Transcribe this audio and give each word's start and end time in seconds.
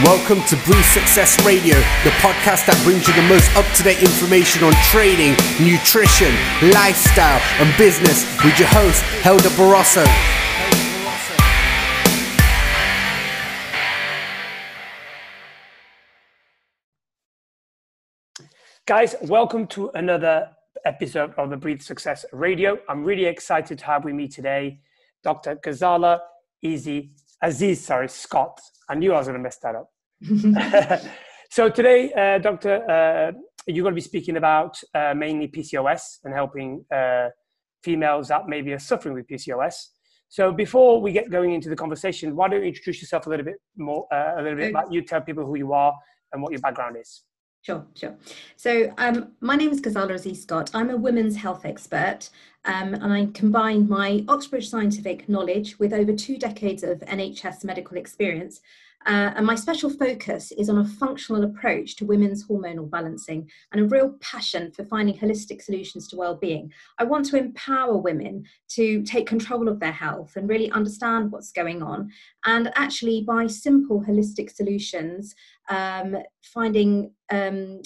Welcome 0.00 0.40
to 0.44 0.56
Breathe 0.64 0.86
Success 0.86 1.36
Radio, 1.44 1.76
the 2.02 2.10
podcast 2.24 2.64
that 2.64 2.80
brings 2.82 3.06
you 3.06 3.12
the 3.12 3.28
most 3.28 3.54
up 3.54 3.66
to 3.76 3.82
date 3.82 4.00
information 4.00 4.64
on 4.64 4.72
training, 4.88 5.36
nutrition, 5.60 6.32
lifestyle, 6.72 7.38
and 7.60 7.68
business 7.76 8.24
with 8.42 8.58
your 8.58 8.68
host, 8.68 9.02
Helder 9.20 9.50
Barroso. 9.50 10.02
Guys, 18.86 19.14
welcome 19.20 19.66
to 19.66 19.90
another 19.90 20.48
episode 20.86 21.34
of 21.36 21.50
the 21.50 21.56
Breathe 21.58 21.82
Success 21.82 22.24
Radio. 22.32 22.78
I'm 22.88 23.04
really 23.04 23.26
excited 23.26 23.78
to 23.78 23.84
have 23.84 24.06
with 24.06 24.14
me 24.14 24.26
today 24.26 24.80
Dr. 25.22 25.56
Ghazala 25.56 26.20
Easy 26.62 27.12
Aziz, 27.42 27.84
sorry, 27.84 28.08
Scott. 28.08 28.60
I 28.88 28.94
knew 28.94 29.12
I 29.12 29.18
was 29.18 29.26
going 29.26 29.38
to 29.38 29.42
mess 29.42 29.58
that 29.58 29.74
up. 29.74 29.90
so 31.50 31.68
today, 31.68 32.12
uh, 32.12 32.38
Doctor, 32.38 32.88
uh, 32.88 33.32
you're 33.66 33.82
going 33.82 33.94
to 33.94 33.96
be 33.96 34.00
speaking 34.00 34.36
about 34.36 34.78
uh, 34.94 35.12
mainly 35.14 35.48
PCOS 35.48 36.18
and 36.24 36.32
helping 36.32 36.84
uh, 36.94 37.28
females 37.82 38.28
that 38.28 38.48
maybe 38.48 38.72
are 38.72 38.78
suffering 38.78 39.14
with 39.14 39.26
PCOS. 39.26 39.74
So 40.28 40.52
before 40.52 41.00
we 41.00 41.12
get 41.12 41.30
going 41.30 41.52
into 41.52 41.68
the 41.68 41.76
conversation, 41.76 42.34
why 42.36 42.48
don't 42.48 42.60
you 42.62 42.68
introduce 42.68 43.02
yourself 43.02 43.26
a 43.26 43.30
little 43.30 43.44
bit 43.44 43.56
more, 43.76 44.06
uh, 44.12 44.34
a 44.36 44.42
little 44.42 44.56
bit 44.56 44.70
about 44.70 44.92
you, 44.92 45.02
tell 45.02 45.20
people 45.20 45.44
who 45.44 45.58
you 45.58 45.72
are 45.72 45.92
and 46.32 46.42
what 46.42 46.52
your 46.52 46.60
background 46.60 46.96
is. 46.98 47.22
Sure, 47.62 47.86
sure. 47.94 48.16
So 48.56 48.92
um, 48.98 49.32
my 49.40 49.54
name 49.54 49.70
is 49.70 49.80
Ghazala 49.80 50.14
Aziz 50.14 50.42
Scott. 50.42 50.72
I'm 50.74 50.90
a 50.90 50.96
women's 50.96 51.36
health 51.36 51.64
expert 51.64 52.28
um, 52.64 52.94
and 52.94 53.12
I 53.12 53.28
combine 53.34 53.88
my 53.88 54.24
Oxbridge 54.26 54.68
scientific 54.68 55.28
knowledge 55.28 55.78
with 55.78 55.92
over 55.92 56.12
two 56.12 56.38
decades 56.38 56.82
of 56.82 56.98
NHS 57.00 57.62
medical 57.62 57.96
experience 57.96 58.60
uh, 59.06 59.32
and 59.36 59.46
my 59.46 59.54
special 59.54 59.90
focus 59.90 60.52
is 60.52 60.68
on 60.68 60.78
a 60.78 60.84
functional 60.84 61.44
approach 61.44 61.96
to 61.96 62.06
women's 62.06 62.46
hormonal 62.46 62.88
balancing 62.88 63.50
and 63.72 63.80
a 63.80 63.84
real 63.84 64.14
passion 64.20 64.70
for 64.70 64.84
finding 64.84 65.16
holistic 65.18 65.60
solutions 65.60 66.06
to 66.08 66.16
well-being. 66.16 66.72
I 66.98 67.04
want 67.04 67.26
to 67.26 67.36
empower 67.36 67.96
women 67.96 68.44
to 68.70 69.02
take 69.02 69.26
control 69.26 69.68
of 69.68 69.80
their 69.80 69.92
health 69.92 70.36
and 70.36 70.48
really 70.48 70.70
understand 70.70 71.32
what's 71.32 71.52
going 71.52 71.82
on, 71.82 72.10
and 72.44 72.72
actually 72.76 73.22
by 73.22 73.46
simple 73.46 74.02
holistic 74.02 74.54
solutions, 74.54 75.34
um, 75.72 76.16
finding 76.42 77.12
um, 77.30 77.80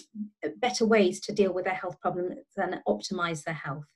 better 0.57 0.85
ways 0.85 1.21
to 1.21 1.33
deal 1.33 1.53
with 1.53 1.65
their 1.65 1.75
health 1.75 2.01
problems 2.01 2.39
and 2.57 2.81
optimize 2.89 3.45
their 3.45 3.55
health. 3.55 3.87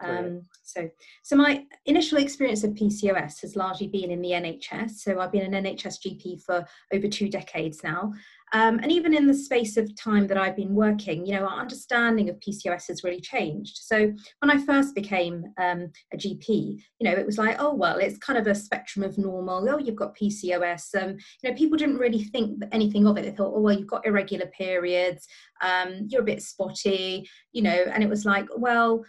Um, 0.00 0.42
so, 0.64 0.88
so 1.22 1.36
my 1.36 1.64
initial 1.86 2.18
experience 2.18 2.64
of 2.64 2.72
PCOS 2.72 3.40
has 3.42 3.54
largely 3.54 3.86
been 3.86 4.10
in 4.10 4.20
the 4.20 4.30
NHS. 4.30 4.90
So 4.92 5.20
I've 5.20 5.30
been 5.30 5.54
an 5.54 5.64
NHS 5.64 5.98
GP 6.04 6.42
for 6.42 6.66
over 6.92 7.06
two 7.06 7.28
decades 7.28 7.84
now. 7.84 8.12
Um, 8.52 8.80
and 8.82 8.92
even 8.92 9.14
in 9.14 9.26
the 9.26 9.34
space 9.34 9.76
of 9.76 9.94
time 9.96 10.26
that 10.26 10.36
I've 10.36 10.56
been 10.56 10.74
working, 10.74 11.24
you 11.24 11.34
know, 11.34 11.46
our 11.46 11.60
understanding 11.60 12.28
of 12.28 12.38
PCOS 12.40 12.88
has 12.88 13.02
really 13.02 13.20
changed. 13.20 13.78
So 13.78 14.12
when 14.40 14.50
I 14.50 14.58
first 14.58 14.94
became 14.94 15.44
um, 15.58 15.90
a 16.12 16.16
GP, 16.16 16.48
you 16.48 17.04
know, 17.04 17.12
it 17.12 17.24
was 17.24 17.38
like, 17.38 17.56
oh, 17.58 17.74
well, 17.74 17.98
it's 17.98 18.18
kind 18.18 18.38
of 18.38 18.46
a 18.46 18.54
spectrum 18.54 19.04
of 19.04 19.16
normal. 19.16 19.68
Oh, 19.68 19.78
you've 19.78 19.96
got 19.96 20.16
PCOS. 20.16 21.02
Um, 21.02 21.16
you 21.42 21.50
know, 21.50 21.56
people 21.56 21.78
didn't 21.78 21.98
really 21.98 22.24
think 22.24 22.62
anything 22.72 23.06
of 23.06 23.16
it. 23.16 23.22
They 23.22 23.30
thought, 23.30 23.54
oh, 23.54 23.60
well, 23.60 23.76
you've 23.76 23.88
got 23.88 24.06
irregular 24.06 24.46
periods. 24.46 25.26
Um, 25.62 26.08
you're 26.08 26.22
a 26.22 26.24
bit 26.24 26.42
spotty, 26.42 27.28
you 27.52 27.62
know, 27.62 27.84
and 27.92 28.02
it 28.02 28.08
was 28.08 28.24
like, 28.24 28.48
well, 28.56 29.02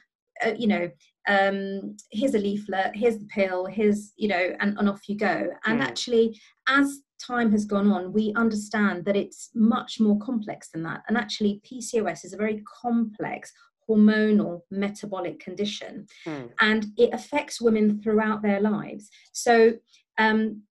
uh, 0.43 0.53
you 0.57 0.67
know 0.67 0.89
um, 1.27 1.95
here's 2.11 2.33
a 2.33 2.39
leaflet 2.39 2.95
here's 2.95 3.19
the 3.19 3.25
pill 3.27 3.67
here's 3.67 4.13
you 4.17 4.27
know 4.27 4.55
and, 4.59 4.77
and 4.77 4.89
off 4.89 5.07
you 5.07 5.15
go 5.15 5.47
and 5.65 5.79
mm. 5.79 5.83
actually 5.83 6.39
as 6.67 7.01
time 7.25 7.51
has 7.51 7.65
gone 7.65 7.91
on 7.91 8.13
we 8.13 8.33
understand 8.35 9.05
that 9.05 9.15
it's 9.15 9.49
much 9.53 9.99
more 9.99 10.17
complex 10.19 10.69
than 10.69 10.83
that 10.83 11.03
and 11.07 11.17
actually 11.17 11.61
pcos 11.65 12.25
is 12.25 12.33
a 12.33 12.37
very 12.37 12.61
complex 12.81 13.51
hormonal 13.89 14.61
metabolic 14.71 15.39
condition 15.39 16.05
mm. 16.25 16.49
and 16.61 16.87
it 16.97 17.09
affects 17.13 17.61
women 17.61 18.01
throughout 18.01 18.41
their 18.41 18.61
lives 18.61 19.09
so 19.33 19.73
um, 20.17 20.61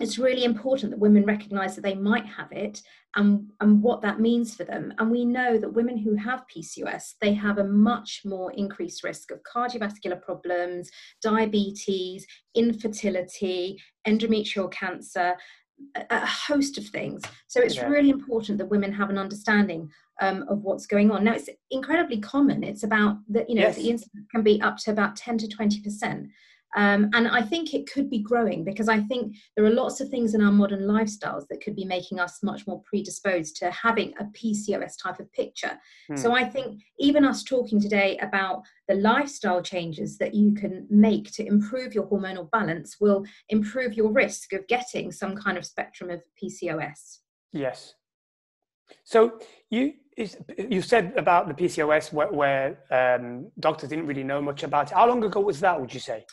it's 0.00 0.18
really 0.18 0.44
important 0.44 0.90
that 0.90 0.98
women 0.98 1.24
recognize 1.24 1.76
that 1.76 1.82
they 1.82 1.94
might 1.94 2.26
have 2.26 2.50
it 2.50 2.82
and, 3.16 3.48
and 3.60 3.80
what 3.80 4.02
that 4.02 4.20
means 4.20 4.54
for 4.54 4.64
them. 4.64 4.92
And 4.98 5.10
we 5.10 5.24
know 5.24 5.56
that 5.56 5.72
women 5.72 5.96
who 5.96 6.16
have 6.16 6.44
PCOS, 6.54 7.14
they 7.20 7.32
have 7.34 7.58
a 7.58 7.64
much 7.64 8.22
more 8.24 8.50
increased 8.52 9.04
risk 9.04 9.30
of 9.30 9.40
cardiovascular 9.42 10.20
problems, 10.20 10.90
diabetes, 11.22 12.26
infertility, 12.56 13.80
endometrial 14.06 14.70
cancer, 14.70 15.34
a 16.10 16.26
host 16.26 16.78
of 16.78 16.86
things. 16.86 17.22
So 17.46 17.60
it's 17.60 17.76
yeah. 17.76 17.86
really 17.88 18.10
important 18.10 18.58
that 18.58 18.66
women 18.66 18.92
have 18.92 19.10
an 19.10 19.18
understanding 19.18 19.90
um, 20.20 20.44
of 20.48 20.62
what's 20.62 20.86
going 20.86 21.10
on. 21.10 21.24
Now 21.24 21.34
it's 21.34 21.48
incredibly 21.70 22.20
common. 22.20 22.62
It's 22.62 22.82
about 22.82 23.18
that, 23.28 23.48
you 23.48 23.56
know, 23.56 23.62
yes. 23.62 23.76
the 23.76 23.90
incidence 23.90 24.26
can 24.30 24.42
be 24.42 24.60
up 24.62 24.76
to 24.78 24.90
about 24.90 25.16
10 25.16 25.38
to 25.38 25.46
20%. 25.48 26.28
Um, 26.76 27.10
and 27.14 27.28
I 27.28 27.40
think 27.42 27.72
it 27.72 27.90
could 27.90 28.10
be 28.10 28.18
growing 28.18 28.64
because 28.64 28.88
I 28.88 29.00
think 29.00 29.36
there 29.56 29.64
are 29.64 29.70
lots 29.70 30.00
of 30.00 30.08
things 30.08 30.34
in 30.34 30.42
our 30.42 30.50
modern 30.50 30.82
lifestyles 30.82 31.46
that 31.48 31.62
could 31.62 31.76
be 31.76 31.84
making 31.84 32.18
us 32.18 32.42
much 32.42 32.66
more 32.66 32.82
predisposed 32.82 33.56
to 33.56 33.70
having 33.70 34.12
a 34.18 34.24
PCOS 34.24 34.94
type 35.00 35.20
of 35.20 35.32
picture. 35.32 35.78
Hmm. 36.08 36.16
So 36.16 36.32
I 36.32 36.44
think 36.44 36.82
even 36.98 37.24
us 37.24 37.44
talking 37.44 37.80
today 37.80 38.18
about 38.18 38.62
the 38.88 38.96
lifestyle 38.96 39.62
changes 39.62 40.18
that 40.18 40.34
you 40.34 40.52
can 40.52 40.86
make 40.90 41.30
to 41.32 41.46
improve 41.46 41.94
your 41.94 42.06
hormonal 42.06 42.50
balance 42.50 42.96
will 43.00 43.24
improve 43.48 43.94
your 43.94 44.10
risk 44.10 44.52
of 44.52 44.66
getting 44.66 45.12
some 45.12 45.36
kind 45.36 45.56
of 45.56 45.64
spectrum 45.64 46.10
of 46.10 46.22
PCOS. 46.42 47.18
Yes. 47.52 47.94
So 49.04 49.38
you 49.70 49.94
you 50.16 50.80
said 50.80 51.12
about 51.16 51.48
the 51.48 51.54
PCOS 51.54 52.12
where, 52.12 52.30
where 52.30 52.78
um, 52.90 53.50
doctors 53.58 53.88
didn't 53.88 54.06
really 54.06 54.22
know 54.22 54.40
much 54.40 54.62
about 54.62 54.90
it. 54.90 54.94
How 54.94 55.08
long 55.08 55.24
ago 55.24 55.40
was 55.40 55.58
that? 55.60 55.80
Would 55.80 55.92
you 55.92 55.98
say? 55.98 56.24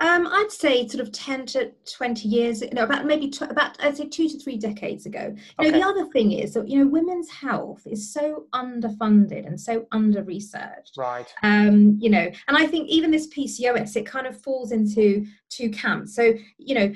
Um, 0.00 0.26
I'd 0.26 0.50
say 0.50 0.86
sort 0.86 1.00
of 1.00 1.12
10 1.12 1.46
to 1.46 1.72
20 1.96 2.28
years, 2.28 2.62
no, 2.72 2.84
about 2.84 3.04
maybe 3.06 3.28
tw- 3.28 3.42
about, 3.42 3.76
I'd 3.80 3.96
say 3.96 4.06
two 4.06 4.28
to 4.28 4.38
three 4.38 4.56
decades 4.56 5.06
ago. 5.06 5.34
You 5.60 5.68
okay. 5.68 5.70
know, 5.70 5.78
the 5.78 5.86
other 5.86 6.10
thing 6.12 6.32
is 6.32 6.54
that, 6.54 6.68
you 6.68 6.78
know, 6.78 6.86
women's 6.86 7.30
health 7.30 7.82
is 7.86 8.12
so 8.12 8.46
underfunded 8.52 9.46
and 9.46 9.60
so 9.60 9.86
under 9.92 10.22
researched. 10.22 10.96
Right. 10.96 11.32
Um, 11.42 11.98
you 12.00 12.10
know, 12.10 12.30
and 12.48 12.56
I 12.56 12.66
think 12.66 12.88
even 12.88 13.10
this 13.10 13.28
PCOS, 13.28 13.96
it 13.96 14.06
kind 14.06 14.26
of 14.26 14.40
falls 14.40 14.72
into 14.72 15.26
two 15.48 15.70
camps. 15.70 16.14
So, 16.14 16.34
you 16.58 16.74
know, 16.74 16.92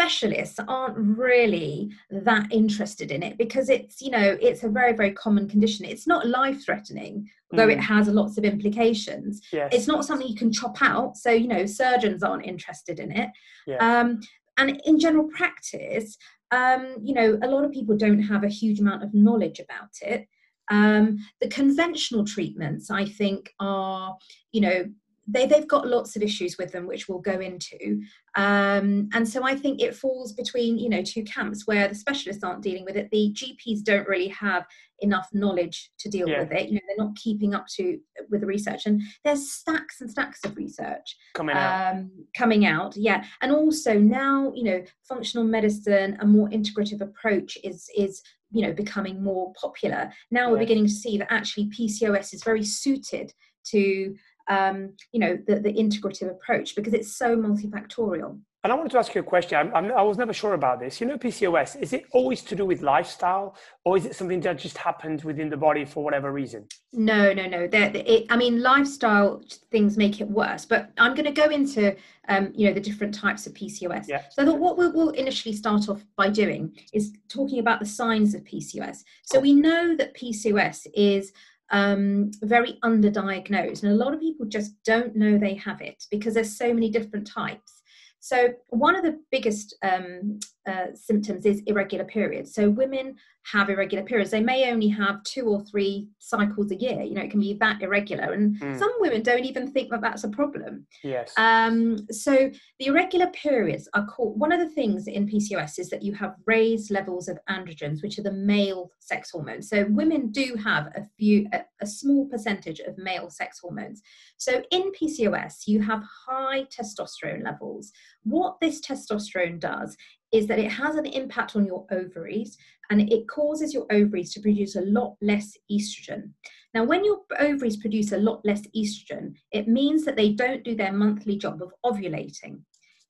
specialists 0.00 0.58
aren't 0.66 0.96
really 0.96 1.90
that 2.10 2.50
interested 2.50 3.10
in 3.10 3.22
it 3.22 3.36
because 3.36 3.68
it's 3.68 4.00
you 4.00 4.10
know 4.10 4.38
it's 4.40 4.62
a 4.62 4.68
very 4.68 4.94
very 4.94 5.12
common 5.12 5.46
condition 5.46 5.84
it's 5.84 6.06
not 6.06 6.26
life 6.26 6.64
threatening 6.64 7.28
although 7.52 7.66
mm. 7.66 7.72
it 7.72 7.80
has 7.80 8.08
lots 8.08 8.38
of 8.38 8.44
implications 8.44 9.42
yes. 9.52 9.68
it's 9.74 9.86
not 9.86 10.04
something 10.04 10.26
you 10.26 10.34
can 10.34 10.50
chop 10.50 10.80
out 10.80 11.16
so 11.16 11.30
you 11.30 11.46
know 11.46 11.66
surgeons 11.66 12.22
aren't 12.22 12.46
interested 12.46 12.98
in 12.98 13.12
it 13.12 13.28
yeah. 13.66 13.76
um, 14.00 14.20
and 14.56 14.80
in 14.86 14.98
general 14.98 15.28
practice 15.28 16.16
um, 16.50 16.96
you 17.02 17.12
know 17.12 17.38
a 17.42 17.48
lot 17.48 17.64
of 17.64 17.70
people 17.70 17.96
don't 17.96 18.22
have 18.22 18.42
a 18.42 18.48
huge 18.48 18.80
amount 18.80 19.02
of 19.02 19.12
knowledge 19.12 19.60
about 19.60 19.90
it 20.00 20.26
um, 20.70 21.18
the 21.42 21.48
conventional 21.48 22.24
treatments 22.24 22.90
i 22.90 23.04
think 23.04 23.52
are 23.60 24.16
you 24.52 24.62
know 24.62 24.84
they, 25.26 25.46
they've 25.46 25.68
got 25.68 25.86
lots 25.86 26.16
of 26.16 26.22
issues 26.22 26.56
with 26.58 26.72
them 26.72 26.86
which 26.86 27.08
we'll 27.08 27.18
go 27.18 27.40
into. 27.40 28.02
Um, 28.36 29.08
and 29.12 29.28
so 29.28 29.44
i 29.44 29.56
think 29.56 29.82
it 29.82 29.94
falls 29.94 30.32
between 30.32 30.78
you 30.78 30.88
know 30.88 31.02
two 31.02 31.24
camps 31.24 31.66
where 31.66 31.88
the 31.88 31.94
specialists 31.94 32.44
aren't 32.44 32.62
dealing 32.62 32.84
with 32.84 32.96
it. 32.96 33.10
The 33.10 33.34
gps 33.34 33.82
don't 33.82 34.08
really 34.08 34.28
have 34.28 34.66
enough 35.00 35.28
knowledge 35.32 35.90
to 35.98 36.08
deal 36.08 36.28
yeah. 36.28 36.40
with 36.40 36.52
it. 36.52 36.68
You 36.68 36.74
know 36.74 36.80
they're 36.86 37.06
not 37.06 37.16
keeping 37.16 37.54
up 37.54 37.66
to 37.76 37.98
with 38.28 38.40
the 38.40 38.46
research. 38.46 38.86
And 38.86 39.02
there's 39.24 39.50
stacks 39.50 40.00
and 40.00 40.10
stacks 40.10 40.40
of 40.44 40.56
research 40.56 41.16
coming 41.34 41.56
out. 41.56 41.94
um, 41.96 42.10
coming 42.36 42.66
out 42.66 42.96
yeah. 42.96 43.24
And 43.40 43.52
also 43.52 43.98
now 43.98 44.52
you 44.54 44.64
know 44.64 44.84
functional 45.08 45.44
medicine 45.44 46.16
a 46.20 46.26
more 46.26 46.48
integrative 46.50 47.00
approach 47.00 47.58
is 47.64 47.88
is 47.96 48.22
you 48.52 48.66
know 48.66 48.72
becoming 48.72 49.22
more 49.22 49.52
popular. 49.60 50.12
Now 50.30 50.46
yeah. 50.46 50.52
we're 50.52 50.58
beginning 50.58 50.86
to 50.86 50.92
see 50.92 51.18
that 51.18 51.32
actually 51.32 51.70
pcos 51.70 52.32
is 52.32 52.44
very 52.44 52.64
suited 52.64 53.32
to 53.62 54.14
um, 54.50 54.94
you 55.12 55.20
know, 55.20 55.38
the, 55.46 55.60
the 55.60 55.72
integrative 55.72 56.28
approach 56.28 56.74
because 56.74 56.92
it's 56.92 57.16
so 57.16 57.36
multifactorial. 57.36 58.38
And 58.62 58.70
I 58.70 58.76
wanted 58.76 58.92
to 58.92 58.98
ask 58.98 59.14
you 59.14 59.22
a 59.22 59.24
question. 59.24 59.56
I'm, 59.56 59.74
I'm, 59.74 59.90
i 59.92 60.02
was 60.02 60.18
never 60.18 60.34
sure 60.34 60.52
about 60.52 60.80
this. 60.80 61.00
You 61.00 61.06
know, 61.06 61.16
PCOS, 61.16 61.80
is 61.80 61.94
it 61.94 62.04
always 62.12 62.42
to 62.42 62.54
do 62.54 62.66
with 62.66 62.82
lifestyle 62.82 63.56
or 63.86 63.96
is 63.96 64.04
it 64.04 64.14
something 64.14 64.38
that 64.40 64.58
just 64.58 64.76
happens 64.76 65.24
within 65.24 65.48
the 65.48 65.56
body 65.56 65.86
for 65.86 66.04
whatever 66.04 66.30
reason? 66.30 66.66
No, 66.92 67.32
no, 67.32 67.46
no. 67.46 67.68
It, 67.72 68.26
I 68.28 68.36
mean, 68.36 68.60
lifestyle 68.60 69.42
things 69.70 69.96
make 69.96 70.20
it 70.20 70.28
worse, 70.28 70.66
but 70.66 70.90
I'm 70.98 71.14
going 71.14 71.32
to 71.32 71.40
go 71.42 71.48
into, 71.48 71.96
um, 72.28 72.52
you 72.54 72.66
know, 72.68 72.74
the 72.74 72.80
different 72.80 73.14
types 73.14 73.46
of 73.46 73.54
PCOS. 73.54 74.06
Yeah. 74.08 74.24
So 74.28 74.42
I 74.42 74.44
thought 74.44 74.58
what 74.58 74.76
we'll, 74.76 74.92
we'll 74.92 75.10
initially 75.10 75.54
start 75.54 75.88
off 75.88 76.04
by 76.16 76.28
doing 76.28 76.76
is 76.92 77.14
talking 77.28 77.60
about 77.60 77.80
the 77.80 77.86
signs 77.86 78.34
of 78.34 78.44
PCOS. 78.44 79.04
So 79.22 79.40
we 79.40 79.54
know 79.54 79.96
that 79.96 80.14
PCOS 80.14 80.86
is 80.92 81.32
um, 81.70 82.30
very 82.42 82.78
underdiagnosed. 82.84 83.82
And 83.82 83.92
a 83.92 84.04
lot 84.04 84.14
of 84.14 84.20
people 84.20 84.46
just 84.46 84.72
don't 84.84 85.14
know 85.16 85.38
they 85.38 85.54
have 85.54 85.80
it 85.80 86.04
because 86.10 86.34
there's 86.34 86.56
so 86.56 86.72
many 86.72 86.90
different 86.90 87.26
types. 87.26 87.82
So 88.20 88.50
one 88.68 88.96
of 88.96 89.02
the 89.02 89.18
biggest 89.30 89.74
um, 89.82 90.40
uh, 90.70 90.94
symptoms 90.94 91.44
is 91.44 91.62
irregular 91.66 92.04
periods. 92.04 92.54
So 92.54 92.70
women 92.70 93.16
have 93.44 93.70
irregular 93.70 94.04
periods. 94.04 94.30
They 94.30 94.42
may 94.42 94.70
only 94.70 94.88
have 94.88 95.22
two 95.24 95.46
or 95.46 95.62
three 95.64 96.08
cycles 96.18 96.70
a 96.70 96.76
year. 96.76 97.02
You 97.02 97.14
know, 97.14 97.22
it 97.22 97.30
can 97.30 97.40
be 97.40 97.54
that 97.54 97.82
irregular, 97.82 98.32
and 98.32 98.58
mm. 98.60 98.78
some 98.78 98.92
women 99.00 99.22
don't 99.22 99.44
even 99.44 99.70
think 99.70 99.90
that 99.90 100.00
that's 100.00 100.24
a 100.24 100.28
problem. 100.28 100.86
Yes. 101.02 101.32
Um, 101.36 102.06
so 102.10 102.50
the 102.78 102.86
irregular 102.86 103.28
periods 103.28 103.88
are 103.94 104.06
called. 104.06 104.38
One 104.38 104.52
of 104.52 104.60
the 104.60 104.68
things 104.68 105.06
in 105.06 105.26
PCOS 105.26 105.78
is 105.78 105.90
that 105.90 106.02
you 106.02 106.12
have 106.14 106.34
raised 106.46 106.90
levels 106.90 107.28
of 107.28 107.38
androgens, 107.48 108.02
which 108.02 108.18
are 108.18 108.22
the 108.22 108.32
male 108.32 108.90
sex 108.98 109.30
hormones. 109.30 109.68
So 109.68 109.86
women 109.88 110.30
do 110.30 110.54
have 110.62 110.86
a 110.88 111.06
few, 111.18 111.48
a, 111.52 111.60
a 111.80 111.86
small 111.86 112.26
percentage 112.26 112.80
of 112.80 112.98
male 112.98 113.30
sex 113.30 113.58
hormones. 113.58 114.02
So 114.36 114.62
in 114.70 114.92
PCOS, 114.92 115.66
you 115.66 115.80
have 115.80 116.02
high 116.26 116.64
testosterone 116.64 117.42
levels. 117.42 117.92
What 118.24 118.60
this 118.60 118.80
testosterone 118.80 119.58
does 119.60 119.96
is 120.32 120.46
that 120.46 120.58
it 120.58 120.70
has 120.70 120.96
an 120.96 121.06
impact 121.06 121.56
on 121.56 121.66
your 121.66 121.86
ovaries 121.90 122.56
and 122.90 123.10
it 123.10 123.28
causes 123.28 123.72
your 123.72 123.86
ovaries 123.90 124.32
to 124.34 124.40
produce 124.40 124.76
a 124.76 124.82
lot 124.82 125.16
less 125.20 125.56
estrogen. 125.70 126.30
Now, 126.74 126.84
when 126.84 127.04
your 127.04 127.20
ovaries 127.38 127.76
produce 127.76 128.12
a 128.12 128.18
lot 128.18 128.44
less 128.44 128.62
estrogen, 128.76 129.34
it 129.52 129.68
means 129.68 130.04
that 130.04 130.16
they 130.16 130.30
don't 130.32 130.64
do 130.64 130.74
their 130.74 130.92
monthly 130.92 131.36
job 131.36 131.62
of 131.62 131.72
ovulating. 131.84 132.60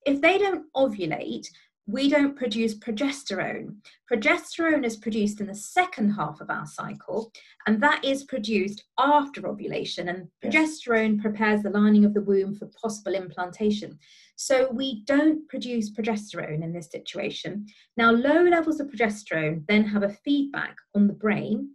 If 0.05 0.21
they 0.21 0.37
don't 0.37 0.65
ovulate, 0.75 1.47
we 1.87 2.09
don't 2.09 2.35
produce 2.35 2.77
progesterone. 2.77 3.75
Progesterone 4.11 4.85
is 4.85 4.97
produced 4.97 5.41
in 5.41 5.47
the 5.47 5.55
second 5.55 6.11
half 6.11 6.39
of 6.39 6.49
our 6.49 6.65
cycle, 6.65 7.31
and 7.67 7.81
that 7.81 8.03
is 8.05 8.23
produced 8.23 8.83
after 8.99 9.47
ovulation. 9.47 10.09
And 10.09 10.27
progesterone 10.43 11.21
prepares 11.21 11.63
the 11.63 11.69
lining 11.69 12.05
of 12.05 12.13
the 12.13 12.21
womb 12.21 12.55
for 12.55 12.69
possible 12.81 13.15
implantation. 13.15 13.97
So 14.35 14.69
we 14.71 15.03
don't 15.05 15.47
produce 15.49 15.91
progesterone 15.91 16.63
in 16.63 16.73
this 16.73 16.89
situation. 16.89 17.65
Now, 17.97 18.11
low 18.11 18.43
levels 18.43 18.79
of 18.79 18.87
progesterone 18.87 19.65
then 19.67 19.83
have 19.85 20.03
a 20.03 20.15
feedback 20.23 20.75
on 20.95 21.07
the 21.07 21.13
brain, 21.13 21.71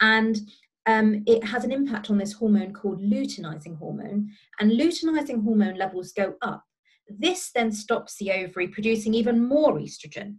and 0.00 0.38
um, 0.86 1.22
it 1.26 1.44
has 1.44 1.64
an 1.64 1.72
impact 1.72 2.10
on 2.10 2.16
this 2.16 2.32
hormone 2.32 2.72
called 2.72 3.02
luteinizing 3.02 3.76
hormone, 3.76 4.30
and 4.60 4.70
luteinizing 4.70 5.44
hormone 5.44 5.76
levels 5.76 6.12
go 6.12 6.34
up. 6.42 6.64
This 7.08 7.50
then 7.54 7.72
stops 7.72 8.16
the 8.16 8.32
ovary 8.32 8.68
producing 8.68 9.14
even 9.14 9.46
more 9.46 9.74
estrogen. 9.78 10.36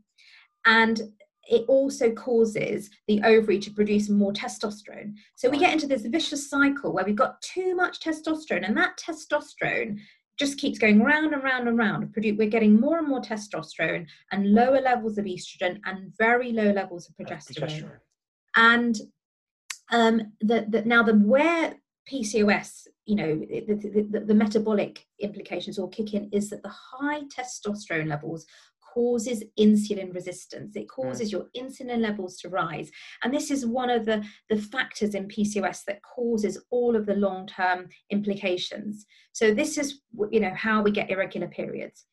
And 0.65 1.01
it 1.49 1.65
also 1.67 2.11
causes 2.11 2.89
the 3.07 3.21
ovary 3.23 3.57
to 3.59 3.71
produce 3.71 4.07
more 4.07 4.31
testosterone. 4.31 5.13
So 5.35 5.49
we 5.49 5.57
get 5.57 5.73
into 5.73 5.87
this 5.87 6.05
vicious 6.05 6.49
cycle 6.49 6.93
where 6.93 7.03
we've 7.03 7.15
got 7.15 7.41
too 7.41 7.75
much 7.75 7.99
testosterone, 7.99 8.67
and 8.67 8.77
that 8.77 8.99
testosterone 8.99 9.99
just 10.37 10.57
keeps 10.57 10.79
going 10.79 11.01
round 11.01 11.33
and 11.33 11.43
round 11.43 11.67
and 11.67 11.77
round. 11.77 12.13
We're 12.15 12.49
getting 12.49 12.79
more 12.79 12.99
and 12.99 13.07
more 13.07 13.21
testosterone 13.21 14.05
and 14.31 14.53
lower 14.53 14.79
levels 14.79 15.17
of 15.17 15.25
estrogen 15.25 15.79
and 15.85 16.13
very 16.17 16.53
low 16.53 16.71
levels 16.71 17.09
of 17.09 17.15
progesterone. 17.15 17.57
progesterone. 17.57 17.99
And 18.55 18.95
um, 19.91 20.33
the, 20.39 20.65
the, 20.69 20.83
now 20.85 21.03
the 21.03 21.15
where 21.15 21.75
PCOS, 22.11 22.87
you 23.05 23.15
know, 23.15 23.35
the, 23.35 24.07
the, 24.11 24.19
the, 24.25 24.33
metabolic 24.33 25.05
implications 25.19 25.77
all 25.77 25.87
kick 25.87 26.13
in 26.13 26.29
is 26.31 26.49
that 26.49 26.63
the 26.63 26.69
high 26.69 27.21
testosterone 27.35 28.07
levels 28.07 28.45
causes 28.93 29.43
insulin 29.59 30.13
resistance. 30.13 30.75
It 30.75 30.87
hmm. 30.91 31.01
causes 31.01 31.31
your 31.31 31.47
insulin 31.55 31.99
levels 31.99 32.37
to 32.37 32.49
rise. 32.49 32.91
And 33.23 33.33
this 33.33 33.51
is 33.51 33.65
one 33.65 33.89
of 33.89 34.05
the, 34.05 34.23
the 34.49 34.57
factors 34.57 35.15
in 35.15 35.27
PCOS 35.27 35.83
that 35.85 36.01
causes 36.01 36.63
all 36.71 36.95
of 36.95 37.05
the 37.05 37.15
long-term 37.15 37.89
implications. 38.09 39.05
So 39.31 39.53
this 39.53 39.77
is, 39.77 40.01
you 40.31 40.39
know, 40.39 40.53
how 40.55 40.81
we 40.81 40.91
get 40.91 41.09
irregular 41.09 41.47
periods. 41.47 42.05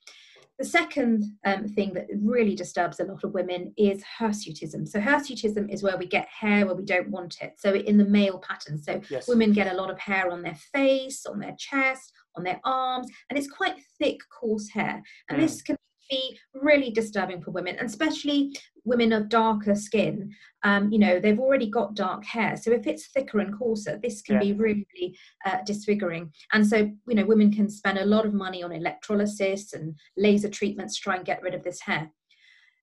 The 0.59 0.65
second 0.65 1.25
um, 1.45 1.69
thing 1.69 1.93
that 1.95 2.07
really 2.19 2.55
disturbs 2.55 2.99
a 2.99 3.05
lot 3.05 3.25
of 3.25 3.35
women 3.35 3.75
is 3.77 4.03
hirsutism. 4.19 4.89
So 4.89 5.01
hirsutism 5.01 5.71
is 5.73 5.83
where 5.83 5.99
we 5.99 6.07
get 6.07 6.29
hair 6.29 6.65
where 6.65 6.75
we 6.75 6.85
don't 6.85 7.11
want 7.11 7.37
it. 7.43 7.55
So 7.59 7.75
in 7.75 7.99
the 7.99 8.07
male 8.07 8.39
pattern. 8.39 8.83
So 8.83 9.01
yes. 9.11 9.29
women 9.29 9.53
get 9.53 9.73
a 9.73 9.77
lot 9.77 9.91
of 9.91 9.99
hair 9.99 10.31
on 10.31 10.43
their 10.43 10.57
face, 10.73 11.27
on 11.27 11.39
their 11.41 11.55
chest, 11.59 12.13
on 12.37 12.45
their 12.45 12.61
arms, 12.65 13.07
and 13.29 13.39
it's 13.39 13.51
quite 13.51 13.77
thick, 13.99 14.21
coarse 14.31 14.69
hair. 14.71 15.03
And 15.29 15.39
mm. 15.39 15.43
this 15.43 15.61
can 15.63 15.77
be 16.09 16.39
really 16.55 16.91
disturbing 16.91 17.43
for 17.43 17.51
women, 17.51 17.77
and 17.77 17.89
especially 17.89 18.57
women 18.85 19.13
of 19.13 19.29
darker 19.29 19.75
skin. 19.75 20.33
Um, 20.63 20.91
you 20.91 20.99
know, 20.99 21.21
they've 21.21 21.39
already 21.39 21.69
got 21.69 21.95
dark 21.95 22.25
hair, 22.25 22.57
so 22.57 22.73
if 22.73 22.87
it's 22.87 23.09
thicker 23.09 23.41
and 23.41 23.57
coarser, 23.57 23.99
this 24.03 24.23
can 24.23 24.37
yeah. 24.37 24.41
be 24.41 24.53
really, 24.53 24.87
really 24.95 25.19
uh, 25.45 25.59
disfiguring. 25.65 26.33
And 26.53 26.67
so, 26.67 26.91
you 27.09 27.15
know, 27.15 27.25
women 27.25 27.53
can 27.53 27.69
spend 27.69 27.99
a 27.99 28.05
lot 28.05 28.27
of 28.27 28.35
money 28.35 28.63
on 28.63 28.73
electrolysis 28.73 29.73
and 29.73 29.95
laser 30.17 30.49
treatments 30.49 30.97
to 30.97 31.03
try 31.03 31.17
and 31.17 31.25
get 31.25 31.43
rid 31.43 31.55
of 31.55 31.63
this 31.63 31.81
hair. 31.81 32.11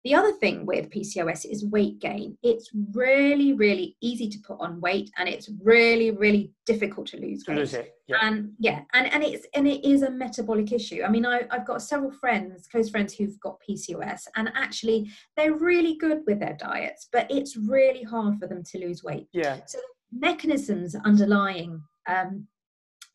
The 0.03 0.15
other 0.15 0.33
thing 0.33 0.65
with 0.65 0.89
PCOS 0.89 1.45
is 1.49 1.65
weight 1.65 1.99
gain. 1.99 2.37
It's 2.43 2.69
really, 2.91 3.53
really 3.53 3.95
easy 4.01 4.27
to 4.27 4.37
put 4.39 4.59
on 4.59 4.81
weight 4.81 5.09
and 5.17 5.29
it's 5.29 5.49
really, 5.61 6.11
really 6.11 6.51
difficult 6.65 7.07
to 7.07 7.17
lose 7.17 7.45
weight. 7.47 7.57
Lose 7.57 7.73
it. 7.73 7.93
Yeah. 8.07 8.17
And 8.21 8.51
yeah, 8.59 8.81
and, 8.93 9.07
and 9.13 9.23
it's 9.23 9.47
and 9.55 9.65
it 9.65 9.85
is 9.87 10.01
a 10.01 10.11
metabolic 10.11 10.73
issue. 10.73 11.03
I 11.05 11.09
mean, 11.09 11.25
I, 11.25 11.43
I've 11.51 11.65
got 11.65 11.81
several 11.81 12.11
friends, 12.11 12.67
close 12.67 12.89
friends 12.89 13.13
who've 13.13 13.39
got 13.39 13.61
PCOS, 13.67 14.27
and 14.35 14.51
actually 14.55 15.09
they're 15.37 15.55
really 15.55 15.95
good 15.95 16.21
with 16.27 16.39
their 16.39 16.57
diets, 16.59 17.07
but 17.13 17.27
it's 17.29 17.55
really 17.55 18.03
hard 18.03 18.39
for 18.39 18.47
them 18.47 18.61
to 18.61 18.79
lose 18.79 19.05
weight. 19.05 19.27
Yeah. 19.31 19.61
So 19.67 19.79
mechanisms 20.11 20.95
underlying 20.95 21.81
um, 22.09 22.45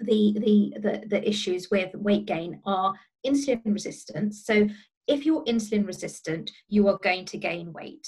the, 0.00 0.34
the 0.38 0.80
the 0.80 1.06
the 1.08 1.28
issues 1.28 1.70
with 1.70 1.94
weight 1.94 2.24
gain 2.24 2.60
are 2.64 2.94
insulin 3.26 3.60
resistance. 3.66 4.44
So 4.44 4.68
if 5.08 5.26
you're 5.26 5.44
insulin 5.44 5.86
resistant, 5.86 6.50
you 6.68 6.86
are 6.88 6.98
going 7.02 7.24
to 7.26 7.38
gain 7.38 7.72
weight. 7.72 8.06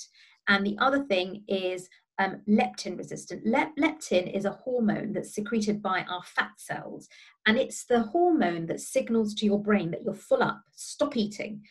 And 0.48 0.64
the 0.64 0.76
other 0.78 1.04
thing 1.04 1.44
is 1.48 1.88
um, 2.18 2.42
leptin 2.48 2.98
resistant. 2.98 3.46
Le- 3.46 3.72
leptin 3.78 4.32
is 4.32 4.44
a 4.44 4.50
hormone 4.50 5.12
that's 5.12 5.34
secreted 5.34 5.82
by 5.82 6.02
our 6.02 6.22
fat 6.22 6.52
cells, 6.58 7.08
and 7.46 7.56
it's 7.56 7.86
the 7.86 8.02
hormone 8.02 8.66
that 8.66 8.80
signals 8.80 9.34
to 9.34 9.46
your 9.46 9.62
brain 9.62 9.90
that 9.90 10.02
you're 10.04 10.14
full 10.14 10.42
up, 10.42 10.60
stop 10.72 11.16
eating. 11.16 11.62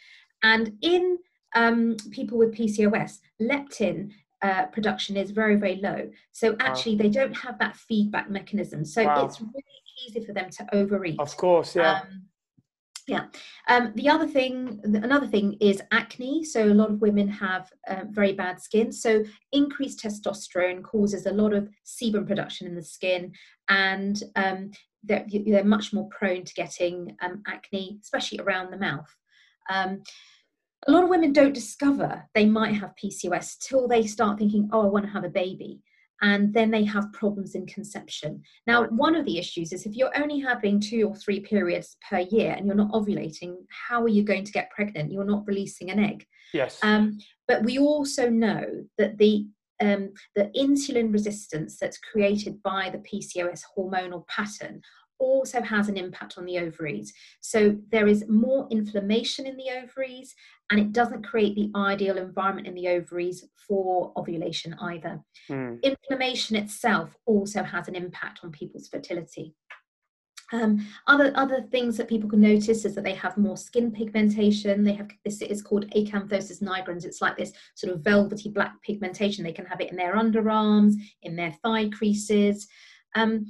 And 0.42 0.74
in 0.82 1.20
um, 1.56 1.98
people 2.12 2.38
with 2.38 2.56
PCOS, 2.56 3.20
leptin 3.42 4.12
uh, 4.42 4.66
production 4.68 5.18
is 5.18 5.32
very, 5.32 5.56
very 5.56 5.76
low. 5.76 6.10
So 6.32 6.56
actually, 6.60 6.96
wow. 6.96 7.04
they 7.04 7.10
don't 7.10 7.38
have 7.38 7.60
that 7.60 7.76
feedback 7.76 8.30
mechanism. 8.30 8.86
So 8.86 9.04
wow. 9.04 9.26
it's 9.26 9.42
really 9.42 9.64
easy 10.08 10.26
for 10.26 10.34
them 10.34 10.50
to 10.50 10.76
overeat. 10.76 11.20
Of 11.20 11.36
course, 11.38 11.76
yeah. 11.76 12.00
Um, 12.02 12.29
yeah. 13.10 13.26
Um, 13.68 13.92
the 13.96 14.08
other 14.08 14.28
thing, 14.28 14.80
another 14.84 15.26
thing 15.26 15.58
is 15.60 15.82
acne. 15.92 16.44
So 16.44 16.64
a 16.64 16.74
lot 16.74 16.92
of 16.92 17.02
women 17.02 17.28
have 17.28 17.72
uh, 17.88 18.04
very 18.10 18.34
bad 18.34 18.62
skin. 18.62 18.92
So 18.92 19.24
increased 19.52 20.04
testosterone 20.04 20.84
causes 20.84 21.26
a 21.26 21.32
lot 21.32 21.54
of 21.54 21.70
sebum 21.86 22.28
production 22.28 22.68
in 22.68 22.76
the 22.76 22.84
skin, 22.84 23.34
and 23.68 24.22
um, 24.36 24.72
they're, 25.04 25.26
they're, 25.46 25.64
much 25.64 25.92
more 25.92 26.08
prone 26.10 26.44
to 26.44 26.54
getting 26.54 27.16
um, 27.22 27.42
acne, 27.48 28.00
especially 28.04 28.40
around 28.40 28.72
the 28.72 28.78
mouth. 28.78 29.10
Um, 29.70 30.04
a 30.88 30.92
lot 30.92 31.04
of 31.04 31.10
women 31.10 31.34
don't 31.34 31.54
discover 31.54 32.24
they 32.36 32.46
might 32.46 32.76
have 32.76 32.94
PCOS 33.04 33.58
till 33.58 33.88
they 33.88 34.06
start 34.06 34.38
thinking, 34.38 34.70
"Oh, 34.72 34.84
I 34.86 34.90
want 34.90 35.06
to 35.06 35.12
have 35.12 35.24
a 35.24 35.30
baby." 35.30 35.82
And 36.22 36.54
then 36.54 36.72
they 36.72 36.84
have 36.84 37.12
problems 37.14 37.56
in 37.56 37.66
conception. 37.66 38.42
Now, 38.68 38.86
one 38.86 39.16
of 39.16 39.26
the 39.26 39.38
issues 39.38 39.72
is 39.72 39.86
if 39.86 39.96
you're 39.96 40.18
only 40.22 40.40
having 40.40 40.80
two 40.80 41.08
or 41.08 41.16
three 41.16 41.40
periods 41.40 41.98
per 42.10 42.20
year 42.20 42.54
and 42.54 42.66
you're 42.66 42.76
not 42.76 42.92
ovulating, 42.92 43.56
how 43.70 44.04
are 44.04 44.10
you 44.10 44.24
going 44.24 44.44
to 44.44 44.52
get 44.52 44.72
pregnant? 44.72 45.12
You're 45.12 45.24
not 45.24 45.48
releasing 45.48 45.92
an 45.92 46.00
egg. 46.00 46.26
Yes. 46.54 46.80
Um, 46.84 47.20
but 47.48 47.64
we 47.64 47.78
also 47.80 48.30
know 48.30 48.66
that 48.98 49.18
the 49.18 49.48
um, 49.82 50.14
the 50.36 50.52
insulin 50.58 51.14
resistance 51.14 51.78
that's 51.80 51.98
created 52.00 52.62
by 52.64 52.90
the 52.90 52.98
PCOS 52.98 53.62
hormonal 53.78 54.28
pattern 54.28 54.82
also 55.20 55.62
has 55.62 55.90
an 55.90 55.98
impact 55.98 56.38
on 56.38 56.46
the 56.46 56.58
ovaries. 56.58 57.14
So 57.42 57.78
there 57.92 58.08
is 58.08 58.26
more 58.28 58.68
inflammation 58.72 59.46
in 59.46 59.58
the 59.58 59.70
ovaries, 59.84 60.34
and 60.72 60.80
it 60.80 60.92
doesn't 60.92 61.26
create 61.26 61.56
the 61.56 61.72
ideal 61.76 62.18
environment 62.18 62.68
in 62.68 62.76
the 62.76 62.88
ovaries 62.88 63.46
for 63.68 64.12
ovulation 64.18 64.76
either. 64.82 65.20
Mm. 65.50 65.82
Inflammation 65.84 66.56
itself 66.56 67.16
also 67.26 67.64
has 67.64 67.88
an 67.88 67.96
impact 67.96 68.40
on 68.44 68.52
people's 68.52 68.88
fertility. 68.88 69.56
Um, 70.52 70.88
other 71.06 71.32
other 71.36 71.62
things 71.62 71.96
that 71.98 72.08
people 72.08 72.30
can 72.30 72.42
notice 72.42 72.84
is 72.84 72.96
that 72.96 73.04
they 73.04 73.14
have 73.14 73.38
more 73.38 73.58
skin 73.58 73.92
pigmentation. 73.92 74.84
They 74.84 74.94
have 74.94 75.10
this 75.24 75.42
is 75.42 75.62
called 75.62 75.90
acanthosis 75.92 76.64
nigricans. 76.64 77.06
It's 77.06 77.22
like 77.22 77.38
this 77.38 77.54
sort 77.76 77.94
of 77.94 78.02
velvety 78.02 78.50
black 78.50 78.74
pigmentation. 78.82 79.44
They 79.44 79.52
can 79.52 79.66
have 79.66 79.80
it 79.80 79.92
in 79.92 79.98
their 79.98 80.16
underarms, 80.16 80.96
in 81.22 81.36
their 81.36 81.56
thigh 81.64 81.90
creases. 81.90 82.68
Um, 83.16 83.46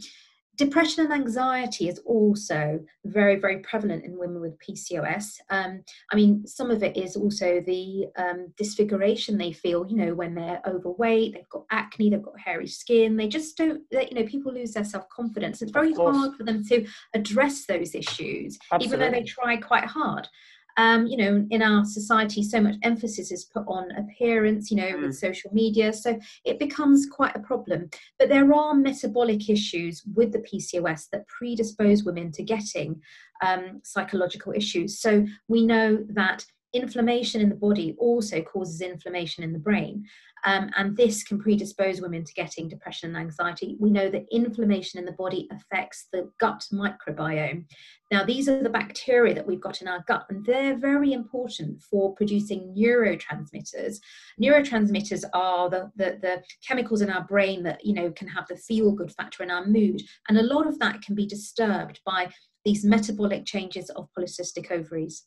Depression 0.60 1.06
and 1.06 1.14
anxiety 1.14 1.88
is 1.88 2.00
also 2.00 2.82
very, 3.06 3.38
very 3.38 3.60
prevalent 3.60 4.04
in 4.04 4.20
women 4.20 4.42
with 4.42 4.60
PCOS. 4.60 5.38
Um, 5.50 5.82
I 6.12 6.18
mean, 6.18 6.46
some 6.46 6.70
of 6.70 6.84
it 6.84 6.98
is 6.98 7.16
also 7.16 7.62
the 7.62 8.08
um, 8.18 8.52
disfiguration 8.58 9.38
they 9.38 9.54
feel, 9.54 9.88
you 9.88 9.96
know, 9.96 10.14
when 10.14 10.36
they're 10.36 10.62
overweight, 10.68 11.34
they've 11.34 11.48
got 11.48 11.64
acne, 11.72 12.10
they've 12.10 12.22
got 12.22 12.38
hairy 12.38 12.68
skin, 12.68 13.16
they 13.16 13.30
just 13.30 13.56
don't, 13.56 13.84
they, 13.90 14.10
you 14.10 14.16
know, 14.16 14.28
people 14.28 14.54
lose 14.54 14.74
their 14.74 14.84
self 14.84 15.08
confidence. 15.08 15.62
It's 15.62 15.72
very 15.72 15.94
hard 15.94 16.36
for 16.36 16.44
them 16.44 16.66
to 16.66 16.86
address 17.14 17.66
those 17.66 17.96
issues, 17.96 18.60
Absolutely. 18.70 18.86
even 18.86 19.00
though 19.00 19.18
they 19.18 19.24
try 19.24 19.56
quite 19.56 19.86
hard. 19.86 20.28
Um, 20.80 21.08
you 21.08 21.18
know, 21.18 21.46
in 21.50 21.62
our 21.62 21.84
society, 21.84 22.42
so 22.42 22.62
much 22.62 22.76
emphasis 22.84 23.34
is 23.34 23.44
put 23.44 23.66
on 23.68 23.92
appearance, 23.98 24.72
you 24.72 24.78
know, 24.78 24.94
mm. 24.94 25.02
with 25.02 25.18
social 25.18 25.52
media. 25.54 25.92
So 25.92 26.18
it 26.46 26.58
becomes 26.58 27.06
quite 27.06 27.36
a 27.36 27.40
problem. 27.40 27.90
But 28.18 28.30
there 28.30 28.54
are 28.54 28.74
metabolic 28.74 29.50
issues 29.50 30.02
with 30.16 30.32
the 30.32 30.40
PCOS 30.40 31.10
that 31.12 31.28
predispose 31.28 32.06
women 32.06 32.32
to 32.32 32.44
getting 32.44 33.02
um, 33.46 33.82
psychological 33.84 34.54
issues. 34.54 35.02
So 35.02 35.26
we 35.50 35.66
know 35.66 36.00
that 36.14 36.46
inflammation 36.74 37.42
in 37.42 37.50
the 37.50 37.56
body 37.56 37.96
also 37.98 38.42
causes 38.42 38.82
inflammation 38.82 39.44
in 39.44 39.54
the 39.54 39.60
brain. 39.60 40.06
Um, 40.46 40.70
and 40.78 40.96
this 40.96 41.24
can 41.24 41.40
predispose 41.40 42.02
women 42.02 42.24
to 42.24 42.34
getting 42.34 42.70
depression 42.70 43.10
and 43.10 43.18
anxiety. 43.18 43.76
We 43.80 43.90
know 43.90 44.10
that 44.10 44.26
inflammation 44.32 45.00
in 45.00 45.06
the 45.06 45.12
body 45.12 45.50
affects 45.52 46.08
the 46.12 46.32
gut 46.40 46.66
microbiome. 46.72 47.66
Now, 48.12 48.24
these 48.24 48.48
are 48.48 48.64
the 48.64 48.70
bacteria 48.70 49.34
that 49.36 49.46
we've 49.46 49.62
got 49.62 49.82
in 49.82 49.88
our 49.88 50.04
gut, 50.08 50.26
and 50.30 50.46
they're 50.46 50.78
very 50.78 51.14
important 51.14 51.82
for 51.82 52.16
producing 52.16 52.74
neurotransmitters. 52.78 53.98
Neurotransmitters 54.42 55.24
are 55.34 55.70
the, 55.70 55.92
the, 55.96 56.18
the 56.22 56.44
chemicals 56.66 57.02
in 57.02 57.10
our 57.10 57.26
brain 57.26 57.62
that 57.64 57.86
you 57.86 57.94
know 57.94 58.12
can 58.12 58.28
have 58.28 58.48
the 58.48 58.56
feel 58.56 58.92
good 58.92 59.12
factor 59.12 59.44
in 59.44 59.52
our 59.52 59.66
mood, 59.66 60.02
and 60.28 60.38
a 60.38 60.44
lot 60.44 60.68
of 60.68 60.80
that 60.80 61.02
can 61.02 61.16
be 61.16 61.28
disturbed 61.28 62.00
by 62.06 62.32
these 62.66 62.84
metabolic 62.84 63.46
changes 63.46 63.90
of 63.92 64.08
polycystic 64.18 64.72
ovaries. 64.72 65.26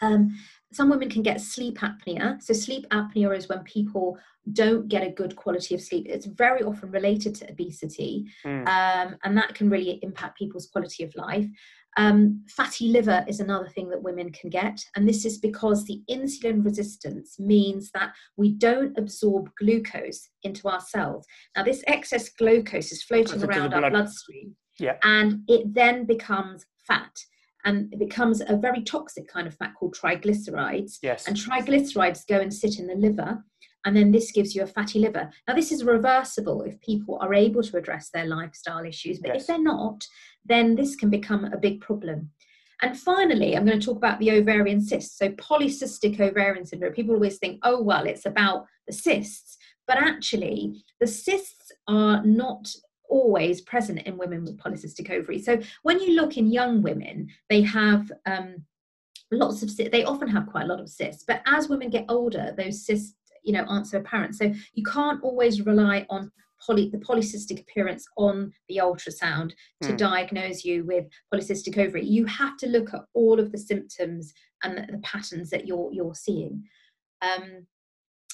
Um, 0.00 0.38
some 0.72 0.88
women 0.88 1.10
can 1.10 1.22
get 1.22 1.40
sleep 1.40 1.78
apnea. 1.78 2.40
So, 2.42 2.52
sleep 2.52 2.86
apnea 2.90 3.36
is 3.36 3.48
when 3.48 3.60
people 3.64 4.18
don't 4.52 4.88
get 4.88 5.06
a 5.06 5.10
good 5.10 5.36
quality 5.36 5.74
of 5.74 5.80
sleep. 5.80 6.06
It's 6.08 6.26
very 6.26 6.62
often 6.62 6.90
related 6.90 7.34
to 7.36 7.50
obesity, 7.50 8.26
mm. 8.44 8.66
um, 8.68 9.16
and 9.24 9.36
that 9.36 9.54
can 9.54 9.68
really 9.68 9.98
impact 10.02 10.38
people's 10.38 10.68
quality 10.68 11.04
of 11.04 11.14
life. 11.16 11.46
Um, 11.96 12.44
fatty 12.48 12.88
liver 12.88 13.24
is 13.26 13.40
another 13.40 13.66
thing 13.68 13.90
that 13.90 14.02
women 14.02 14.30
can 14.30 14.48
get, 14.48 14.80
and 14.94 15.08
this 15.08 15.24
is 15.24 15.38
because 15.38 15.84
the 15.84 16.02
insulin 16.08 16.64
resistance 16.64 17.38
means 17.40 17.90
that 17.94 18.12
we 18.36 18.52
don't 18.52 18.96
absorb 18.96 19.50
glucose 19.58 20.28
into 20.44 20.68
our 20.68 20.80
cells. 20.80 21.26
Now, 21.56 21.64
this 21.64 21.82
excess 21.88 22.28
glucose 22.28 22.92
is 22.92 23.02
floating 23.02 23.42
around 23.42 23.74
our 23.74 23.90
bloodstream, 23.90 24.54
yeah. 24.78 24.96
and 25.02 25.40
it 25.48 25.74
then 25.74 26.04
becomes 26.04 26.64
fat 26.86 27.10
and 27.64 27.92
it 27.92 27.98
becomes 27.98 28.40
a 28.46 28.56
very 28.56 28.82
toxic 28.82 29.28
kind 29.28 29.46
of 29.46 29.54
fat 29.54 29.74
called 29.78 29.94
triglycerides. 29.94 30.98
Yes. 31.02 31.26
And 31.26 31.36
triglycerides 31.36 32.26
go 32.26 32.40
and 32.40 32.52
sit 32.52 32.78
in 32.78 32.86
the 32.86 32.94
liver, 32.94 33.44
and 33.84 33.96
then 33.96 34.10
this 34.10 34.32
gives 34.32 34.54
you 34.54 34.62
a 34.62 34.66
fatty 34.66 34.98
liver. 34.98 35.30
Now, 35.48 35.54
this 35.54 35.72
is 35.72 35.84
reversible 35.84 36.62
if 36.62 36.80
people 36.80 37.18
are 37.20 37.34
able 37.34 37.62
to 37.62 37.76
address 37.76 38.10
their 38.10 38.26
lifestyle 38.26 38.84
issues, 38.84 39.18
but 39.18 39.32
yes. 39.32 39.42
if 39.42 39.46
they're 39.46 39.62
not, 39.62 40.06
then 40.44 40.74
this 40.74 40.96
can 40.96 41.10
become 41.10 41.46
a 41.46 41.58
big 41.58 41.80
problem. 41.80 42.30
And 42.82 42.98
finally, 42.98 43.56
I'm 43.56 43.66
going 43.66 43.78
to 43.78 43.84
talk 43.84 43.98
about 43.98 44.18
the 44.18 44.30
ovarian 44.32 44.80
cysts. 44.80 45.18
So, 45.18 45.30
polycystic 45.30 46.18
ovarian 46.18 46.64
syndrome. 46.64 46.94
People 46.94 47.14
always 47.14 47.38
think, 47.38 47.58
oh, 47.62 47.82
well, 47.82 48.06
it's 48.06 48.26
about 48.26 48.66
the 48.86 48.92
cysts. 48.92 49.58
But 49.86 49.98
actually, 49.98 50.82
the 51.00 51.06
cysts 51.06 51.72
are 51.88 52.24
not 52.24 52.68
always 53.10 53.60
present 53.60 54.00
in 54.02 54.16
women 54.16 54.44
with 54.44 54.58
polycystic 54.58 55.10
ovaries. 55.10 55.44
So 55.44 55.60
when 55.82 56.00
you 56.00 56.14
look 56.14 56.36
in 56.36 56.50
young 56.50 56.80
women, 56.80 57.28
they 57.48 57.62
have 57.62 58.10
um, 58.26 58.64
lots 59.30 59.62
of 59.62 59.70
cysts. 59.70 59.92
they 59.92 60.04
often 60.04 60.28
have 60.28 60.46
quite 60.46 60.64
a 60.64 60.68
lot 60.68 60.80
of 60.80 60.88
cysts. 60.88 61.24
But 61.26 61.42
as 61.46 61.68
women 61.68 61.90
get 61.90 62.06
older, 62.08 62.54
those 62.56 62.86
cysts 62.86 63.14
you 63.42 63.52
know 63.52 63.64
aren't 63.64 63.86
so 63.86 63.98
apparent. 63.98 64.34
So 64.36 64.52
you 64.74 64.84
can't 64.84 65.22
always 65.22 65.66
rely 65.66 66.06
on 66.10 66.30
poly, 66.64 66.88
the 66.90 66.98
polycystic 66.98 67.60
appearance 67.60 68.06
on 68.16 68.52
the 68.68 68.80
ultrasound 68.82 69.52
to 69.82 69.92
mm. 69.92 69.96
diagnose 69.96 70.64
you 70.64 70.84
with 70.84 71.06
polycystic 71.32 71.78
ovary. 71.78 72.04
You 72.04 72.26
have 72.26 72.56
to 72.58 72.68
look 72.68 72.92
at 72.92 73.00
all 73.14 73.40
of 73.40 73.50
the 73.50 73.58
symptoms 73.58 74.32
and 74.62 74.76
the, 74.76 74.92
the 74.92 74.98
patterns 74.98 75.50
that 75.50 75.66
you're 75.66 75.90
you're 75.92 76.14
seeing. 76.14 76.64
Um, 77.22 77.66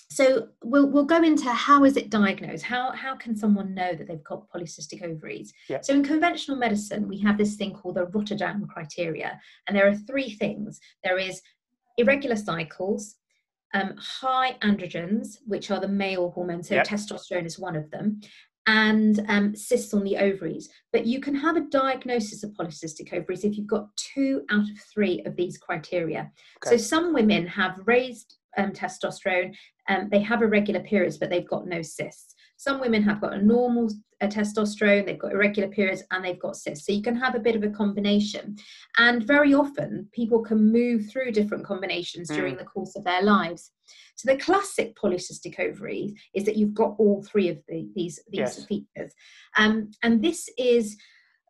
so 0.09 0.49
we'll 0.63 0.89
we'll 0.89 1.05
go 1.05 1.23
into 1.23 1.51
how 1.51 1.85
is 1.85 1.97
it 1.97 2.11
diagnosed 2.11 2.65
how 2.65 2.93
how 2.93 3.15
can 3.17 3.37
someone 3.37 3.75
know 3.75 3.95
that 3.95 4.07
they've 4.07 4.25
got 4.25 4.49
polycystic 4.49 5.03
ovaries 5.03 5.53
yeah. 5.69 5.81
so 5.81 5.93
in 5.93 6.03
conventional 6.03 6.57
medicine 6.57 7.09
we 7.09 7.19
have 7.19 7.37
this 7.37 7.57
thing 7.57 7.73
called 7.73 7.97
the 7.97 8.07
rotterdam 8.07 8.67
criteria 8.67 9.41
and 9.67 9.77
there 9.77 9.89
are 9.89 9.95
three 9.95 10.31
things 10.31 10.79
there 11.03 11.19
is 11.19 11.43
irregular 11.97 12.37
cycles 12.37 13.17
um, 13.75 13.95
high 13.99 14.57
androgens 14.63 15.39
which 15.47 15.71
are 15.71 15.81
the 15.81 15.89
male 15.89 16.31
hormones 16.31 16.69
so 16.69 16.77
yeah. 16.77 16.85
testosterone 16.85 17.45
is 17.45 17.59
one 17.59 17.75
of 17.75 17.91
them 17.91 18.21
and 18.67 19.25
um, 19.29 19.55
cysts 19.55 19.95
on 19.95 20.05
the 20.05 20.17
ovaries. 20.17 20.69
But 20.93 21.07
you 21.07 21.21
can 21.21 21.35
have 21.35 21.57
a 21.57 21.69
diagnosis 21.71 22.43
of 22.43 22.51
polycystic 22.51 23.13
ovaries 23.13 23.45
if 23.45 23.57
you've 23.57 23.67
got 23.67 23.95
two 23.97 24.43
out 24.51 24.69
of 24.69 24.79
three 24.93 25.23
of 25.25 25.37
these 25.37 25.57
criteria. 25.57 26.31
Okay. 26.65 26.77
So 26.77 26.83
some 26.83 27.15
women 27.15 27.47
have 27.47 27.81
raised 27.85 28.37
um, 28.57 28.73
testosterone. 28.73 29.55
Um, 29.89 30.09
they 30.11 30.21
have 30.21 30.43
irregular 30.43 30.81
periods, 30.81 31.19
but 31.19 31.31
they've 31.31 31.49
got 31.49 31.67
no 31.67 31.83
cysts. 31.83 32.35
Some 32.59 32.81
women 32.81 33.03
have 33.03 33.21
got 33.21 33.35
a 33.35 33.43
normal 33.43 33.91
uh, 34.21 34.27
testosterone, 34.27 35.05
they've 35.05 35.19
got 35.19 35.33
irregular 35.33 35.69
periods, 35.69 36.03
and 36.11 36.25
they've 36.25 36.41
got 36.41 36.57
cysts. 36.57 36.87
So 36.87 36.93
you 36.93 37.03
can 37.03 37.17
have 37.17 37.35
a 37.35 37.41
bit 37.41 37.55
of 37.55 37.63
a 37.63 37.71
combination. 37.71 38.57
And 38.97 39.23
very 39.23 39.53
often, 39.53 40.09
people 40.13 40.43
can 40.43 40.73
move 40.73 41.11
through 41.11 41.33
different 41.33 41.67
combinations 41.67 42.31
mm. 42.31 42.35
during 42.35 42.57
the 42.57 42.65
course 42.65 42.97
of 42.97 43.05
their 43.05 43.23
lives. 43.23 43.73
So 44.17 44.33
the 44.33 44.39
classic 44.39 44.97
polycystic 44.97 45.61
ovaries 45.61 46.15
is 46.35 46.45
that 46.45 46.57
you've 46.57 46.75
got 46.75 46.97
all 46.99 47.23
three 47.23 47.49
of 47.49 47.59
the, 47.69 47.89
these 47.95 48.19
these 48.31 48.41
yes. 48.41 48.65
features, 48.65 49.13
um, 49.59 49.91
and 50.03 50.23
this 50.23 50.49
is 50.59 50.97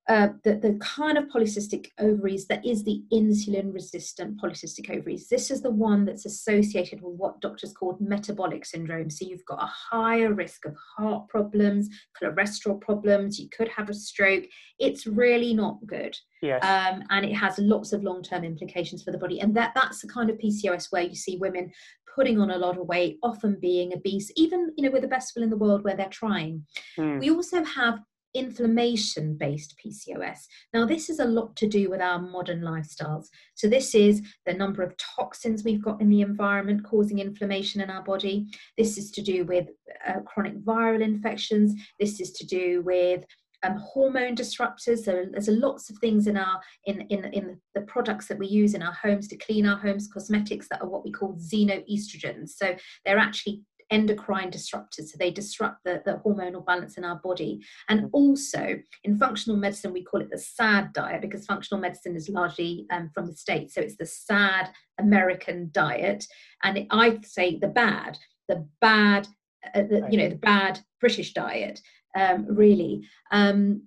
uh, 0.09 0.29
the, 0.45 0.55
the 0.55 0.79
kind 0.81 1.19
of 1.19 1.25
polycystic 1.25 1.89
ovaries 1.99 2.47
that 2.47 2.65
is 2.65 2.85
the 2.85 3.03
insulin 3.13 3.75
resistant 3.75 4.41
polycystic 4.41 4.89
ovaries. 4.89 5.29
This 5.29 5.51
is 5.51 5.63
the 5.63 5.71
one 5.71 6.05
that's 6.05 6.27
associated 6.27 7.03
with 7.03 7.15
what 7.17 7.41
doctors 7.41 7.73
call 7.73 7.97
metabolic 7.99 8.65
syndrome. 8.65 9.11
So 9.11 9.27
you've 9.27 9.45
got 9.47 9.63
a 9.63 9.67
higher 9.67 10.33
risk 10.33 10.65
of 10.65 10.77
heart 10.97 11.29
problems, 11.29 11.89
cholesterol 12.21 12.81
problems, 12.81 13.41
you 13.41 13.49
could 13.49 13.69
have 13.69 13.89
a 13.89 13.95
stroke. 13.95 14.45
It's 14.79 15.09
really 15.09 15.55
not 15.55 15.85
good. 15.87 16.17
Yes. 16.41 16.63
Um, 16.65 17.03
and 17.11 17.27
it 17.27 17.35
has 17.35 17.59
lots 17.59 17.93
of 17.93 18.05
long 18.05 18.23
term 18.23 18.45
implications 18.45 19.03
for 19.03 19.11
the 19.11 19.19
body. 19.19 19.41
And 19.41 19.57
that, 19.57 19.73
that's 19.75 20.03
the 20.03 20.09
kind 20.09 20.31
of 20.31 20.39
PCOS 20.39 20.93
where 20.93 21.03
you 21.03 21.17
see 21.17 21.37
women 21.39 21.73
putting 22.15 22.41
on 22.41 22.51
a 22.51 22.59
lot 22.59 22.79
of 22.79 22.87
weight, 22.87 23.19
often 23.23 23.59
being 23.61 23.93
obese, 23.93 24.31
even 24.37 24.73
you 24.77 24.85
know 24.85 24.91
with 24.91 25.03
the 25.03 25.09
best 25.09 25.33
will 25.35 25.43
in 25.43 25.51
the 25.51 25.57
world 25.57 25.85
where 25.85 25.97
they're 25.97 26.09
trying. 26.09 26.65
Mm. 26.99 27.21
We 27.21 27.31
also 27.31 27.63
have 27.63 27.99
inflammation 28.37 29.37
based 29.37 29.75
PCOS. 29.85 30.47
Now, 30.73 30.85
this 30.85 31.09
is 31.11 31.19
a 31.19 31.25
lot 31.25 31.57
to 31.57 31.67
do 31.67 31.91
with 31.91 32.01
our 32.01 32.19
modern 32.19 32.61
lifestyles. 32.61 33.27
So, 33.55 33.69
this 33.69 33.95
is 33.95 34.23
the 34.45 34.55
number 34.55 34.83
of 34.83 34.97
toxins 34.97 35.65
we've 35.65 35.83
got 35.83 36.01
in 36.01 36.09
the 36.09 36.21
environment 36.21 36.85
causing 36.85 37.19
inflammation 37.19 37.81
in 37.81 37.91
our 37.91 38.03
body. 38.03 38.47
This 38.77 38.99
is 38.99 39.11
to 39.13 39.23
do 39.23 39.45
with 39.45 39.69
uh, 40.07 40.21
chronic 40.21 40.59
viral 40.65 41.03
infections. 41.03 41.75
This 41.99 42.21
is 42.21 42.33
to 42.33 42.47
do 42.47 42.83
with 42.83 43.25
um, 43.63 43.77
hormone 43.79 44.37
disruptors. 44.37 45.05
So 45.05 45.25
there's 45.31 45.49
lots 45.49 45.91
of 45.91 45.99
things 45.99 46.27
in 46.27 46.37
our 46.37 46.61
in, 46.85 47.03
in 47.03 47.25
in 47.27 47.61
the 47.75 47.83
products 47.83 48.29
that 48.29 48.39
we 48.39 48.47
use 48.47 48.75
in 48.75 48.83
our 48.83 48.93
homes 48.93 49.29
to 49.29 49.37
clean 49.37 49.67
our 49.67 49.79
homes, 49.79 50.09
cosmetics 50.13 50.69
that 50.69 50.83
are 50.83 50.89
what 50.89 51.05
we 51.05 51.13
call 51.13 51.35
xenoestrogens. 51.35 52.51
So 52.51 52.77
they're 53.05 53.19
actually 53.19 53.63
endocrine 53.91 54.51
disruptors. 54.51 55.09
So 55.09 55.17
they 55.19 55.31
disrupt 55.31 55.85
the, 55.85 56.03
the 56.05 56.21
hormonal 56.25 56.65
balance 56.65 56.97
in 56.97 57.05
our 57.05 57.17
body. 57.17 57.61
And 57.89 58.03
mm. 58.03 58.11
also 58.13 58.77
in 59.05 59.19
functional 59.19 59.57
medicine, 59.59 59.93
we 59.93 60.05
call 60.05 60.21
it 60.21 60.31
the 60.31 60.39
SAD 60.39 60.93
diet 60.93 61.21
because 61.21 61.47
functional 61.47 61.81
medicine 61.81 62.17
is 62.17 62.29
largely 62.29 62.87
um, 62.91 63.11
from 63.15 63.27
the 63.27 63.37
States. 63.37 63.75
So 63.75 63.81
it's 63.81 63.97
the 63.97 64.07
SAD 64.07 64.71
American 64.99 65.71
diet. 65.73 66.27
And 66.63 66.87
I'd 66.91 67.25
say 67.25 67.59
the 67.59 67.69
bad, 67.69 68.19
the 68.49 68.67
bad, 68.81 69.29
uh, 69.75 69.83
the, 69.83 70.07
you 70.11 70.19
know, 70.19 70.29
the 70.29 70.37
bad 70.37 70.81
British 71.01 71.33
diet, 71.33 71.81
um, 72.17 72.47
really. 72.49 73.03
Um, 73.31 73.83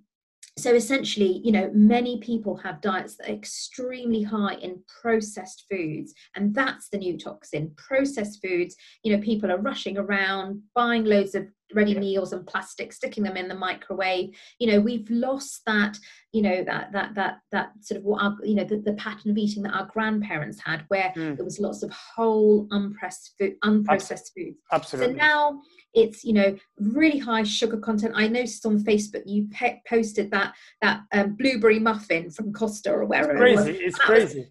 so 0.56 0.74
essentially 0.74 1.40
you 1.44 1.52
know 1.52 1.70
many 1.72 2.18
people 2.18 2.56
have 2.56 2.80
diets 2.80 3.16
that 3.16 3.30
are 3.30 3.34
extremely 3.34 4.22
high 4.22 4.54
in 4.54 4.82
processed 5.00 5.64
foods 5.70 6.12
and 6.36 6.54
that's 6.54 6.88
the 6.88 6.98
new 6.98 7.16
toxin 7.18 7.72
processed 7.76 8.40
foods. 8.42 8.76
You 9.02 9.16
know 9.16 9.22
people 9.22 9.50
are 9.50 9.60
rushing 9.60 9.96
around 9.96 10.62
buying 10.74 11.04
loads 11.04 11.34
of 11.34 11.46
ready 11.74 11.98
meals 11.98 12.32
and 12.32 12.46
plastic 12.46 12.92
sticking 12.92 13.22
them 13.22 13.36
in 13.36 13.48
the 13.48 13.54
microwave 13.54 14.30
you 14.58 14.66
know 14.66 14.80
we've 14.80 15.08
lost 15.10 15.62
that 15.66 15.96
you 16.32 16.42
know 16.42 16.62
that 16.64 16.92
that 16.92 17.14
that 17.14 17.38
that 17.52 17.72
sort 17.80 17.98
of 17.98 18.04
what 18.04 18.22
our 18.22 18.36
you 18.44 18.54
know 18.54 18.64
the, 18.64 18.78
the 18.78 18.92
pattern 18.94 19.30
of 19.30 19.38
eating 19.38 19.62
that 19.62 19.74
our 19.74 19.86
grandparents 19.86 20.60
had 20.64 20.84
where 20.88 21.12
mm. 21.16 21.36
there 21.36 21.44
was 21.44 21.58
lots 21.58 21.82
of 21.82 21.90
whole 21.90 22.66
unpressed 22.70 23.34
food 23.38 23.54
unprocessed 23.64 24.10
Absolutely. 24.10 24.44
foods 24.44 24.58
Absolutely. 24.72 25.14
so 25.14 25.18
now 25.18 25.60
it's 25.94 26.24
you 26.24 26.32
know 26.32 26.56
really 26.78 27.18
high 27.18 27.42
sugar 27.42 27.76
content 27.76 28.12
i 28.16 28.28
noticed 28.28 28.64
on 28.64 28.78
facebook 28.84 29.22
you 29.26 29.48
pe- 29.50 29.80
posted 29.88 30.30
that 30.30 30.54
that 30.80 31.02
um, 31.12 31.34
blueberry 31.36 31.78
muffin 31.78 32.30
from 32.30 32.52
costa 32.52 32.90
or 32.90 33.04
wherever 33.04 33.32
it's 33.44 33.60
crazy 33.62 33.78
it 33.78 33.86
it's 33.86 33.98
crazy 33.98 34.48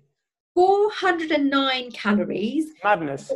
409 0.60 1.92
calories 1.92 2.66
madness 2.84 3.32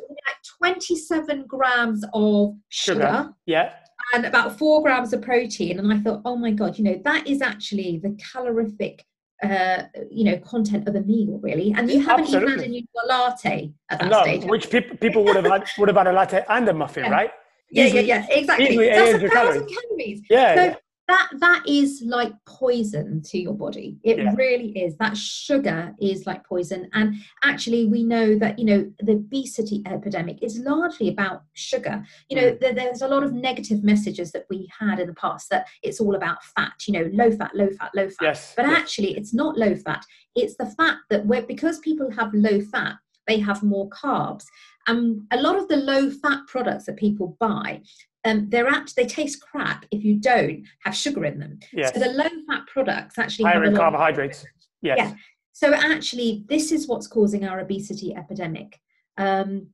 27 0.58 1.46
grams 1.48 2.04
of 2.14 2.56
sugar, 2.68 3.00
sugar. 3.00 3.34
yeah 3.46 3.76
and 4.14 4.26
about 4.26 4.58
four 4.58 4.84
grams 4.84 5.14
of 5.14 5.22
protein 5.22 5.80
and 5.80 5.94
i 5.94 5.98
thought 6.00 6.22
oh 6.26 6.36
my 6.36 6.52
god 6.52 6.78
you 6.78 6.84
know 6.84 7.00
that 7.06 7.26
is 7.26 7.42
actually 7.42 7.98
the 8.04 8.10
calorific 8.34 9.06
uh, 9.42 9.84
you 10.10 10.24
know, 10.24 10.38
content 10.38 10.88
of 10.88 10.96
a 10.96 11.02
meal 11.02 11.38
really, 11.44 11.74
and 11.76 11.92
you 11.92 12.00
haven't 12.00 12.26
Absolutely. 12.26 12.54
even 12.54 12.60
had 12.60 12.68
a 12.68 12.72
new 12.72 12.86
latte 13.10 13.74
at 13.90 14.00
that 14.00 14.10
no, 14.10 14.22
stage. 14.22 14.46
which 14.46 14.70
people 14.70 14.96
people 14.96 15.26
would 15.26 15.36
have 15.36 15.44
had 15.44 15.68
would 15.78 15.90
have 15.90 15.98
had 15.98 16.08
a 16.08 16.14
latte 16.14 16.46
and 16.48 16.70
a 16.70 16.74
muffin, 16.74 17.04
yeah. 17.04 17.12
right? 17.12 17.32
Yeah, 17.70 17.86
easily, 17.88 18.06
yeah, 18.06 18.26
yeah, 18.30 18.38
exactly. 18.38 18.78
That's 18.88 19.22
a 19.22 19.28
thousand 19.28 19.32
calories. 19.34 19.76
calories. 19.90 20.22
Yeah, 20.30 20.56
so 20.56 20.62
yeah 20.62 20.76
that 21.08 21.30
that 21.40 21.64
is 21.68 22.02
like 22.06 22.34
poison 22.46 23.22
to 23.24 23.38
your 23.38 23.54
body. 23.54 23.98
It 24.04 24.18
yeah. 24.18 24.34
really 24.36 24.70
is. 24.70 24.96
That 24.98 25.18
sugar 25.18 25.94
is 26.00 26.26
like 26.26 26.46
poison. 26.46 26.90
And 26.94 27.16
actually 27.44 27.88
we 27.88 28.04
know 28.04 28.38
that 28.40 28.58
you 28.58 28.66
know 28.66 28.92
the 29.00 29.14
obesity 29.14 29.82
epidemic 29.86 30.42
is 30.42 30.60
largely 30.60 31.10
about 31.10 31.44
sugar. 31.54 32.04
You 32.30 32.38
know 32.38 32.52
mm. 32.52 32.60
there, 32.60 32.74
there's 32.74 33.02
a 33.02 33.08
lot 33.08 33.24
of 33.24 33.34
negative 33.34 33.84
messages 33.84 34.32
that 34.32 34.46
we 34.50 34.70
had 34.80 35.00
in 35.00 35.08
the 35.08 35.16
past 35.16 35.50
that 35.50 35.68
it's 35.82 36.00
all 36.00 36.16
about 36.16 36.44
fat 36.56 36.74
you 36.88 36.94
know 36.94 37.10
low 37.14 37.32
fat 37.32 37.56
low 37.56 37.70
fat 37.78 37.92
low 37.96 38.10
fat. 38.10 38.22
Yes, 38.22 38.54
but 38.56 38.66
yes. 38.66 38.80
actually 38.80 39.18
it's 39.18 39.34
not 39.34 39.58
low 39.58 39.76
fat. 39.76 40.06
It's 40.36 40.56
the 40.56 40.68
fact 40.78 41.02
that 41.10 41.26
we're 41.26 41.42
because 41.42 41.80
people 41.80 42.10
have 42.12 42.34
low 42.34 42.62
fat 42.62 42.96
they 43.28 43.40
have 43.40 43.64
more 43.64 43.90
carbs. 43.90 44.46
And 44.88 45.22
a 45.32 45.42
lot 45.42 45.58
of 45.58 45.68
the 45.70 45.78
low 45.78 46.10
fat 46.10 46.40
products 46.48 46.86
that 46.86 46.98
people 46.98 47.38
buy 47.40 47.82
um, 48.26 48.50
they're 48.50 48.68
at 48.68 48.94
they 48.96 49.06
taste 49.06 49.42
crap 49.42 49.86
if 49.92 50.04
you 50.04 50.16
don't 50.16 50.66
have 50.84 50.96
sugar 50.96 51.26
in 51.26 51.40
them. 51.40 51.60
Yes. 51.72 51.94
So 51.94 52.00
the 52.00 52.10
low 52.10 52.30
fat 52.48 52.68
products 52.68 53.18
actually 53.18 53.46
higher 53.46 53.64
in 53.64 53.76
carbohydrates. 53.76 54.46
Yes. 54.82 54.98
Yeah. 54.98 55.14
So 55.52 55.74
actually, 55.74 56.46
this 56.48 56.72
is 56.72 56.88
what's 56.88 57.08
causing 57.08 57.46
our 57.46 57.60
obesity 57.60 58.16
epidemic. 58.16 58.80
Um, 59.18 59.68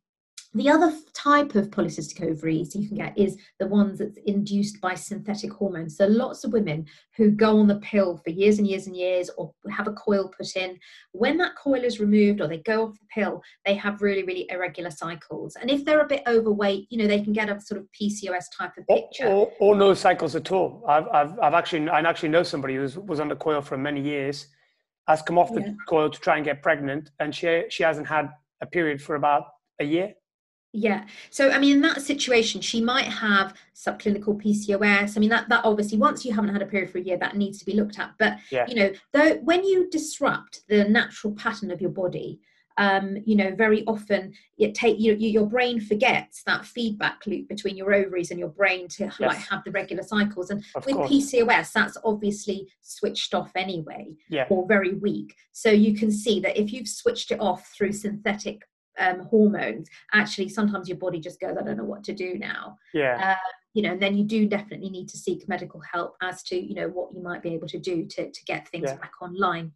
the 0.54 0.70
other 0.70 0.92
type 1.14 1.54
of 1.54 1.70
polycystic 1.70 2.24
ovaries 2.24 2.76
you 2.76 2.88
can 2.88 2.98
get 2.98 3.16
is 3.16 3.38
the 3.60 3.68
ones 3.68 4.00
that's 4.00 4.18
induced 4.26 4.82
by 4.82 4.96
synthetic 4.96 5.54
hormones. 5.54 5.96
So 5.96 6.08
lots 6.08 6.44
of 6.44 6.54
women 6.54 6.88
who 7.16 7.30
go 7.30 7.60
on 7.60 7.68
the 7.68 7.76
pill 7.76 8.18
for 8.18 8.32
years 8.32 8.58
and 8.58 8.68
years 8.68 8.88
and 8.88 8.96
years 8.96 9.30
or 9.38 9.54
have 9.70 9.88
a 9.88 9.94
coil 9.94 10.32
put 10.36 10.56
in, 10.56 10.80
when 11.12 11.38
that 11.38 11.56
coil 11.56 11.84
is 11.84 12.00
removed 12.00 12.42
or 12.42 12.48
they 12.48 12.58
go 12.60 12.86
off 12.86 12.94
the 12.94 13.06
pill, 13.14 13.44
they 13.64 13.76
have 13.76 14.02
really, 14.02 14.24
really 14.24 14.48
irregular 14.50 14.90
cycles. 14.90 15.56
And 15.56 15.70
if 15.70 15.86
they're 15.86 16.02
a 16.02 16.08
bit 16.08 16.24
overweight, 16.26 16.88
you 16.90 16.98
know, 16.98 17.08
they 17.08 17.22
can 17.22 17.34
get 17.34 17.50
a 17.50 17.62
sort 17.62 17.80
of 17.80 17.88
PCOS 18.00 18.46
type 18.58 18.72
of 18.76 18.88
picture. 18.88 19.28
Or, 19.28 19.52
or, 19.60 19.74
or 19.74 19.76
no 19.76 19.94
cycles 19.94 20.36
at 20.36 20.52
all. 20.52 20.84
I've, 20.88 21.08
I've, 21.10 21.40
I've 21.40 21.54
actually, 21.54 21.88
I 21.90 22.00
actually 22.00 22.30
know 22.30 22.42
somebody 22.42 22.76
who 22.76 22.90
was 23.06 23.20
on 23.20 23.28
the 23.28 23.36
coil 23.36 23.62
for 23.62 23.78
many 23.78 24.02
years, 24.02 24.48
has 25.08 25.22
come 25.22 25.38
off 25.38 25.54
the 25.54 25.62
yeah. 25.62 25.74
coil 25.88 26.10
to 26.10 26.20
try 26.20 26.38
and 26.38 26.46
get 26.46 26.64
pregnant, 26.64 27.12
and 27.20 27.36
she, 27.36 27.66
she 27.70 27.84
hasn't 27.84 28.08
had 28.08 28.32
a 28.62 28.66
period 28.66 29.00
for 29.00 29.14
about 29.14 29.44
a 29.80 29.84
year. 29.84 30.14
Yeah. 30.72 31.06
So, 31.32 31.50
I 31.50 31.58
mean, 31.58 31.78
in 31.78 31.82
that 31.82 32.02
situation, 32.02 32.62
she 32.62 32.80
might 32.80 33.06
have 33.06 33.56
subclinical 33.76 34.42
PCOS. 34.42 35.18
I 35.18 35.20
mean, 35.20 35.30
that, 35.30 35.50
that 35.50 35.66
obviously, 35.66 35.98
once 35.98 36.24
you 36.24 36.34
haven't 36.34 36.54
had 36.54 36.62
a 36.62 36.68
period 36.68 36.92
for 36.92 37.00
a 37.00 37.02
year, 37.02 37.18
that 37.18 37.36
needs 37.36 37.58
to 37.60 37.66
be 37.66 37.74
looked 37.74 37.98
at. 37.98 38.12
But, 38.20 38.38
yeah. 38.52 38.68
you 38.68 38.76
know, 38.76 38.92
though, 39.12 39.36
when 39.38 39.64
you 39.64 39.90
disrupt 39.90 40.62
the 40.70 40.84
natural 40.84 41.34
pattern 41.34 41.72
of 41.72 41.82
your 41.82 41.90
body, 41.90 42.40
um, 42.78 43.18
you 43.26 43.36
know, 43.36 43.54
very 43.54 43.84
often 43.88 44.34
it 44.58 44.74
take 44.74 45.00
you, 45.00 45.14
your 45.16 45.46
brain 45.46 45.82
forgets 45.82 46.44
that 46.44 46.66
feedback 46.66 47.26
loop 47.26 47.50
between 47.50 47.76
your 47.76 47.94
ovaries 47.94 48.32
and 48.32 48.40
your 48.40 48.50
brain 48.50 48.88
to 48.88 49.04
yes. 49.04 49.20
like 49.20 49.38
have 49.38 49.64
the 49.66 49.72
regular 49.72 50.02
cycles. 50.02 50.50
And 50.50 50.64
of 50.76 50.86
with 50.86 50.96
course. 50.96 51.12
PCOS, 51.12 51.74
that's 51.74 51.98
obviously 52.06 52.70
switched 52.80 53.34
off 53.34 53.52
anyway, 53.56 54.16
yeah. 54.30 54.46
or 54.50 54.66
very 54.66 54.94
weak. 54.94 55.36
So 55.52 55.70
you 55.70 55.94
can 55.94 56.10
see 56.10 56.40
that 56.40 56.58
if 56.58 56.72
you've 56.72 56.88
switched 56.88 57.32
it 57.32 57.42
off 57.42 57.70
through 57.76 57.92
synthetic 57.92 58.62
um, 59.00 59.22
hormones, 59.22 59.88
actually 60.14 60.50
sometimes 60.50 60.88
your 60.88 60.98
body 60.98 61.20
just 61.20 61.40
goes, 61.40 61.56
I 61.60 61.64
don't 61.64 61.78
know 61.78 61.84
what 61.84 62.04
to 62.06 62.14
do 62.14 62.38
now. 62.38 62.78
Yeah. 62.94 63.32
Uh, 63.32 63.50
you 63.74 63.84
know, 63.84 63.92
and 63.92 64.02
then 64.02 64.18
you 64.18 64.24
do 64.24 64.48
definitely 64.48 64.90
need 64.90 65.08
to 65.10 65.18
seek 65.18 65.48
medical 65.48 65.82
help 65.94 66.16
as 66.22 66.44
to, 66.44 66.56
you 66.56 66.76
know, 66.76 66.88
what 66.88 67.14
you 67.14 67.22
might 67.22 67.44
be 67.44 67.54
able 67.54 67.68
to 67.68 67.80
do 67.80 68.06
to, 68.06 68.32
to 68.32 68.44
get 68.46 68.68
things 68.68 68.90
yeah. 68.90 68.96
back 68.96 69.14
online. 69.22 69.72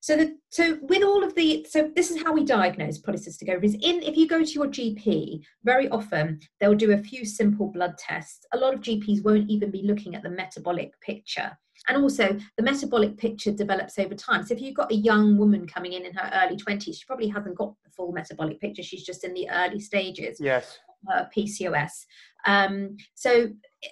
So, 0.00 0.16
the, 0.16 0.36
so 0.50 0.78
with 0.82 1.02
all 1.02 1.24
of 1.24 1.34
the, 1.34 1.66
so 1.66 1.90
this 1.96 2.10
is 2.10 2.22
how 2.22 2.34
we 2.34 2.44
diagnose 2.44 3.00
polycystic 3.00 3.48
ovaries. 3.48 3.72
In 3.72 4.02
if 4.02 4.18
you 4.18 4.28
go 4.28 4.44
to 4.44 4.50
your 4.50 4.66
GP, 4.66 5.42
very 5.64 5.88
often 5.88 6.40
they'll 6.60 6.74
do 6.74 6.92
a 6.92 6.98
few 6.98 7.24
simple 7.24 7.68
blood 7.68 7.96
tests. 7.96 8.44
A 8.52 8.58
lot 8.58 8.74
of 8.74 8.80
GPs 8.80 9.24
won't 9.24 9.48
even 9.48 9.70
be 9.70 9.82
looking 9.82 10.14
at 10.14 10.22
the 10.22 10.28
metabolic 10.28 10.92
picture. 11.00 11.56
And 11.88 12.02
also, 12.02 12.36
the 12.56 12.62
metabolic 12.62 13.16
picture 13.16 13.52
develops 13.52 13.98
over 13.98 14.14
time. 14.14 14.44
So, 14.44 14.54
if 14.54 14.60
you've 14.60 14.74
got 14.74 14.92
a 14.92 14.96
young 14.96 15.36
woman 15.36 15.66
coming 15.66 15.92
in 15.92 16.06
in 16.06 16.14
her 16.14 16.30
early 16.34 16.56
20s, 16.56 16.84
she 16.84 17.04
probably 17.06 17.28
hasn't 17.28 17.56
got 17.56 17.74
the 17.84 17.90
full 17.90 18.12
metabolic 18.12 18.60
picture. 18.60 18.82
She's 18.82 19.04
just 19.04 19.24
in 19.24 19.34
the 19.34 19.48
early 19.50 19.80
stages. 19.80 20.38
Yes. 20.40 20.78
Uh, 21.12 21.24
PCOS. 21.36 22.06
Um, 22.46 22.96
so, 23.14 23.48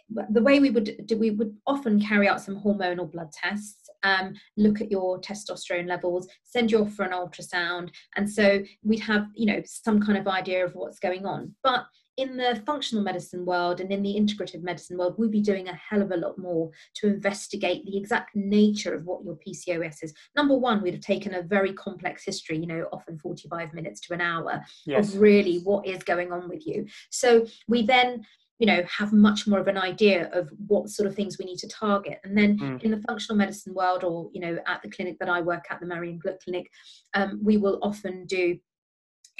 the 0.09 0.43
way 0.43 0.61
we 0.61 0.71
would 0.71 1.03
do, 1.07 1.19
we 1.19 1.31
would 1.31 1.55
often 1.67 2.01
carry 2.01 2.29
out 2.29 2.41
some 2.41 2.61
hormonal 2.61 3.11
blood 3.11 3.31
tests, 3.33 3.89
um, 4.03 4.35
look 4.57 4.81
at 4.81 4.91
your 4.91 5.21
testosterone 5.21 5.87
levels, 5.87 6.27
send 6.45 6.71
you 6.71 6.83
off 6.83 6.93
for 6.93 7.05
an 7.05 7.13
ultrasound, 7.13 7.91
and 8.17 8.31
so 8.31 8.63
we'd 8.83 9.01
have 9.01 9.27
you 9.35 9.47
know 9.47 9.63
some 9.65 10.01
kind 10.01 10.19
of 10.19 10.27
idea 10.27 10.65
of 10.65 10.75
what's 10.75 10.99
going 10.99 11.27
on. 11.27 11.55
But 11.63 11.85
in 12.16 12.37
the 12.37 12.62
functional 12.66 13.03
medicine 13.03 13.46
world 13.46 13.81
and 13.81 13.90
in 13.90 14.03
the 14.03 14.14
integrative 14.14 14.62
medicine 14.62 14.98
world, 14.98 15.14
we'd 15.18 15.31
be 15.31 15.40
doing 15.40 15.68
a 15.68 15.75
hell 15.75 16.03
of 16.03 16.11
a 16.11 16.16
lot 16.16 16.38
more 16.38 16.70
to 16.96 17.07
investigate 17.07 17.85
the 17.87 17.96
exact 17.96 18.37
nature 18.37 18.94
of 18.94 19.05
what 19.05 19.25
your 19.25 19.37
PCOS 19.37 20.03
is. 20.03 20.14
Number 20.37 20.57
one, 20.57 20.83
we'd 20.83 20.94
have 20.94 21.03
taken 21.03 21.35
a 21.35 21.42
very 21.42 21.72
complex 21.72 22.25
history, 22.25 22.59
you 22.59 22.66
know, 22.66 22.87
often 22.92 23.18
45 23.18 23.72
minutes 23.72 24.01
to 24.01 24.14
an 24.14 24.20
hour 24.20 24.62
yes. 24.85 25.14
of 25.14 25.20
really 25.20 25.59
what 25.61 25.87
is 25.87 26.03
going 26.03 26.33
on 26.33 26.48
with 26.48 26.66
you. 26.66 26.87
So 27.11 27.46
we 27.66 27.87
then 27.87 28.25
you 28.59 28.66
know 28.66 28.85
have 28.85 29.12
much 29.12 29.48
more 29.48 29.59
of 29.59 29.66
an 29.66 29.77
idea 29.79 30.31
of 30.33 30.48
what 30.68 30.88
sort 30.88 31.09
of 31.09 31.16
things 31.16 31.37
we 31.37 31.44
need 31.44 31.59
to 31.59 31.68
target 31.68 32.20
and 32.22 32.38
then 32.38 32.57
mm. 32.59 32.81
in 32.83 32.92
the 32.92 33.03
functional 33.09 33.37
medicine 33.37 33.75
world 33.75 34.05
or 34.05 34.31
you 34.33 34.40
know 34.40 34.57
at 34.68 34.81
the 34.83 34.90
clinic 34.90 35.18
that 35.18 35.29
i 35.29 35.40
work 35.40 35.64
at 35.70 35.81
the 35.81 35.87
marion 35.87 36.16
gluck 36.16 36.38
clinic 36.44 36.70
um, 37.14 37.40
we 37.42 37.57
will 37.57 37.81
often 37.83 38.25
do 38.27 38.57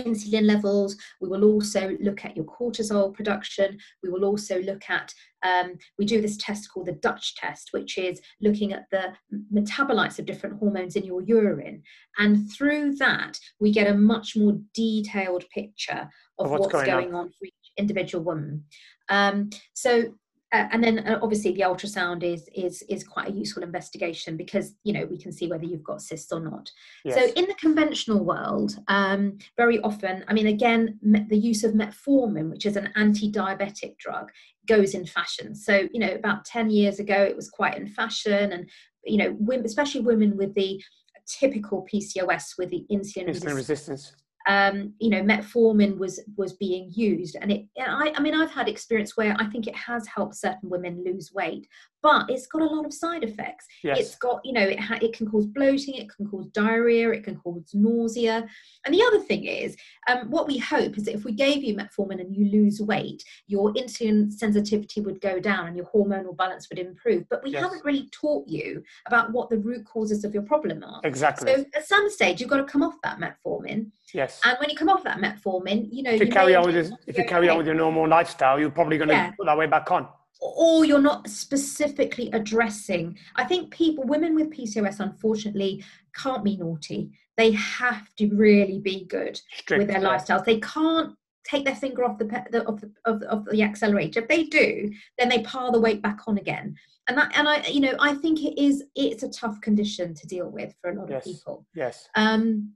insulin 0.00 0.46
levels. 0.46 0.96
We 1.20 1.28
will 1.28 1.44
also 1.44 1.96
look 2.00 2.24
at 2.24 2.37
your 2.37 2.46
cortisol 2.46 3.12
production. 3.12 3.78
We 4.02 4.11
will 4.11 4.24
also 4.24 4.61
look 4.61 4.88
at, 4.88 5.12
um, 5.42 5.74
we 5.98 6.05
do 6.05 6.20
this 6.20 6.37
test 6.37 6.68
called 6.72 6.87
the 6.87 6.92
Dutch 6.92 7.37
test, 7.37 7.68
which 7.72 7.98
is 7.98 8.20
looking 8.40 8.72
at 8.72 8.85
the 8.90 9.12
metabolites 9.52 10.18
of 10.18 10.26
different 10.26 10.59
hormones 10.59 10.96
in 10.96 11.05
your 11.05 11.22
urine. 11.22 11.83
And 12.18 12.50
through 12.52 12.96
that, 12.96 13.38
we 13.61 13.72
get 13.72 13.88
a 13.88 13.94
much 13.94 14.37
more 14.37 14.59
detailed 14.74 15.44
picture 15.50 16.09
of, 16.38 16.50
what's, 16.50 16.61
what's, 16.62 16.72
going, 16.72 16.87
going 16.87 17.14
on. 17.14 17.26
on 17.26 17.28
for 17.28 17.44
each 17.44 17.72
individual 17.76 18.24
woman. 18.24 18.64
Um, 19.09 19.50
so 19.74 20.14
uh, 20.53 20.69
and 20.71 20.85
then 20.85 21.01
uh, 21.01 21.19
obviously 21.23 21.53
the 21.53 21.62
ultrasound 21.62 22.23
is 22.23 22.49
is 22.55 22.83
is 22.88 23.05
quite 23.05 23.29
a 23.29 23.33
useful 23.33 23.62
investigation 23.62 24.37
because 24.37 24.75
you 24.85 24.93
know 24.93 25.07
we 25.07 25.19
can 25.19 25.33
see 25.33 25.47
whether 25.47 25.65
you've 25.65 25.85
got 25.85 26.03
cysts 26.03 26.33
or 26.33 26.41
not. 26.41 26.71
Yes. 27.05 27.15
so 27.17 27.33
in 27.35 27.47
the 27.47 27.55
conventional 27.55 28.25
world 28.25 28.79
um, 28.88 29.38
very 29.57 29.81
often 29.81 30.25
i 30.29 30.33
mean 30.33 30.47
again 30.47 30.99
the 31.03 31.37
use 31.37 31.65
of 31.65 31.73
metformin 31.73 32.51
which 32.51 32.67
is 32.67 32.77
an 32.77 32.91
anti-diabetic 32.97 33.99
drug 33.99 34.31
goes 34.67 34.95
in 34.95 35.07
fashion. 35.07 35.55
So 35.55 35.88
you 35.93 36.01
know 36.01 36.12
about 36.12 36.45
10 36.45 36.71
years 36.71 36.99
ago 36.99 37.23
it 37.23 37.37
was 37.37 37.49
quite 37.49 37.77
in 37.77 37.88
fashion 37.88 38.53
and 38.53 38.69
you 39.05 39.19
know 39.19 39.37
women, 39.38 39.67
especially 39.67 40.03
women 40.03 40.37
with 40.37 40.55
the 40.55 40.83
typical 41.27 41.87
pcos 41.93 42.59
with 42.59 42.71
the 42.71 42.85
insulin, 42.91 43.29
insulin 43.29 43.55
resistance 43.55 44.12
um, 44.46 44.94
you 44.98 45.11
know 45.11 45.22
metformin 45.22 45.98
was 45.98 46.20
was 46.37 46.55
being 46.55 46.90
used. 46.94 47.37
And 47.40 47.52
it 47.52 47.66
I, 47.78 48.12
I 48.16 48.20
mean 48.20 48.35
i've 48.35 48.50
had 48.50 48.68
experience 48.68 49.16
where 49.16 49.37
i 49.38 49.46
think 49.46 49.66
it 49.66 49.76
has 49.76 50.07
helped 50.07 50.37
certain 50.37 50.68
women 50.68 51.02
lose 51.05 51.33
weight 51.33 51.66
but 52.02 52.28
it's 52.28 52.46
got 52.46 52.62
a 52.62 52.66
lot 52.66 52.85
of 52.85 52.92
side 52.92 53.22
effects. 53.22 53.66
Yes. 53.83 53.98
it's 53.98 54.14
got 54.16 54.40
you 54.44 54.52
know 54.52 54.62
it, 54.62 54.81
ha- 54.81 54.98
it 55.00 55.12
can 55.12 55.31
cause 55.31 55.46
bloating 55.46 55.94
it 55.94 56.09
can 56.14 56.26
cause 56.26 56.46
diarrhea 56.48 57.11
it 57.11 57.24
can 57.24 57.37
cause 57.37 57.70
nausea. 57.72 58.46
And 58.85 58.94
the 58.94 59.02
other 59.02 59.20
thing 59.20 59.44
is 59.44 59.76
um, 60.09 60.31
what 60.31 60.46
we 60.46 60.59
hope 60.59 60.98
is 60.98 61.05
that 61.05 61.14
if 61.14 61.24
we 61.24 61.33
gave 61.33 61.62
you 61.62 61.76
metformin 61.76 62.20
and 62.20 62.35
you 62.35 62.46
lose 62.46 62.81
weight 62.81 63.22
your 63.46 63.72
insulin 63.74 64.33
sensitivity 64.33 65.00
would 65.00 65.20
go 65.20 65.38
down 65.38 65.68
and 65.68 65.76
your 65.76 65.87
hormonal 65.87 66.37
balance 66.37 66.68
would 66.68 66.78
improve. 66.78 67.24
But 67.31 67.42
we 67.44 67.50
yes. 67.50 67.62
haven't 67.62 67.85
really 67.85 68.09
taught 68.11 68.48
you 68.48 68.83
about 69.07 69.33
what 69.33 69.48
the 69.48 69.59
root 69.59 69.85
causes 69.87 70.24
of 70.24 70.35
your 70.35 70.42
problem 70.42 70.83
are. 70.83 71.00
Exactly. 71.05 71.55
So 71.55 71.64
at 71.74 71.87
some 71.87 72.11
stage 72.11 72.40
you've 72.40 72.50
got 72.50 72.59
to 72.59 72.64
come 72.64 72.83
off 72.83 72.94
that 73.05 73.18
metformin. 73.18 73.90
Yes. 74.12 74.32
And 74.45 74.57
when 74.59 74.71
you 74.71 74.77
come 74.77 74.88
off 74.88 75.03
that 75.05 75.18
metformin, 75.18 75.88
you 75.90 76.03
know, 76.03 76.11
if 76.11 76.21
you, 76.21 76.27
you 76.27 76.33
carry 76.33 76.55
on 76.55 76.66
with 76.66 76.75
this, 76.75 76.92
if 77.07 77.16
you 77.18 77.25
carry 77.25 77.49
on 77.49 77.59
with 77.59 77.66
your 77.66 77.75
normal 77.75 78.09
lifestyle, 78.09 78.59
you're 78.59 78.71
probably 78.71 78.99
going 78.99 79.09
to 79.09 79.14
yeah. 79.14 79.31
put 79.33 79.47
that 79.47 79.57
way 79.57 79.66
back 79.66 79.90
on. 79.90 80.09
Or 80.40 80.85
you're 80.85 81.01
not 81.01 81.29
specifically 81.29 82.29
addressing. 82.33 83.16
I 83.37 83.45
think 83.45 83.71
people, 83.71 84.05
women 84.05 84.35
with 84.35 84.51
PCOS, 84.51 85.01
unfortunately, 85.01 85.85
can't 86.16 86.42
be 86.42 86.57
naughty. 86.57 87.12
They 87.37 87.53
have 87.53 88.12
to 88.16 88.29
really 88.35 88.79
be 88.79 89.05
good 89.05 89.40
Strict, 89.57 89.79
with 89.79 89.88
their 89.88 90.03
yeah. 90.03 90.09
lifestyles. 90.09 90.45
They 90.45 90.61
can't 90.61 91.14
take 91.45 91.64
their 91.64 91.77
finger 91.77 92.05
off 92.05 92.18
the, 92.18 92.25
the, 92.51 92.66
of 92.66 92.81
the 92.81 92.90
of, 93.05 93.23
of 93.23 93.45
the 93.47 93.62
accelerator. 93.62 94.21
If 94.21 94.29
they 94.29 94.45
do, 94.45 94.92
then 95.18 95.29
they 95.29 95.42
pile 95.42 95.73
the 95.73 95.81
weight 95.81 96.03
back 96.03 96.21
on 96.27 96.38
again. 96.38 96.77
And 97.09 97.18
that, 97.18 97.37
and 97.37 97.49
I, 97.49 97.66
you 97.66 97.81
know, 97.81 97.95
I 97.99 98.14
think 98.14 98.42
it 98.42 98.61
is 98.61 98.85
it's 98.95 99.23
a 99.23 99.29
tough 99.29 99.61
condition 99.61 100.14
to 100.14 100.27
deal 100.27 100.49
with 100.49 100.75
for 100.81 100.90
a 100.90 100.95
lot 100.95 101.11
yes. 101.11 101.27
of 101.27 101.33
people. 101.33 101.66
Yes. 101.75 102.09
Um, 102.14 102.73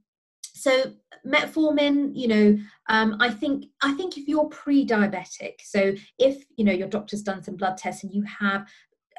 so 0.57 0.91
metformin 1.25 2.11
you 2.13 2.27
know 2.27 2.57
um, 2.89 3.17
i 3.19 3.29
think 3.29 3.65
i 3.81 3.91
think 3.93 4.17
if 4.17 4.27
you're 4.27 4.45
pre-diabetic 4.45 5.55
so 5.63 5.93
if 6.17 6.43
you 6.55 6.63
know 6.65 6.71
your 6.71 6.87
doctor's 6.87 7.21
done 7.21 7.43
some 7.43 7.55
blood 7.55 7.77
tests 7.77 8.03
and 8.03 8.13
you 8.13 8.23
have 8.23 8.65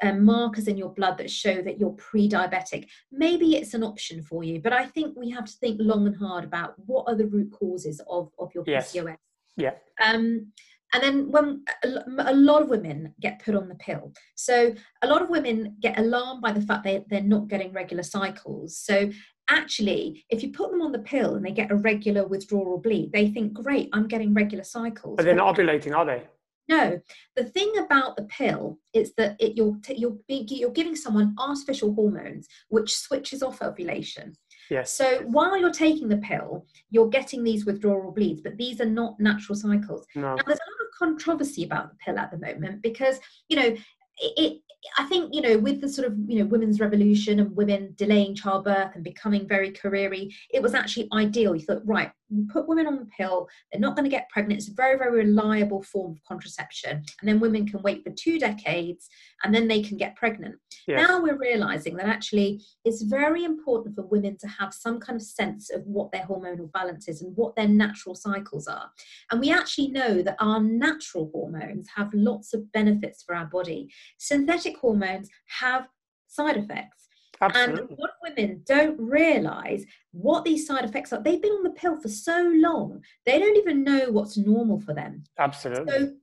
um, 0.01 0.23
markers 0.23 0.67
in 0.67 0.77
your 0.77 0.89
blood 0.89 1.17
that 1.17 1.29
show 1.29 1.61
that 1.61 1.79
you're 1.79 1.91
pre-diabetic, 1.91 2.87
maybe 3.11 3.55
it's 3.55 3.73
an 3.73 3.83
option 3.83 4.21
for 4.21 4.43
you. 4.43 4.61
But 4.61 4.73
I 4.73 4.85
think 4.85 5.17
we 5.17 5.29
have 5.31 5.45
to 5.45 5.51
think 5.51 5.77
long 5.81 6.07
and 6.07 6.15
hard 6.15 6.43
about 6.45 6.75
what 6.85 7.05
are 7.07 7.15
the 7.15 7.27
root 7.27 7.51
causes 7.51 8.01
of, 8.09 8.31
of 8.39 8.49
your 8.55 8.63
Yes. 8.65 8.93
PCOS. 8.93 9.17
Yeah. 9.57 9.73
Um, 10.01 10.53
and 10.93 11.03
then 11.03 11.31
when 11.31 11.63
a 11.83 12.31
a 12.31 12.33
lot 12.33 12.63
of 12.63 12.69
women 12.69 13.13
get 13.21 13.43
put 13.43 13.55
on 13.55 13.69
the 13.69 13.75
pill, 13.75 14.11
so 14.35 14.73
a 15.03 15.07
lot 15.07 15.21
of 15.21 15.29
women 15.29 15.75
get 15.79 15.99
alarmed 15.99 16.41
by 16.41 16.51
the 16.51 16.61
fact 16.61 16.83
they 16.83 17.03
they're 17.09 17.21
not 17.21 17.47
getting 17.47 17.71
regular 17.73 18.01
cycles. 18.01 18.77
So 18.77 19.11
actually, 19.49 20.25
if 20.29 20.43
you 20.43 20.51
put 20.51 20.71
them 20.71 20.81
on 20.81 20.91
the 20.91 20.99
pill 20.99 21.35
and 21.35 21.45
they 21.45 21.51
get 21.51 21.71
a 21.71 21.75
regular 21.75 22.25
withdrawal 22.27 22.77
bleed, 22.77 23.11
they 23.11 23.29
think, 23.29 23.53
great, 23.53 23.89
I'm 23.93 24.07
getting 24.07 24.33
regular 24.33 24.63
cycles. 24.63 25.17
But 25.17 25.25
they're 25.25 25.35
not 25.35 25.55
ovulating, 25.55 25.95
are 25.95 26.05
they? 26.05 26.23
No, 26.69 27.01
the 27.35 27.43
thing 27.43 27.73
about 27.79 28.15
the 28.15 28.25
pill 28.25 28.77
is 28.93 29.13
that 29.15 29.35
it, 29.39 29.57
you're 29.57 29.75
t- 29.83 29.95
you're 29.95 30.17
being, 30.27 30.45
you're 30.49 30.69
giving 30.69 30.95
someone 30.95 31.35
artificial 31.39 31.95
hormones, 31.95 32.47
which 32.69 32.95
switches 32.95 33.41
off 33.41 33.63
ovulation. 33.63 34.35
Yes. 34.69 34.91
So 34.91 35.21
while 35.25 35.57
you're 35.57 35.71
taking 35.71 36.09
the 36.09 36.17
pill, 36.17 36.67
you're 36.91 37.09
getting 37.09 37.43
these 37.43 37.65
withdrawal 37.65 38.11
bleeds, 38.11 38.41
but 38.41 38.55
these 38.55 38.79
are 38.79 38.85
not 38.85 39.19
natural 39.19 39.55
cycles. 39.55 40.05
No. 40.13 40.35
Now, 40.35 40.43
there's 40.45 40.59
a 40.59 40.69
lot 40.69 40.87
of 40.87 40.97
controversy 40.99 41.63
about 41.63 41.89
the 41.89 41.95
pill 42.05 42.19
at 42.19 42.29
the 42.29 42.37
moment 42.37 42.83
because 42.83 43.19
you 43.47 43.57
know 43.57 43.75
it. 44.19 44.61
I 44.97 45.03
think 45.05 45.33
you 45.33 45.41
know 45.41 45.57
with 45.57 45.81
the 45.81 45.89
sort 45.89 46.07
of 46.07 46.17
you 46.27 46.39
know 46.39 46.45
women's 46.45 46.79
revolution 46.79 47.39
and 47.39 47.55
women 47.55 47.93
delaying 47.95 48.35
childbirth 48.35 48.95
and 48.95 49.03
becoming 49.03 49.47
very 49.47 49.71
careery, 49.71 50.33
it 50.51 50.61
was 50.61 50.73
actually 50.73 51.07
ideal. 51.13 51.55
You 51.55 51.65
thought, 51.65 51.85
right, 51.85 52.11
we 52.29 52.45
put 52.45 52.67
women 52.67 52.87
on 52.87 52.97
the 52.99 53.05
pill; 53.05 53.47
they're 53.71 53.81
not 53.81 53.95
going 53.95 54.09
to 54.09 54.15
get 54.15 54.29
pregnant. 54.29 54.59
It's 54.59 54.69
a 54.69 54.73
very 54.73 54.97
very 54.97 55.25
reliable 55.25 55.83
form 55.83 56.11
of 56.13 56.23
contraception, 56.27 57.03
and 57.19 57.29
then 57.29 57.39
women 57.39 57.67
can 57.67 57.81
wait 57.81 58.03
for 58.03 58.11
two 58.11 58.39
decades 58.39 59.09
and 59.43 59.53
then 59.53 59.67
they 59.67 59.81
can 59.81 59.97
get 59.97 60.15
pregnant. 60.15 60.55
Yes. 60.87 61.07
Now 61.07 61.21
we're 61.21 61.37
realizing 61.37 61.95
that 61.97 62.07
actually 62.07 62.61
it's 62.85 63.03
very 63.03 63.43
important 63.43 63.95
for 63.95 64.05
women 64.07 64.37
to 64.39 64.47
have 64.47 64.73
some 64.73 64.99
kind 64.99 65.15
of 65.15 65.21
sense 65.21 65.69
of 65.69 65.83
what 65.85 66.11
their 66.11 66.23
hormonal 66.23 66.71
balance 66.71 67.07
is 67.07 67.21
and 67.21 67.35
what 67.35 67.55
their 67.55 67.67
natural 67.67 68.15
cycles 68.15 68.67
are. 68.67 68.89
And 69.31 69.39
we 69.39 69.51
actually 69.51 69.89
know 69.89 70.21
that 70.21 70.35
our 70.39 70.59
natural 70.59 71.29
hormones 71.33 71.87
have 71.95 72.13
lots 72.13 72.53
of 72.53 72.71
benefits 72.71 73.23
for 73.23 73.35
our 73.35 73.45
body. 73.45 73.89
Synthetic 74.17 74.77
hormones 74.77 75.29
have 75.59 75.87
side 76.27 76.57
effects. 76.57 77.08
And 77.41 77.55
Absolutely. 77.55 77.95
what 77.95 78.11
women 78.21 78.63
don't 78.65 78.99
realize 78.99 79.85
what 80.11 80.43
these 80.43 80.67
side 80.67 80.83
effects 80.83 81.13
are. 81.13 81.21
They've 81.23 81.41
been 81.41 81.53
on 81.53 81.63
the 81.63 81.69
pill 81.69 81.99
for 81.99 82.09
so 82.09 82.51
long, 82.55 83.01
they 83.25 83.39
don't 83.39 83.57
even 83.57 83.83
know 83.83 84.11
what's 84.11 84.37
normal 84.37 84.79
for 84.79 84.93
them. 84.93 85.23
Absolutely. 85.37 85.93
So, 85.93 86.13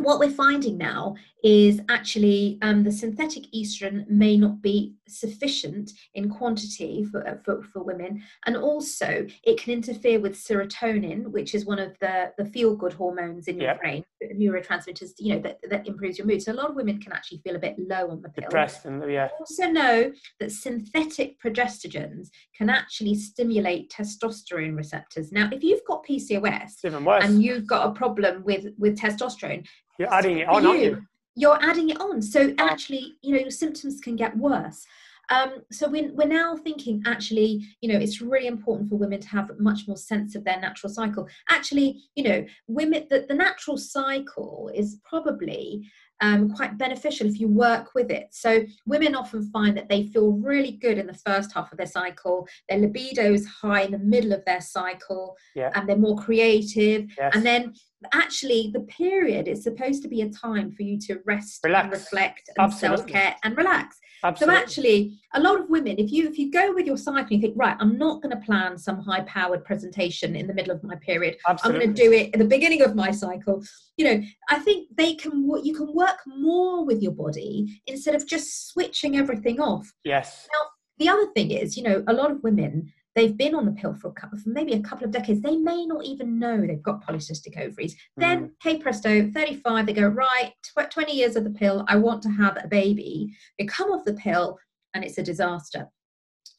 what 0.00 0.20
we're 0.20 0.30
finding 0.30 0.78
now 0.78 1.16
is 1.42 1.80
actually 1.88 2.58
um, 2.62 2.82
the 2.82 2.90
synthetic 2.90 3.44
estrogen 3.52 4.08
may 4.08 4.36
not 4.36 4.60
be 4.60 4.94
sufficient 5.08 5.92
in 6.14 6.28
quantity 6.28 7.04
for, 7.04 7.26
uh, 7.26 7.36
for, 7.44 7.62
for 7.62 7.82
women, 7.82 8.22
and 8.46 8.56
also 8.56 9.26
it 9.44 9.60
can 9.60 9.72
interfere 9.72 10.20
with 10.20 10.34
serotonin, 10.34 11.26
which 11.28 11.54
is 11.54 11.66
one 11.66 11.78
of 11.78 11.96
the, 12.00 12.32
the 12.38 12.44
feel 12.44 12.76
good 12.76 12.92
hormones 12.92 13.48
in 13.48 13.56
your 13.56 13.70
Yeah. 13.70 13.76
brain, 13.76 14.04
neurotransmitters, 14.34 15.10
you 15.18 15.34
know, 15.34 15.40
that, 15.40 15.58
that 15.68 15.86
improves 15.86 16.18
your 16.18 16.26
mood. 16.26 16.42
So, 16.42 16.52
a 16.52 16.54
lot 16.54 16.70
of 16.70 16.76
women 16.76 17.00
can 17.00 17.12
actually 17.12 17.38
feel 17.38 17.56
a 17.56 17.60
bit 17.60 17.76
low 17.78 18.10
on 18.10 18.22
the 18.22 18.28
pill 18.28 18.44
Depressed 18.48 18.84
and 18.84 19.10
yeah. 19.10 19.28
also 19.38 19.66
know 19.66 20.12
that 20.40 20.52
synthetic 20.52 21.40
progestogens 21.40 22.28
can 22.56 22.68
actually 22.70 23.14
stimulate 23.14 23.90
testosterone 23.90 24.76
receptors. 24.76 25.32
Now, 25.32 25.48
if 25.52 25.62
you've 25.62 25.84
got 25.86 26.04
PCOS 26.04 26.84
and 26.84 27.42
you've 27.42 27.66
got 27.66 27.88
a 27.88 27.92
problem 27.92 28.44
with 28.44 28.66
with 28.76 28.98
testosterone, 28.98 29.66
You're 29.98 30.12
adding 30.12 30.38
it 30.38 30.48
on, 30.48 30.64
aren't 30.66 30.80
you? 30.80 31.02
you're 31.34 31.62
adding 31.62 31.90
it 31.90 32.00
on. 32.00 32.20
So 32.20 32.52
actually, 32.58 33.14
you 33.22 33.32
know, 33.32 33.40
your 33.40 33.50
symptoms 33.50 34.00
can 34.00 34.16
get 34.16 34.36
worse. 34.36 34.84
Um, 35.30 35.62
so 35.70 35.88
we're, 35.88 36.12
we're 36.14 36.26
now 36.26 36.56
thinking 36.56 37.02
actually, 37.06 37.64
you 37.80 37.92
know, 37.92 37.98
it's 37.98 38.20
really 38.20 38.46
important 38.46 38.88
for 38.88 38.96
women 38.96 39.20
to 39.20 39.28
have 39.28 39.50
much 39.60 39.86
more 39.86 39.96
sense 39.96 40.34
of 40.34 40.42
their 40.44 40.58
natural 40.58 40.92
cycle. 40.92 41.28
Actually, 41.50 42.00
you 42.16 42.24
know, 42.24 42.44
women 42.66 43.06
the, 43.10 43.26
the 43.28 43.34
natural 43.34 43.76
cycle 43.76 44.70
is 44.74 44.98
probably 45.04 45.88
um, 46.20 46.50
quite 46.52 46.78
beneficial 46.78 47.26
if 47.28 47.38
you 47.38 47.46
work 47.46 47.94
with 47.94 48.10
it. 48.10 48.28
So 48.32 48.64
women 48.86 49.14
often 49.14 49.48
find 49.50 49.76
that 49.76 49.88
they 49.88 50.06
feel 50.06 50.32
really 50.32 50.72
good 50.72 50.98
in 50.98 51.06
the 51.06 51.14
first 51.14 51.52
half 51.52 51.70
of 51.70 51.78
their 51.78 51.86
cycle. 51.86 52.48
Their 52.68 52.78
libido 52.78 53.32
is 53.32 53.46
high 53.46 53.82
in 53.82 53.92
the 53.92 53.98
middle 53.98 54.32
of 54.32 54.44
their 54.44 54.60
cycle, 54.60 55.36
Yeah. 55.54 55.70
and 55.74 55.88
they're 55.88 55.96
more 55.96 56.16
creative. 56.16 57.06
Yes. 57.16 57.32
And 57.36 57.46
then 57.46 57.74
actually 58.12 58.70
the 58.72 58.80
period 58.80 59.48
is 59.48 59.62
supposed 59.62 60.02
to 60.02 60.08
be 60.08 60.22
a 60.22 60.28
time 60.30 60.70
for 60.70 60.82
you 60.82 60.98
to 60.98 61.18
rest 61.26 61.60
and 61.64 61.72
Relax. 61.72 61.98
reflect 61.98 62.50
and 62.56 62.64
Absolutely. 62.64 62.96
self-care 62.98 63.36
and 63.42 63.56
relax 63.56 63.98
Absolutely. 64.22 64.56
so 64.56 64.62
actually 64.62 65.18
a 65.34 65.40
lot 65.40 65.58
of 65.60 65.68
women 65.68 65.96
if 65.98 66.12
you 66.12 66.28
if 66.28 66.38
you 66.38 66.50
go 66.50 66.72
with 66.72 66.86
your 66.86 66.96
cycle 66.96 67.32
you 67.32 67.40
think 67.40 67.54
right 67.56 67.76
i'm 67.80 67.98
not 67.98 68.22
going 68.22 68.30
to 68.30 68.44
plan 68.44 68.78
some 68.78 69.00
high 69.00 69.22
powered 69.22 69.64
presentation 69.64 70.36
in 70.36 70.46
the 70.46 70.54
middle 70.54 70.72
of 70.74 70.82
my 70.84 70.94
period 70.96 71.36
Absolutely. 71.48 71.80
i'm 71.80 71.86
going 71.86 71.96
to 71.96 72.02
do 72.02 72.12
it 72.12 72.30
at 72.32 72.38
the 72.38 72.44
beginning 72.44 72.82
of 72.82 72.94
my 72.94 73.10
cycle 73.10 73.62
you 73.96 74.04
know 74.04 74.22
i 74.48 74.58
think 74.60 74.88
they 74.96 75.14
can 75.14 75.48
you 75.64 75.74
can 75.74 75.92
work 75.94 76.18
more 76.26 76.84
with 76.84 77.02
your 77.02 77.12
body 77.12 77.80
instead 77.86 78.14
of 78.14 78.26
just 78.26 78.68
switching 78.68 79.16
everything 79.16 79.60
off 79.60 79.92
Yes. 80.04 80.46
Now 80.52 80.68
the 80.98 81.08
other 81.08 81.26
thing 81.32 81.50
is, 81.52 81.76
you 81.76 81.82
know, 81.84 82.02
a 82.08 82.12
lot 82.12 82.30
of 82.30 82.42
women 82.42 82.92
they've 83.18 83.36
been 83.36 83.54
on 83.54 83.64
the 83.64 83.72
pill 83.72 83.94
for 83.94 84.08
a 84.08 84.12
couple, 84.12 84.38
for 84.38 84.48
maybe 84.50 84.74
a 84.74 84.80
couple 84.80 85.04
of 85.04 85.10
decades. 85.10 85.40
They 85.40 85.56
may 85.56 85.84
not 85.84 86.04
even 86.04 86.38
know 86.38 86.60
they've 86.60 86.82
got 86.82 87.04
polycystic 87.04 87.58
ovaries. 87.58 87.96
Then, 88.16 88.52
hey 88.62 88.78
presto, 88.78 89.28
35, 89.32 89.86
they 89.86 89.92
go 89.92 90.06
right, 90.06 90.52
tw- 90.62 90.90
20 90.90 91.12
years 91.12 91.34
of 91.34 91.42
the 91.42 91.50
pill. 91.50 91.84
I 91.88 91.96
want 91.96 92.22
to 92.22 92.28
have 92.30 92.56
a 92.62 92.68
baby. 92.68 93.34
They 93.58 93.64
come 93.64 93.90
off 93.90 94.04
the 94.04 94.14
pill, 94.14 94.58
and 94.94 95.04
it's 95.04 95.18
a 95.18 95.22
disaster. 95.22 95.88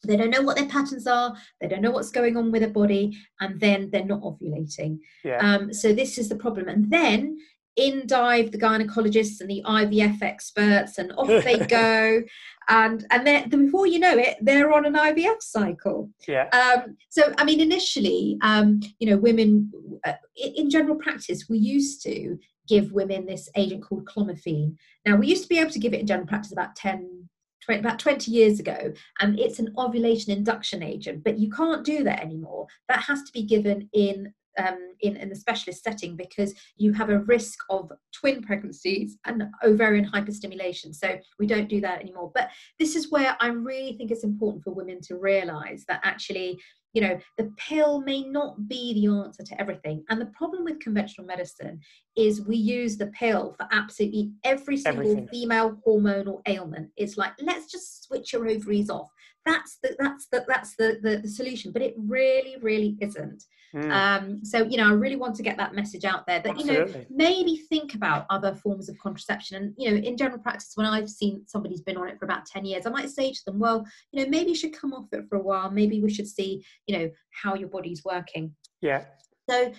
They 0.04 0.16
don't 0.16 0.30
know 0.30 0.42
what 0.42 0.56
their 0.56 0.68
patterns 0.68 1.06
are. 1.06 1.34
They 1.60 1.68
don't 1.68 1.82
know 1.82 1.90
what's 1.90 2.10
going 2.10 2.36
on 2.36 2.52
with 2.52 2.60
their 2.60 2.70
body, 2.70 3.16
and 3.40 3.58
then 3.58 3.90
they're 3.90 4.04
not 4.04 4.20
ovulating. 4.20 4.98
Yeah. 5.24 5.38
Um, 5.38 5.72
so 5.72 5.94
this 5.94 6.18
is 6.18 6.28
the 6.28 6.36
problem. 6.36 6.68
And 6.68 6.90
then 6.90 7.38
in 7.80 8.06
dive 8.06 8.52
the 8.52 8.58
gynecologists 8.58 9.40
and 9.40 9.50
the 9.50 9.62
IVF 9.66 10.22
experts, 10.22 10.98
and 10.98 11.12
off 11.12 11.28
they 11.44 11.58
go. 11.66 12.22
And 12.68 13.04
and 13.10 13.26
then 13.26 13.48
before 13.48 13.86
you 13.86 13.98
know 13.98 14.16
it, 14.16 14.36
they're 14.40 14.72
on 14.72 14.86
an 14.86 14.94
IVF 14.94 15.42
cycle. 15.42 16.10
yeah. 16.28 16.48
Um, 16.50 16.96
so 17.08 17.32
I 17.38 17.44
mean, 17.44 17.60
initially, 17.60 18.38
um, 18.42 18.80
you 18.98 19.10
know, 19.10 19.16
women 19.16 19.72
uh, 20.04 20.12
in 20.36 20.54
in 20.54 20.70
general 20.70 20.96
practice, 20.96 21.48
we 21.48 21.58
used 21.58 22.02
to 22.04 22.38
give 22.68 22.92
women 22.92 23.26
this 23.26 23.48
agent 23.56 23.82
called 23.82 24.04
clomiphene. 24.04 24.76
Now 25.06 25.16
we 25.16 25.26
used 25.26 25.42
to 25.42 25.48
be 25.48 25.58
able 25.58 25.72
to 25.72 25.78
give 25.78 25.94
it 25.94 26.00
in 26.00 26.06
general 26.06 26.28
practice 26.28 26.52
about 26.52 26.76
10 26.76 27.28
20, 27.64 27.80
about 27.80 27.98
20 27.98 28.30
years 28.30 28.60
ago 28.60 28.92
and 29.20 29.38
it's 29.38 29.58
an 29.58 29.74
ovulation 29.76 30.32
induction 30.32 30.82
agent 30.82 31.22
but 31.22 31.38
you 31.38 31.50
can't 31.50 31.84
do 31.84 32.02
that 32.04 32.20
anymore 32.20 32.66
that 32.88 33.00
has 33.00 33.22
to 33.22 33.32
be 33.32 33.42
given 33.42 33.88
in 33.92 34.32
um, 34.58 34.94
in, 35.00 35.16
in 35.16 35.28
the 35.28 35.36
specialist 35.36 35.82
setting 35.82 36.16
because 36.16 36.54
you 36.76 36.92
have 36.92 37.10
a 37.10 37.20
risk 37.20 37.58
of 37.70 37.90
twin 38.12 38.42
pregnancies 38.42 39.18
and 39.24 39.44
ovarian 39.64 40.04
hyperstimulation. 40.04 40.94
So 40.94 41.18
we 41.38 41.46
don't 41.46 41.68
do 41.68 41.80
that 41.80 42.00
anymore. 42.00 42.30
But 42.34 42.50
this 42.78 42.96
is 42.96 43.10
where 43.10 43.36
I 43.40 43.48
really 43.48 43.96
think 43.96 44.10
it's 44.10 44.24
important 44.24 44.64
for 44.64 44.72
women 44.72 45.00
to 45.02 45.16
realize 45.16 45.84
that 45.88 46.00
actually, 46.04 46.58
you 46.92 47.02
know, 47.02 47.18
the 47.38 47.52
pill 47.56 48.00
may 48.00 48.22
not 48.24 48.68
be 48.68 48.94
the 48.94 49.06
answer 49.06 49.44
to 49.44 49.60
everything. 49.60 50.04
And 50.10 50.20
the 50.20 50.26
problem 50.26 50.64
with 50.64 50.80
conventional 50.80 51.26
medicine 51.26 51.80
is 52.16 52.44
we 52.46 52.56
use 52.56 52.96
the 52.96 53.06
pill 53.08 53.54
for 53.56 53.68
absolutely 53.70 54.32
every 54.44 54.76
single 54.76 55.02
Everything. 55.02 55.28
female 55.28 55.78
hormonal 55.86 56.40
ailment. 56.46 56.90
It's 56.96 57.16
like, 57.16 57.32
let's 57.40 57.70
just 57.70 58.04
switch 58.04 58.32
your 58.32 58.48
ovaries 58.48 58.90
off. 58.90 59.08
That's 59.46 59.78
the 59.82 59.96
that's 59.98 60.26
the 60.30 60.44
that's 60.46 60.76
the, 60.76 60.98
the, 61.02 61.18
the 61.18 61.28
solution. 61.28 61.72
But 61.72 61.82
it 61.82 61.94
really, 61.96 62.56
really 62.60 62.96
isn't. 63.00 63.42
Mm. 63.74 63.90
Um, 63.92 64.44
so 64.44 64.64
you 64.64 64.76
know, 64.76 64.88
I 64.88 64.92
really 64.92 65.16
want 65.16 65.36
to 65.36 65.42
get 65.42 65.56
that 65.56 65.74
message 65.74 66.04
out 66.04 66.26
there 66.26 66.40
that 66.40 66.58
you 66.58 66.64
know 66.66 66.86
maybe 67.08 67.56
think 67.68 67.94
about 67.94 68.26
other 68.28 68.54
forms 68.54 68.88
of 68.88 68.98
contraception. 68.98 69.56
And 69.56 69.74
you 69.78 69.90
know, 69.90 69.96
in 69.96 70.16
general 70.16 70.40
practice, 70.40 70.72
when 70.74 70.86
I've 70.86 71.08
seen 71.08 71.42
somebody's 71.46 71.80
been 71.80 71.96
on 71.96 72.08
it 72.08 72.18
for 72.18 72.24
about 72.24 72.46
ten 72.46 72.64
years, 72.64 72.84
I 72.86 72.90
might 72.90 73.10
say 73.10 73.32
to 73.32 73.40
them, 73.46 73.58
well, 73.58 73.86
you 74.12 74.22
know, 74.22 74.28
maybe 74.30 74.50
you 74.50 74.56
should 74.56 74.76
come 74.76 74.92
off 74.92 75.06
it 75.12 75.26
for 75.28 75.36
a 75.36 75.42
while. 75.42 75.70
Maybe 75.70 76.00
we 76.00 76.12
should 76.12 76.28
see, 76.28 76.64
you 76.86 76.98
know, 76.98 77.10
how 77.42 77.54
your 77.54 77.68
body's 77.68 78.04
working. 78.04 78.54
yeah. 78.80 79.04
So, 79.48 79.72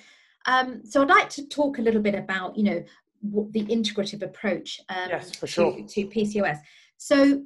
um, 0.48 0.82
so 0.84 1.02
I'd 1.02 1.08
like 1.10 1.30
to 1.30 1.48
talk 1.48 1.78
a 1.78 1.82
little 1.82 2.02
bit 2.02 2.16
about, 2.16 2.58
you 2.58 2.64
know, 2.64 2.84
what 3.22 3.54
the 3.54 3.64
integrative 3.66 4.22
approach 4.22 4.82
um, 4.90 5.10
Yes, 5.10 5.32
for 5.34 5.48
to, 5.48 5.52
sure. 5.52 5.74
to 5.88 6.08
PCOS. 6.08 6.58
So, 6.98 7.44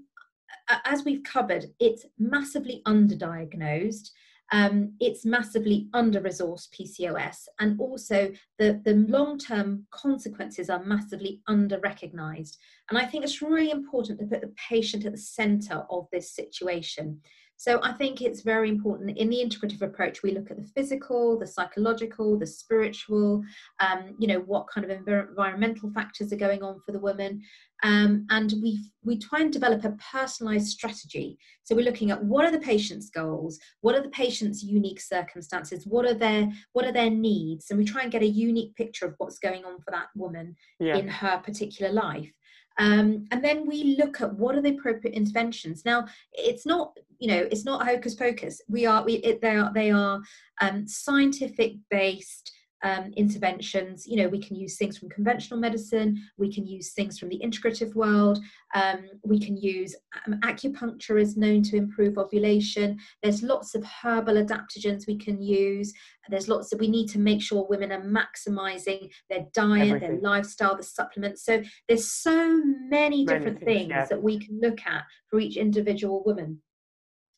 as 0.85 1.05
we've 1.05 1.23
covered, 1.23 1.65
it's 1.79 2.05
massively 2.17 2.81
underdiagnosed. 2.87 4.09
Um, 4.51 4.93
it's 4.99 5.25
massively 5.25 5.89
under-resourced 5.93 6.69
PCOS, 6.69 7.47
and 7.59 7.79
also 7.79 8.31
the, 8.59 8.79
the 8.85 8.93
long-term 8.93 9.87
consequences 9.89 10.69
are 10.69 10.83
massively 10.85 11.41
under-recognized. 11.47 12.57
And 12.89 12.99
I 12.99 13.05
think 13.05 13.23
it's 13.23 13.41
really 13.41 13.71
important 13.71 14.19
to 14.19 14.27
put 14.27 14.41
the 14.41 14.53
patient 14.69 15.05
at 15.05 15.13
the 15.13 15.17
center 15.17 15.83
of 15.89 16.07
this 16.11 16.31
situation. 16.35 17.21
So 17.57 17.79
I 17.83 17.93
think 17.93 18.21
it's 18.21 18.41
very 18.41 18.69
important 18.69 19.17
in 19.17 19.29
the 19.29 19.37
integrative 19.43 19.81
approach. 19.81 20.21
We 20.21 20.31
look 20.31 20.51
at 20.51 20.57
the 20.57 20.69
physical, 20.75 21.39
the 21.39 21.47
psychological, 21.47 22.37
the 22.37 22.45
spiritual. 22.45 23.43
Um, 23.79 24.15
you 24.19 24.27
know 24.27 24.39
what 24.39 24.67
kind 24.67 24.89
of 24.89 24.91
environmental 24.91 25.89
factors 25.91 26.33
are 26.33 26.37
going 26.37 26.63
on 26.63 26.81
for 26.85 26.91
the 26.91 26.99
woman, 26.99 27.41
um, 27.83 28.25
and 28.29 28.53
we 28.61 28.83
we 29.03 29.17
try 29.17 29.41
and 29.41 29.51
develop 29.51 29.83
a 29.85 29.97
personalized 30.11 30.67
strategy. 30.67 31.37
So 31.63 31.75
we're 31.75 31.85
looking 31.85 32.11
at 32.11 32.23
what 32.23 32.45
are 32.45 32.51
the 32.51 32.59
patient's 32.59 33.09
goals 33.09 33.59
what 33.81 33.95
are 33.95 34.01
the 34.01 34.09
patient's 34.09 34.63
unique 34.63 35.01
circumstances 35.01 35.85
what 35.85 36.05
are 36.05 36.13
their 36.13 36.49
what 36.73 36.85
are 36.85 36.91
their 36.91 37.09
needs 37.09 37.67
and 37.69 37.79
we 37.79 37.85
try 37.85 38.03
and 38.03 38.11
get 38.11 38.21
a 38.21 38.27
unique 38.27 38.75
picture 38.75 39.05
of 39.05 39.15
what's 39.17 39.39
going 39.39 39.65
on 39.65 39.79
for 39.81 39.91
that 39.91 40.07
woman 40.15 40.55
yeah. 40.79 40.97
in 40.97 41.07
her 41.07 41.37
particular 41.39 41.91
life. 41.91 42.31
Um, 42.77 43.25
and 43.31 43.43
then 43.43 43.65
we 43.65 43.95
look 43.97 44.19
at 44.19 44.33
what 44.35 44.55
are 44.55 44.61
the 44.61 44.75
appropriate 44.77 45.15
interventions. 45.15 45.85
Now 45.85 46.07
it's 46.33 46.65
not 46.65 46.97
you 47.19 47.29
know 47.29 47.47
it's 47.51 47.65
not 47.65 47.87
hocus 47.87 48.15
pocus. 48.15 48.61
We 48.67 48.85
are 48.85 49.03
we 49.03 49.13
it, 49.15 49.41
they 49.41 49.55
are 49.55 49.71
they 49.73 49.91
are 49.91 50.21
um, 50.61 50.87
scientific 50.87 51.75
based 51.89 52.51
um, 52.83 53.11
interventions. 53.15 54.05
You 54.05 54.17
know, 54.17 54.27
we 54.27 54.41
can 54.41 54.55
use 54.55 54.77
things 54.77 54.97
from 54.97 55.09
conventional 55.09 55.59
medicine, 55.59 56.21
we 56.37 56.53
can 56.53 56.65
use 56.67 56.93
things 56.93 57.17
from 57.17 57.29
the 57.29 57.39
integrative 57.43 57.95
world, 57.95 58.39
um, 58.73 59.05
we 59.23 59.39
can 59.39 59.57
use 59.57 59.95
um, 60.25 60.39
acupuncture 60.41 61.19
is 61.19 61.37
known 61.37 61.63
to 61.63 61.77
improve 61.77 62.17
ovulation. 62.17 62.97
There's 63.23 63.43
lots 63.43 63.75
of 63.75 63.83
herbal 63.83 64.35
adaptogens 64.35 65.07
we 65.07 65.17
can 65.17 65.41
use. 65.41 65.93
There's 66.29 66.47
lots 66.47 66.69
that 66.69 66.79
we 66.79 66.87
need 66.87 67.07
to 67.09 67.19
make 67.19 67.41
sure 67.41 67.67
women 67.69 67.91
are 67.91 68.01
maximizing 68.01 69.09
their 69.29 69.45
diet, 69.53 69.87
Everything. 69.87 69.99
their 69.99 70.19
lifestyle, 70.21 70.75
the 70.75 70.83
supplements. 70.83 71.45
So 71.45 71.63
there's 71.87 72.11
so 72.11 72.61
many 72.89 73.25
different 73.25 73.63
things 73.63 73.89
yeah. 73.89 74.05
that 74.05 74.21
we 74.21 74.39
can 74.39 74.59
look 74.61 74.79
at 74.85 75.03
for 75.29 75.39
each 75.39 75.57
individual 75.57 76.23
woman. 76.25 76.61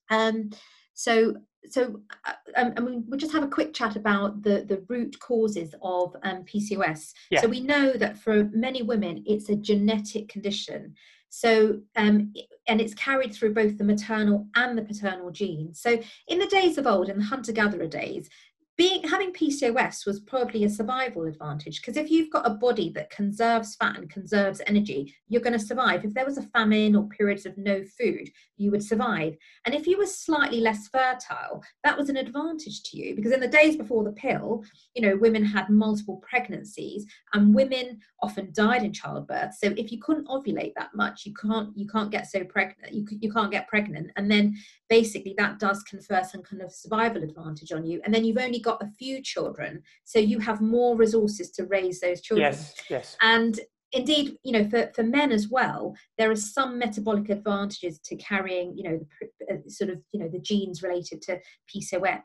Um, 0.09 0.51
so 0.93 1.35
so 1.69 2.01
uh, 2.25 2.33
um, 2.55 2.73
I 2.77 2.79
mean, 2.79 3.03
we'll 3.07 3.19
just 3.19 3.33
have 3.33 3.43
a 3.43 3.47
quick 3.47 3.73
chat 3.73 3.95
about 3.95 4.41
the, 4.43 4.65
the 4.67 4.83
root 4.87 5.19
causes 5.19 5.73
of 5.81 6.15
um, 6.23 6.43
PCOS. 6.43 7.13
Yeah. 7.29 7.41
So 7.41 7.47
we 7.47 7.59
know 7.61 7.93
that 7.93 8.17
for 8.17 8.49
many 8.53 8.81
women, 8.81 9.23
it's 9.25 9.49
a 9.49 9.55
genetic 9.55 10.29
condition. 10.29 10.95
So, 11.29 11.81
um, 11.95 12.33
and 12.67 12.79
it's 12.79 12.93
carried 12.93 13.33
through 13.33 13.53
both 13.53 13.77
the 13.77 13.83
maternal 13.83 14.47
and 14.55 14.77
the 14.77 14.81
paternal 14.81 15.29
genes. 15.29 15.81
So, 15.81 15.99
in 16.27 16.39
the 16.39 16.47
days 16.47 16.77
of 16.77 16.87
old, 16.87 17.09
in 17.09 17.19
the 17.19 17.25
hunter 17.25 17.51
gatherer 17.51 17.87
days, 17.87 18.29
being 18.77 19.01
having 19.07 19.33
PCOS 19.33 20.05
was 20.05 20.19
probably 20.19 20.63
a 20.63 20.69
survival 20.69 21.25
advantage 21.25 21.81
because 21.81 21.97
if 21.97 22.11
you've 22.11 22.29
got 22.29 22.45
a 22.45 22.51
body 22.51 22.91
that 22.91 23.09
conserves 23.09 23.75
fat 23.75 23.97
and 23.97 24.09
conserves 24.09 24.61
energy, 24.67 25.15
you're 25.27 25.41
going 25.41 25.57
to 25.57 25.65
survive. 25.65 26.05
If 26.05 26.13
there 26.13 26.25
was 26.25 26.37
a 26.37 26.43
famine 26.43 26.95
or 26.95 27.09
periods 27.09 27.47
of 27.47 27.57
no 27.57 27.83
food, 27.97 28.29
you 28.57 28.69
would 28.69 28.83
survive. 28.83 29.35
And 29.65 29.73
if 29.73 29.87
you 29.87 29.97
were 29.97 30.05
slightly 30.05 30.61
less 30.61 30.87
fertile, 30.89 31.63
that 31.83 31.97
was 31.97 32.09
an 32.09 32.17
advantage 32.17 32.83
to 32.83 32.97
you 32.97 33.15
because 33.15 33.31
in 33.31 33.39
the 33.39 33.47
days 33.47 33.75
before 33.75 34.03
the 34.03 34.11
pill, 34.11 34.63
you 34.93 35.01
know, 35.01 35.17
women 35.17 35.43
had 35.43 35.69
multiple 35.69 36.17
pregnancies 36.17 37.05
and 37.33 37.55
women 37.55 37.99
often 38.21 38.51
died 38.53 38.83
in 38.83 38.93
childbirth. 38.93 39.55
So 39.55 39.73
if 39.75 39.91
you 39.91 39.99
couldn't 39.99 40.27
ovulate 40.27 40.73
that 40.75 40.93
much, 40.93 41.25
you 41.25 41.33
can't 41.33 41.75
you 41.75 41.87
can't 41.87 42.11
get 42.11 42.27
so 42.27 42.43
pregnant. 42.43 42.93
You 42.93 43.07
you 43.09 43.31
can't 43.31 43.51
get 43.51 43.67
pregnant, 43.67 44.11
and 44.17 44.29
then 44.29 44.55
basically 44.89 45.35
that 45.37 45.59
does 45.59 45.83
confer 45.83 46.23
some 46.23 46.43
kind 46.43 46.61
of 46.61 46.71
survival 46.71 47.23
advantage 47.23 47.71
on 47.71 47.85
you. 47.85 48.01
And 48.03 48.13
then 48.13 48.25
you've 48.25 48.37
only 48.37 48.59
got 48.59 48.81
a 48.81 48.91
few 48.97 49.21
children, 49.21 49.83
so 50.03 50.19
you 50.19 50.39
have 50.39 50.61
more 50.61 50.95
resources 50.95 51.51
to 51.51 51.65
raise 51.65 51.99
those 51.99 52.21
children. 52.21 52.51
Yes, 52.51 52.75
yes. 52.89 53.17
And 53.21 53.59
indeed, 53.93 54.37
you 54.43 54.51
know, 54.51 54.67
for, 54.69 54.91
for 54.93 55.03
men 55.03 55.31
as 55.31 55.47
well, 55.49 55.95
there 56.17 56.29
are 56.29 56.35
some 56.35 56.77
metabolic 56.77 57.29
advantages 57.29 57.99
to 57.99 58.15
carrying, 58.17 58.77
you 58.77 58.83
know, 58.83 58.99
the, 59.39 59.53
uh, 59.53 59.57
sort 59.67 59.89
of, 59.89 60.01
you 60.11 60.19
know, 60.19 60.27
the 60.27 60.39
genes 60.39 60.83
related 60.83 61.21
to 61.21 61.39
PCOS. 61.73 62.19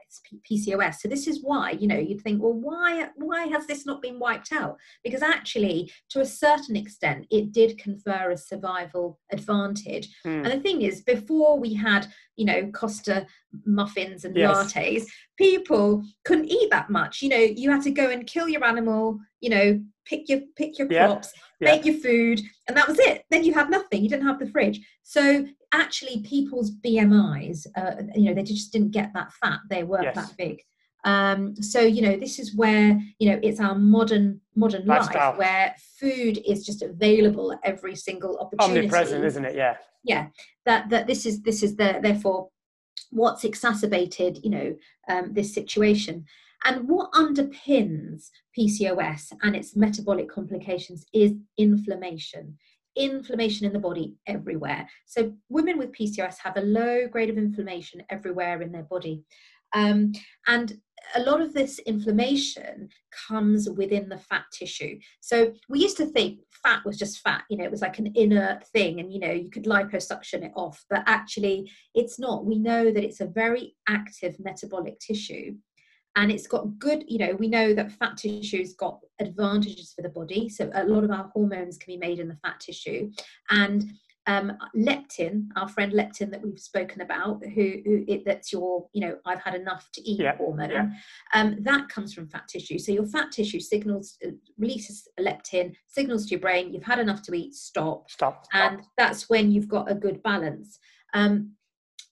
PCOS. 0.51 0.97
So 0.97 1.09
this 1.09 1.27
is 1.27 1.41
why, 1.43 1.73
you 1.73 1.87
know, 1.87 1.99
you'd 1.99 2.23
think, 2.23 2.43
well, 2.43 2.55
why 2.55 3.09
why 3.17 3.47
has 3.47 3.67
this 3.67 3.87
not 3.87 4.03
been 4.03 4.19
wiped 4.19 4.53
out? 4.53 4.77
Because 5.05 5.23
actually, 5.23 5.91
to 6.11 6.21
a 6.21 6.27
certain 6.27 6.77
extent, 6.77 7.27
it 7.31 7.53
did 7.53 7.79
confer 7.79 8.31
a 8.31 8.37
survival 8.37 9.21
advantage. 9.31 10.09
Mm. 10.27 10.45
And 10.45 10.47
the 10.47 10.61
thing 10.61 10.83
is, 10.83 11.03
before 11.03 11.59
we 11.59 11.75
had, 11.75 12.09
you 12.37 12.45
know, 12.45 12.71
Costa 12.73 13.27
muffins 13.65 14.25
and 14.25 14.37
yes. 14.37 14.73
lattes, 14.73 15.05
people 15.37 16.03
couldn't 16.25 16.51
eat 16.51 16.71
that 16.71 16.91
much. 16.91 17.23
You 17.23 17.29
know, 17.29 17.37
you 17.37 17.71
had 17.71 17.83
to 17.83 17.91
go 17.91 18.11
and 18.11 18.27
kill 18.27 18.49
your 18.49 18.65
animal, 18.65 19.19
you 19.41 19.51
know, 19.51 19.81
pick 20.05 20.29
your 20.29 20.41
pick 20.57 20.79
your 20.79 20.89
crops 20.89 21.33
yeah. 21.61 21.73
make 21.73 21.85
your 21.85 21.95
food 21.95 22.41
and 22.67 22.77
that 22.77 22.89
was 22.89 22.99
it 22.99 23.25
then 23.31 23.45
you 23.45 23.55
had 23.55 23.71
nothing 23.71 24.03
you 24.03 24.09
didn't 24.09 24.27
have 24.27 24.39
the 24.39 24.49
fridge 24.49 24.81
so 25.03 25.47
actually 25.73 26.21
people's 26.23 26.73
bmis 26.85 27.67
uh, 27.77 28.03
you 28.15 28.25
know 28.25 28.35
they 28.35 28.43
just 28.43 28.73
didn't 28.73 28.91
get 28.91 29.13
that 29.15 29.33
fat 29.35 29.61
they 29.71 29.85
weren't 29.85 30.05
yes. 30.05 30.15
that 30.15 30.37
big 30.37 30.61
um, 31.05 31.57
so 31.57 31.81
you 31.81 32.03
know 32.03 32.17
this 32.17 32.39
is 32.39 32.55
where 32.55 33.01
you 33.19 33.31
know 33.31 33.41
it's 33.43 33.61
our 33.61 33.75
modern 33.75 34.41
modern 34.55 34.87
Lifestyle. 34.87 35.31
life 35.31 35.39
where 35.39 35.75
food 35.99 36.39
is 36.47 36.65
just 36.65 36.83
available 36.83 37.53
at 37.53 37.61
every 37.65 37.97
single 37.97 38.39
opportunity 38.39 38.87
omnipresent 38.87 39.25
isn't 39.25 39.45
it 39.45 39.55
yeah 39.55 39.77
yeah 40.05 40.27
that 40.67 40.89
that 40.91 41.07
this 41.07 41.27
is 41.27 41.43
this 41.43 41.63
is 41.63 41.77
the 41.77 41.99
therefore 42.03 42.49
what's 43.11 43.45
exacerbated 43.45 44.39
you 44.45 44.51
know 44.51 44.77
um, 45.09 45.33
this 45.33 45.53
situation 45.53 46.25
and 46.65 46.89
what 46.89 47.13
underpins 47.13 48.31
PCOS 48.57 49.33
and 49.43 49.57
its 49.57 49.75
metabolic 49.75 50.29
complications 50.31 51.05
is 51.13 51.33
inflammation. 51.59 52.57
Inflammation 52.95 53.67
in 53.67 53.73
the 53.73 53.79
body 53.79 54.15
everywhere. 54.27 54.89
So, 55.07 55.33
women 55.49 55.79
with 55.79 55.93
PCOS 55.93 56.37
have 56.39 56.57
a 56.57 56.61
low 56.61 57.09
grade 57.09 57.31
of 57.31 57.39
inflammation 57.39 58.03
everywhere 58.11 58.61
in 58.61 58.71
their 58.71 58.83
body. 58.83 59.23
Um, 59.75 60.13
and 60.47 60.75
a 61.15 61.23
lot 61.23 61.41
of 61.41 61.53
this 61.53 61.79
inflammation 61.81 62.89
comes 63.29 63.69
within 63.69 64.09
the 64.09 64.19
fat 64.19 64.45
tissue. 64.53 64.99
So 65.21 65.53
we 65.69 65.81
used 65.81 65.97
to 65.99 66.07
think 66.07 66.41
fat 66.63 66.85
was 66.85 66.99
just 66.99 67.21
fat, 67.21 67.43
you 67.51 67.57
know, 67.57 67.65
it 67.65 67.71
was 67.71 67.83
like 67.83 67.99
an 67.99 68.13
inert 68.15 68.65
thing 68.69 69.01
and, 69.01 69.13
you 69.13 69.21
know, 69.21 69.33
you 69.33 69.51
could 69.51 69.65
liposuction 69.65 70.45
it 70.45 70.53
off, 70.55 70.85
but 70.89 71.03
actually 71.07 71.71
it's 71.95 72.19
not. 72.19 72.47
We 72.47 72.59
know 72.59 72.93
that 72.93 73.05
it's 73.05 73.21
a 73.21 73.27
very 73.27 73.75
active 73.89 74.37
metabolic 74.39 74.99
tissue 75.01 75.55
and 76.17 76.31
it's 76.31 76.47
got 76.47 76.79
good 76.79 77.05
you 77.09 77.19
know 77.19 77.35
we 77.39 77.49
know 77.49 77.73
that 77.73 77.93
fat 77.93 78.17
tissue's 78.17 78.75
got 78.75 78.99
advantages 79.21 79.93
for 79.95 80.03
the 80.03 80.09
body 80.09 80.49
so 80.49 80.71
a 80.75 80.85
lot 80.85 81.05
of 81.05 81.11
our 81.11 81.31
hormones 81.33 81.79
can 81.79 81.93
be 81.95 81.97
made 81.97 82.19
in 82.19 82.29
the 82.29 82.37
fat 82.45 82.61
tissue 82.61 83.11
and 83.51 83.93
um, 84.27 84.53
leptin, 84.77 85.49
our 85.57 85.69
friend 85.69 85.93
leptin 85.93 86.31
that 86.31 86.43
we've 86.43 86.59
spoken 86.59 87.01
about, 87.01 87.45
who, 87.45 87.75
who 87.85 88.05
it, 88.07 88.25
that's 88.25 88.53
your, 88.53 88.87
you 88.93 89.01
know, 89.01 89.17
I've 89.25 89.41
had 89.41 89.55
enough 89.55 89.89
to 89.95 90.09
eat 90.09 90.21
yeah, 90.21 90.37
hormone. 90.37 90.71
Yeah. 90.71 90.89
Um, 91.35 91.57
that 91.63 91.89
comes 91.89 92.15
from 92.15 92.29
fat 92.29 92.47
tissue. 92.49 92.79
So 92.79 92.93
your 92.93 93.07
fat 93.07 93.33
tissue 93.33 93.61
signals, 93.61 94.17
uh, 94.25 94.31
releases 94.59 95.09
leptin, 95.19 95.75
signals 95.89 96.27
to 96.27 96.31
your 96.33 96.41
brain, 96.41 96.73
you've 96.73 96.85
had 96.85 97.01
enough 97.01 97.23
to 97.23 97.35
eat, 97.35 97.55
stop. 97.55 98.11
Stop. 98.11 98.45
stop. 98.45 98.73
And 98.73 98.83
that's 98.97 99.29
when 99.29 99.51
you've 99.51 99.69
got 99.69 99.91
a 99.91 99.95
good 99.95 100.23
balance. 100.23 100.79
Um, 101.15 101.53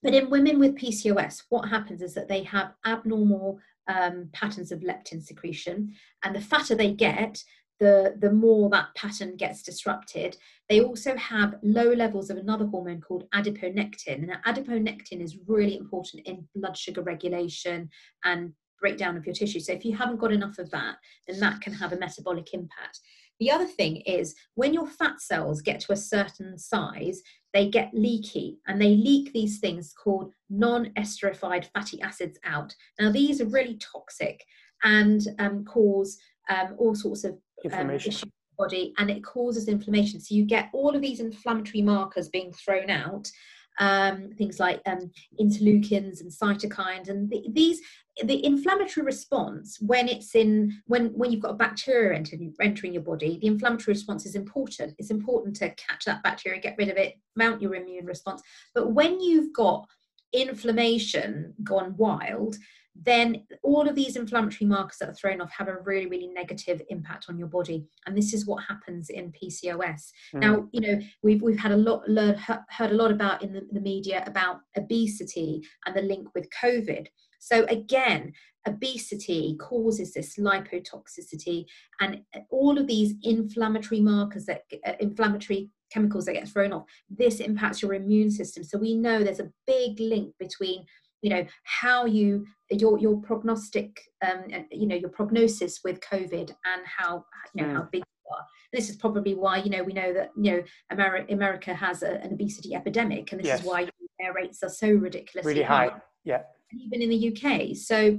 but 0.02 0.14
in 0.14 0.30
women 0.30 0.58
with 0.58 0.76
PCOS, 0.76 1.42
what 1.50 1.68
happens 1.68 2.02
is 2.02 2.14
that 2.14 2.28
they 2.28 2.42
have 2.44 2.72
abnormal 2.86 3.60
um, 3.86 4.28
patterns 4.32 4.72
of 4.72 4.80
leptin 4.80 5.22
secretion. 5.22 5.94
And 6.24 6.34
the 6.34 6.40
fatter 6.40 6.74
they 6.74 6.92
get, 6.92 7.42
the, 7.80 8.14
the 8.18 8.30
more 8.30 8.68
that 8.70 8.94
pattern 8.94 9.36
gets 9.36 9.62
disrupted. 9.62 10.36
They 10.68 10.80
also 10.80 11.16
have 11.16 11.56
low 11.62 11.92
levels 11.92 12.30
of 12.30 12.36
another 12.36 12.66
hormone 12.66 13.00
called 13.00 13.24
adiponectin. 13.34 14.30
And 14.30 14.36
adiponectin 14.46 15.20
is 15.20 15.38
really 15.46 15.76
important 15.76 16.26
in 16.26 16.46
blood 16.54 16.76
sugar 16.76 17.02
regulation 17.02 17.88
and 18.24 18.52
breakdown 18.80 19.16
of 19.16 19.26
your 19.26 19.34
tissue. 19.34 19.60
So 19.60 19.72
if 19.72 19.84
you 19.84 19.96
haven't 19.96 20.20
got 20.20 20.32
enough 20.32 20.58
of 20.58 20.70
that, 20.70 20.96
then 21.26 21.40
that 21.40 21.60
can 21.60 21.72
have 21.72 21.92
a 21.92 21.98
metabolic 21.98 22.52
impact. 22.52 23.00
The 23.40 23.50
other 23.50 23.66
thing 23.66 24.02
is 24.02 24.34
when 24.54 24.74
your 24.74 24.86
fat 24.86 25.20
cells 25.20 25.62
get 25.62 25.80
to 25.80 25.92
a 25.92 25.96
certain 25.96 26.58
size, 26.58 27.22
they 27.54 27.68
get 27.68 27.94
leaky 27.94 28.58
and 28.66 28.80
they 28.80 28.90
leak 28.90 29.32
these 29.32 29.58
things 29.58 29.92
called 29.92 30.32
non 30.50 30.92
esterified 30.98 31.66
fatty 31.72 32.00
acids 32.02 32.38
out. 32.44 32.74
Now, 33.00 33.10
these 33.10 33.40
are 33.40 33.46
really 33.46 33.78
toxic 33.78 34.44
and 34.82 35.22
um, 35.38 35.64
cause 35.64 36.18
um, 36.50 36.74
all 36.78 36.94
sorts 36.94 37.24
of 37.24 37.38
um, 37.72 37.90
issues 37.90 38.22
in 38.22 38.30
the 38.30 38.64
body 38.64 38.92
and 38.98 39.10
it 39.10 39.22
causes 39.24 39.68
inflammation. 39.68 40.20
So, 40.20 40.34
you 40.34 40.44
get 40.44 40.70
all 40.72 40.94
of 40.94 41.02
these 41.02 41.20
inflammatory 41.20 41.82
markers 41.82 42.28
being 42.28 42.52
thrown 42.52 42.90
out. 42.90 43.30
Um, 43.78 44.32
things 44.36 44.60
like 44.60 44.82
um, 44.84 45.10
interleukins 45.40 46.20
and 46.20 46.30
cytokines, 46.30 47.08
and 47.08 47.30
the, 47.30 47.46
these 47.50 47.80
the 48.24 48.44
inflammatory 48.44 49.04
response 49.04 49.78
when 49.80 50.08
it's 50.08 50.34
in 50.34 50.82
when 50.86 51.06
when 51.08 51.30
you've 51.32 51.42
got 51.42 51.52
a 51.52 51.56
bacteria 51.56 52.16
entering, 52.16 52.54
entering 52.60 52.92
your 52.92 53.02
body 53.02 53.38
the 53.40 53.46
inflammatory 53.46 53.92
response 53.92 54.26
is 54.26 54.34
important 54.34 54.94
it's 54.98 55.10
important 55.10 55.56
to 55.56 55.70
catch 55.70 56.04
that 56.04 56.22
bacteria 56.22 56.60
get 56.60 56.76
rid 56.78 56.88
of 56.88 56.96
it 56.96 57.18
mount 57.36 57.62
your 57.62 57.74
immune 57.74 58.04
response 58.04 58.42
but 58.74 58.92
when 58.92 59.20
you've 59.20 59.52
got 59.54 59.86
inflammation 60.32 61.54
gone 61.64 61.94
wild 61.96 62.56
then 62.94 63.44
all 63.62 63.88
of 63.88 63.94
these 63.94 64.16
inflammatory 64.16 64.68
markers 64.68 64.98
that 64.98 65.08
are 65.08 65.14
thrown 65.14 65.40
off 65.40 65.50
have 65.52 65.68
a 65.68 65.78
really, 65.84 66.06
really 66.06 66.26
negative 66.26 66.82
impact 66.90 67.26
on 67.28 67.38
your 67.38 67.48
body. 67.48 67.86
And 68.06 68.16
this 68.16 68.34
is 68.34 68.46
what 68.46 68.64
happens 68.64 69.10
in 69.10 69.32
PCOS. 69.32 70.10
Mm. 70.34 70.40
Now, 70.40 70.68
you 70.72 70.80
know, 70.80 71.00
we've, 71.22 71.40
we've 71.40 71.58
had 71.58 71.72
a 71.72 71.76
lot, 71.76 72.08
learned, 72.08 72.38
heard 72.38 72.90
a 72.90 72.94
lot 72.94 73.10
about 73.10 73.42
in 73.42 73.52
the, 73.52 73.66
the 73.72 73.80
media 73.80 74.24
about 74.26 74.60
obesity 74.76 75.62
and 75.86 75.96
the 75.96 76.02
link 76.02 76.28
with 76.34 76.48
COVID. 76.62 77.06
So 77.38 77.64
again, 77.66 78.32
obesity 78.68 79.56
causes 79.58 80.12
this 80.12 80.36
lipotoxicity 80.36 81.64
and 82.00 82.20
all 82.50 82.78
of 82.78 82.86
these 82.86 83.14
inflammatory 83.22 84.00
markers 84.00 84.44
that 84.46 84.64
uh, 84.86 84.92
inflammatory 85.00 85.70
chemicals 85.90 86.26
that 86.26 86.34
get 86.34 86.48
thrown 86.48 86.72
off 86.72 86.84
this 87.08 87.40
impacts 87.40 87.80
your 87.80 87.94
immune 87.94 88.30
system 88.30 88.62
so 88.62 88.78
we 88.78 88.94
know 88.94 89.24
there's 89.24 89.40
a 89.40 89.50
big 89.66 89.98
link 89.98 90.34
between 90.38 90.84
you 91.22 91.30
know 91.30 91.44
how 91.64 92.04
you 92.04 92.46
your 92.70 92.98
your 92.98 93.16
prognostic 93.20 94.00
um 94.22 94.44
you 94.70 94.86
know 94.86 94.96
your 94.96 95.10
prognosis 95.10 95.80
with 95.84 96.00
covid 96.00 96.50
and 96.50 96.82
how 96.84 97.24
you 97.54 97.62
know 97.62 97.68
mm. 97.68 97.76
how 97.76 97.88
big 97.92 98.02
you 98.02 98.34
are 98.34 98.44
this 98.72 98.88
is 98.88 98.96
probably 98.96 99.34
why 99.34 99.58
you 99.58 99.70
know 99.70 99.82
we 99.82 99.92
know 99.92 100.12
that 100.12 100.30
you 100.36 100.52
know 100.52 100.62
america, 100.90 101.32
america 101.32 101.74
has 101.74 102.02
a, 102.02 102.20
an 102.22 102.32
obesity 102.32 102.74
epidemic 102.74 103.32
and 103.32 103.40
this 103.40 103.46
yes. 103.46 103.60
is 103.60 103.66
why 103.66 103.88
their 104.18 104.32
rates 104.32 104.62
are 104.62 104.70
so 104.70 104.88
ridiculously 104.88 105.52
really 105.52 105.64
high, 105.64 105.88
high. 105.88 106.00
yeah 106.24 106.42
even 106.72 107.02
in 107.02 107.10
the 107.10 107.28
uk 107.28 107.76
so 107.76 108.18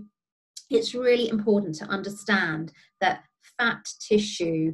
it's 0.69 0.93
really 0.95 1.29
important 1.29 1.75
to 1.75 1.85
understand 1.85 2.71
that 2.99 3.23
fat 3.57 3.87
tissue 3.99 4.73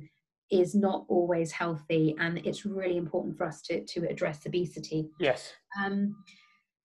is 0.50 0.74
not 0.74 1.06
always 1.10 1.52
healthy 1.52 2.16
and 2.20 2.38
it's 2.46 2.66
really 2.66 2.96
important 2.96 3.38
for 3.38 3.46
us 3.46 3.62
to, 3.62 3.84
to 3.84 4.08
address 4.10 4.46
obesity 4.46 5.10
yes 5.20 5.54
um, 5.84 6.16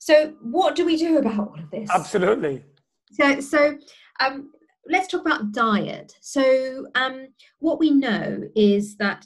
so 0.03 0.33
what 0.43 0.75
do 0.75 0.85
we 0.85 0.97
do 0.97 1.19
about 1.19 1.39
all 1.39 1.55
of 1.57 1.71
this? 1.71 1.89
Absolutely. 1.89 2.65
So 3.13 3.39
so 3.39 3.79
um, 4.19 4.51
let's 4.89 5.07
talk 5.07 5.21
about 5.21 5.53
diet. 5.53 6.13
So 6.21 6.89
um, 6.97 7.29
what 7.61 7.79
we 7.79 7.93
know 7.93 8.43
is 8.57 8.97
that 8.97 9.25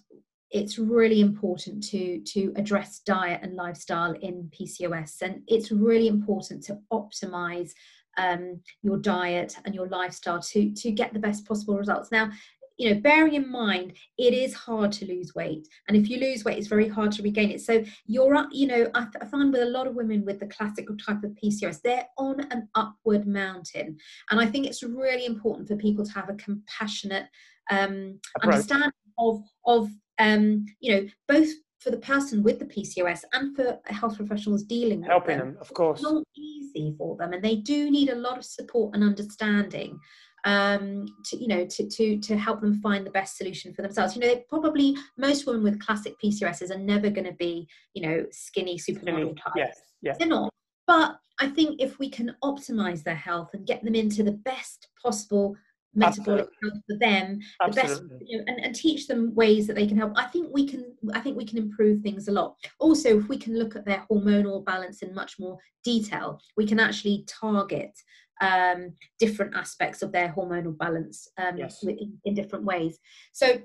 it's 0.50 0.78
really 0.78 1.22
important 1.22 1.82
to 1.84 2.20
to 2.26 2.52
address 2.56 2.98
diet 2.98 3.40
and 3.42 3.56
lifestyle 3.56 4.12
in 4.20 4.50
PCOS 4.54 5.22
and 5.22 5.40
it's 5.46 5.72
really 5.72 6.08
important 6.08 6.62
to 6.64 6.78
optimize 6.92 7.70
um, 8.18 8.60
your 8.82 8.98
diet 8.98 9.56
and 9.64 9.74
your 9.74 9.88
lifestyle 9.88 10.40
to 10.40 10.74
to 10.74 10.90
get 10.90 11.14
the 11.14 11.18
best 11.18 11.48
possible 11.48 11.78
results. 11.78 12.12
Now 12.12 12.30
you 12.76 12.92
know 12.92 13.00
bearing 13.00 13.34
in 13.34 13.50
mind 13.50 13.92
it 14.18 14.34
is 14.34 14.54
hard 14.54 14.92
to 14.92 15.06
lose 15.06 15.34
weight. 15.34 15.66
And 15.88 15.96
if 15.96 16.08
you 16.08 16.18
lose 16.18 16.44
weight 16.44 16.58
it's 16.58 16.66
very 16.66 16.88
hard 16.88 17.12
to 17.12 17.22
regain 17.22 17.50
it. 17.50 17.60
So 17.60 17.84
you're 18.06 18.34
up 18.34 18.48
you 18.52 18.66
know 18.66 18.90
I, 18.94 19.06
I 19.20 19.26
find 19.26 19.52
with 19.52 19.62
a 19.62 19.66
lot 19.66 19.86
of 19.86 19.94
women 19.94 20.24
with 20.24 20.40
the 20.40 20.46
classical 20.46 20.96
type 20.96 21.22
of 21.24 21.36
pcos 21.42 21.80
they're 21.82 22.06
on 22.18 22.40
an 22.50 22.68
upward 22.74 23.26
mountain. 23.26 23.96
And 24.30 24.40
i 24.40 24.46
think 24.46 24.66
it's 24.66 24.82
really 24.82 25.26
important 25.26 25.68
for 25.68 25.76
people 25.76 26.04
to 26.04 26.12
have 26.12 26.28
a 26.28 26.34
compassionate 26.34 27.26
um, 27.70 28.20
understanding 28.42 28.90
of 29.18 29.42
of 29.64 29.90
um, 30.18 30.64
you 30.80 30.94
know 30.94 31.06
both 31.28 31.48
for 31.80 31.90
the 31.90 31.98
person 31.98 32.42
with 32.42 32.58
the 32.58 32.64
PCOS 32.64 33.20
and 33.32 33.54
for 33.54 33.78
health 33.86 34.16
professionals 34.16 34.64
dealing 34.64 35.00
with 35.00 35.08
helping 35.08 35.38
them, 35.38 35.52
them 35.52 35.58
of 35.60 35.72
course. 35.72 36.00
It's 36.00 36.10
not 36.10 36.24
easy 36.36 36.94
for 36.98 37.16
them, 37.16 37.32
and 37.32 37.42
they 37.42 37.56
do 37.56 37.90
need 37.90 38.10
a 38.10 38.14
lot 38.16 38.38
of 38.38 38.44
support 38.44 38.94
and 38.94 39.04
understanding 39.04 39.98
um, 40.46 41.06
to 41.24 41.36
you 41.36 41.48
know 41.48 41.66
to 41.66 41.88
to 41.88 42.18
to 42.18 42.36
help 42.36 42.60
them 42.60 42.80
find 42.80 43.04
the 43.04 43.10
best 43.10 43.36
solution 43.36 43.74
for 43.74 43.82
themselves. 43.82 44.16
You 44.16 44.22
know, 44.22 44.36
probably 44.48 44.96
most 45.18 45.46
women 45.46 45.64
with 45.64 45.80
classic 45.80 46.14
PCOSs 46.24 46.70
are 46.70 46.78
never 46.78 47.10
going 47.10 47.26
to 47.26 47.34
be 47.34 47.68
you 47.94 48.02
know 48.02 48.24
skinny 48.30 48.78
supermodel 48.78 49.36
types. 49.36 49.56
Yes, 49.56 49.80
yes. 50.00 50.16
They're 50.18 50.28
not. 50.28 50.50
But 50.86 51.18
I 51.40 51.48
think 51.48 51.82
if 51.82 51.98
we 51.98 52.08
can 52.08 52.34
optimize 52.42 53.02
their 53.02 53.16
health 53.16 53.50
and 53.52 53.66
get 53.66 53.84
them 53.84 53.96
into 53.96 54.22
the 54.22 54.32
best 54.32 54.88
possible 55.02 55.56
metabolic 55.96 56.46
Absolutely. 56.46 56.56
health 56.62 56.82
for 56.86 56.98
them 56.98 57.40
the 57.66 57.72
best 57.72 58.02
you 58.20 58.38
know, 58.38 58.44
and, 58.46 58.60
and 58.60 58.74
teach 58.74 59.06
them 59.06 59.34
ways 59.34 59.66
that 59.66 59.74
they 59.74 59.86
can 59.86 59.96
help 59.96 60.12
i 60.16 60.26
think 60.26 60.48
we 60.52 60.68
can 60.68 60.84
i 61.14 61.20
think 61.20 61.38
we 61.38 61.44
can 61.44 61.56
improve 61.56 62.02
things 62.02 62.28
a 62.28 62.32
lot 62.32 62.54
also 62.78 63.18
if 63.18 63.28
we 63.28 63.38
can 63.38 63.58
look 63.58 63.74
at 63.76 63.86
their 63.86 64.04
hormonal 64.10 64.62
balance 64.62 65.00
in 65.00 65.14
much 65.14 65.38
more 65.38 65.56
detail 65.84 66.38
we 66.56 66.66
can 66.66 66.78
actually 66.78 67.24
target 67.26 67.92
um, 68.40 68.92
different 69.18 69.54
aspects 69.56 70.02
of 70.02 70.12
their 70.12 70.28
hormonal 70.28 70.76
balance 70.76 71.28
um, 71.38 71.56
yes. 71.56 71.82
in, 71.82 72.18
in 72.24 72.34
different 72.34 72.64
ways 72.64 72.98
so 73.32 73.58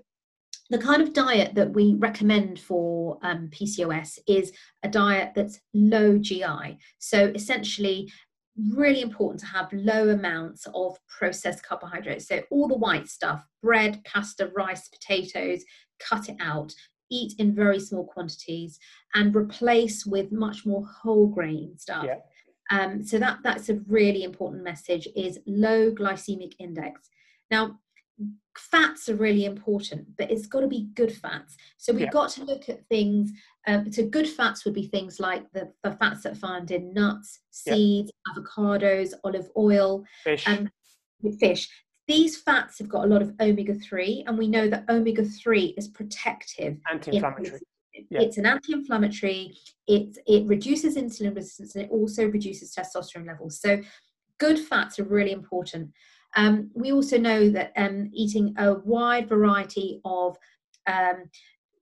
the 0.71 0.77
kind 0.77 1.01
of 1.01 1.13
diet 1.13 1.53
that 1.55 1.73
we 1.73 1.95
recommend 1.95 2.57
for 2.57 3.17
um, 3.23 3.49
PCOS 3.49 4.19
is 4.25 4.53
a 4.83 4.87
diet 4.87 5.33
that's 5.35 5.59
low 5.73 6.17
GI. 6.17 6.77
So 6.97 7.25
essentially, 7.35 8.09
really 8.69 9.01
important 9.01 9.41
to 9.41 9.45
have 9.47 9.71
low 9.73 10.09
amounts 10.09 10.65
of 10.73 10.97
processed 11.07 11.63
carbohydrates. 11.63 12.27
So, 12.27 12.41
all 12.51 12.69
the 12.69 12.77
white 12.77 13.09
stuff 13.09 13.45
bread, 13.61 14.01
pasta, 14.05 14.49
rice, 14.55 14.87
potatoes 14.87 15.63
cut 15.99 16.29
it 16.29 16.37
out. 16.39 16.73
Eat 17.09 17.33
in 17.37 17.53
very 17.53 17.79
small 17.79 18.05
quantities 18.05 18.79
and 19.13 19.35
replace 19.35 20.05
with 20.05 20.31
much 20.31 20.65
more 20.65 20.85
whole 20.85 21.27
grain 21.27 21.77
stuff. 21.77 22.05
Yeah. 22.05 22.19
Um, 22.71 23.03
so 23.03 23.19
that 23.19 23.39
that's 23.43 23.69
a 23.69 23.79
really 23.87 24.23
important 24.23 24.63
message 24.63 25.07
is 25.15 25.39
low 25.45 25.91
glycemic 25.91 26.53
index. 26.59 27.09
Now, 27.51 27.79
fats 28.57 29.09
are 29.09 29.15
really 29.15 29.45
important, 29.45 30.05
but 30.17 30.31
it's 30.31 30.47
got 30.47 30.61
to 30.61 30.67
be 30.67 30.89
good 30.95 31.15
fats. 31.15 31.57
So 31.77 31.93
we've 31.93 32.03
yeah. 32.03 32.09
got 32.09 32.29
to 32.31 32.45
look 32.45 32.69
at 32.69 32.85
things. 32.87 33.31
Um, 33.67 33.91
so 33.91 34.05
good 34.05 34.27
fats 34.27 34.65
would 34.65 34.73
be 34.73 34.87
things 34.87 35.19
like 35.19 35.43
the, 35.51 35.71
the 35.83 35.91
fats 35.91 36.23
that 36.23 36.33
are 36.33 36.35
found 36.35 36.71
in 36.71 36.93
nuts, 36.93 37.39
seeds, 37.51 38.11
yeah. 38.27 38.41
avocados, 38.41 39.13
olive 39.23 39.49
oil, 39.57 40.03
fish. 40.23 40.47
and 40.47 40.71
fish. 41.39 41.69
These 42.07 42.41
fats 42.41 42.79
have 42.79 42.89
got 42.89 43.05
a 43.05 43.07
lot 43.07 43.21
of 43.21 43.33
omega 43.39 43.75
three, 43.75 44.23
and 44.27 44.37
we 44.37 44.47
know 44.47 44.67
that 44.67 44.85
omega 44.89 45.23
three 45.23 45.73
is 45.77 45.87
protective. 45.87 46.77
Anti-inflammatory. 46.91 47.59
Yeah. 48.09 48.21
It's 48.21 48.37
an 48.37 48.45
anti-inflammatory. 48.45 49.57
It 49.87 50.17
it 50.25 50.47
reduces 50.47 50.95
insulin 50.95 51.35
resistance 51.35 51.75
and 51.75 51.85
it 51.85 51.91
also 51.91 52.25
reduces 52.25 52.75
testosterone 52.75 53.27
levels. 53.27 53.59
So, 53.59 53.81
good 54.39 54.59
fats 54.59 54.99
are 54.99 55.05
really 55.05 55.31
important. 55.31 55.91
Um, 56.35 56.71
we 56.73 56.91
also 56.91 57.17
know 57.17 57.49
that 57.49 57.73
um, 57.75 58.09
eating 58.13 58.55
a 58.57 58.75
wide 58.75 59.27
variety 59.27 59.99
of 60.05 60.37
um, 60.87 61.29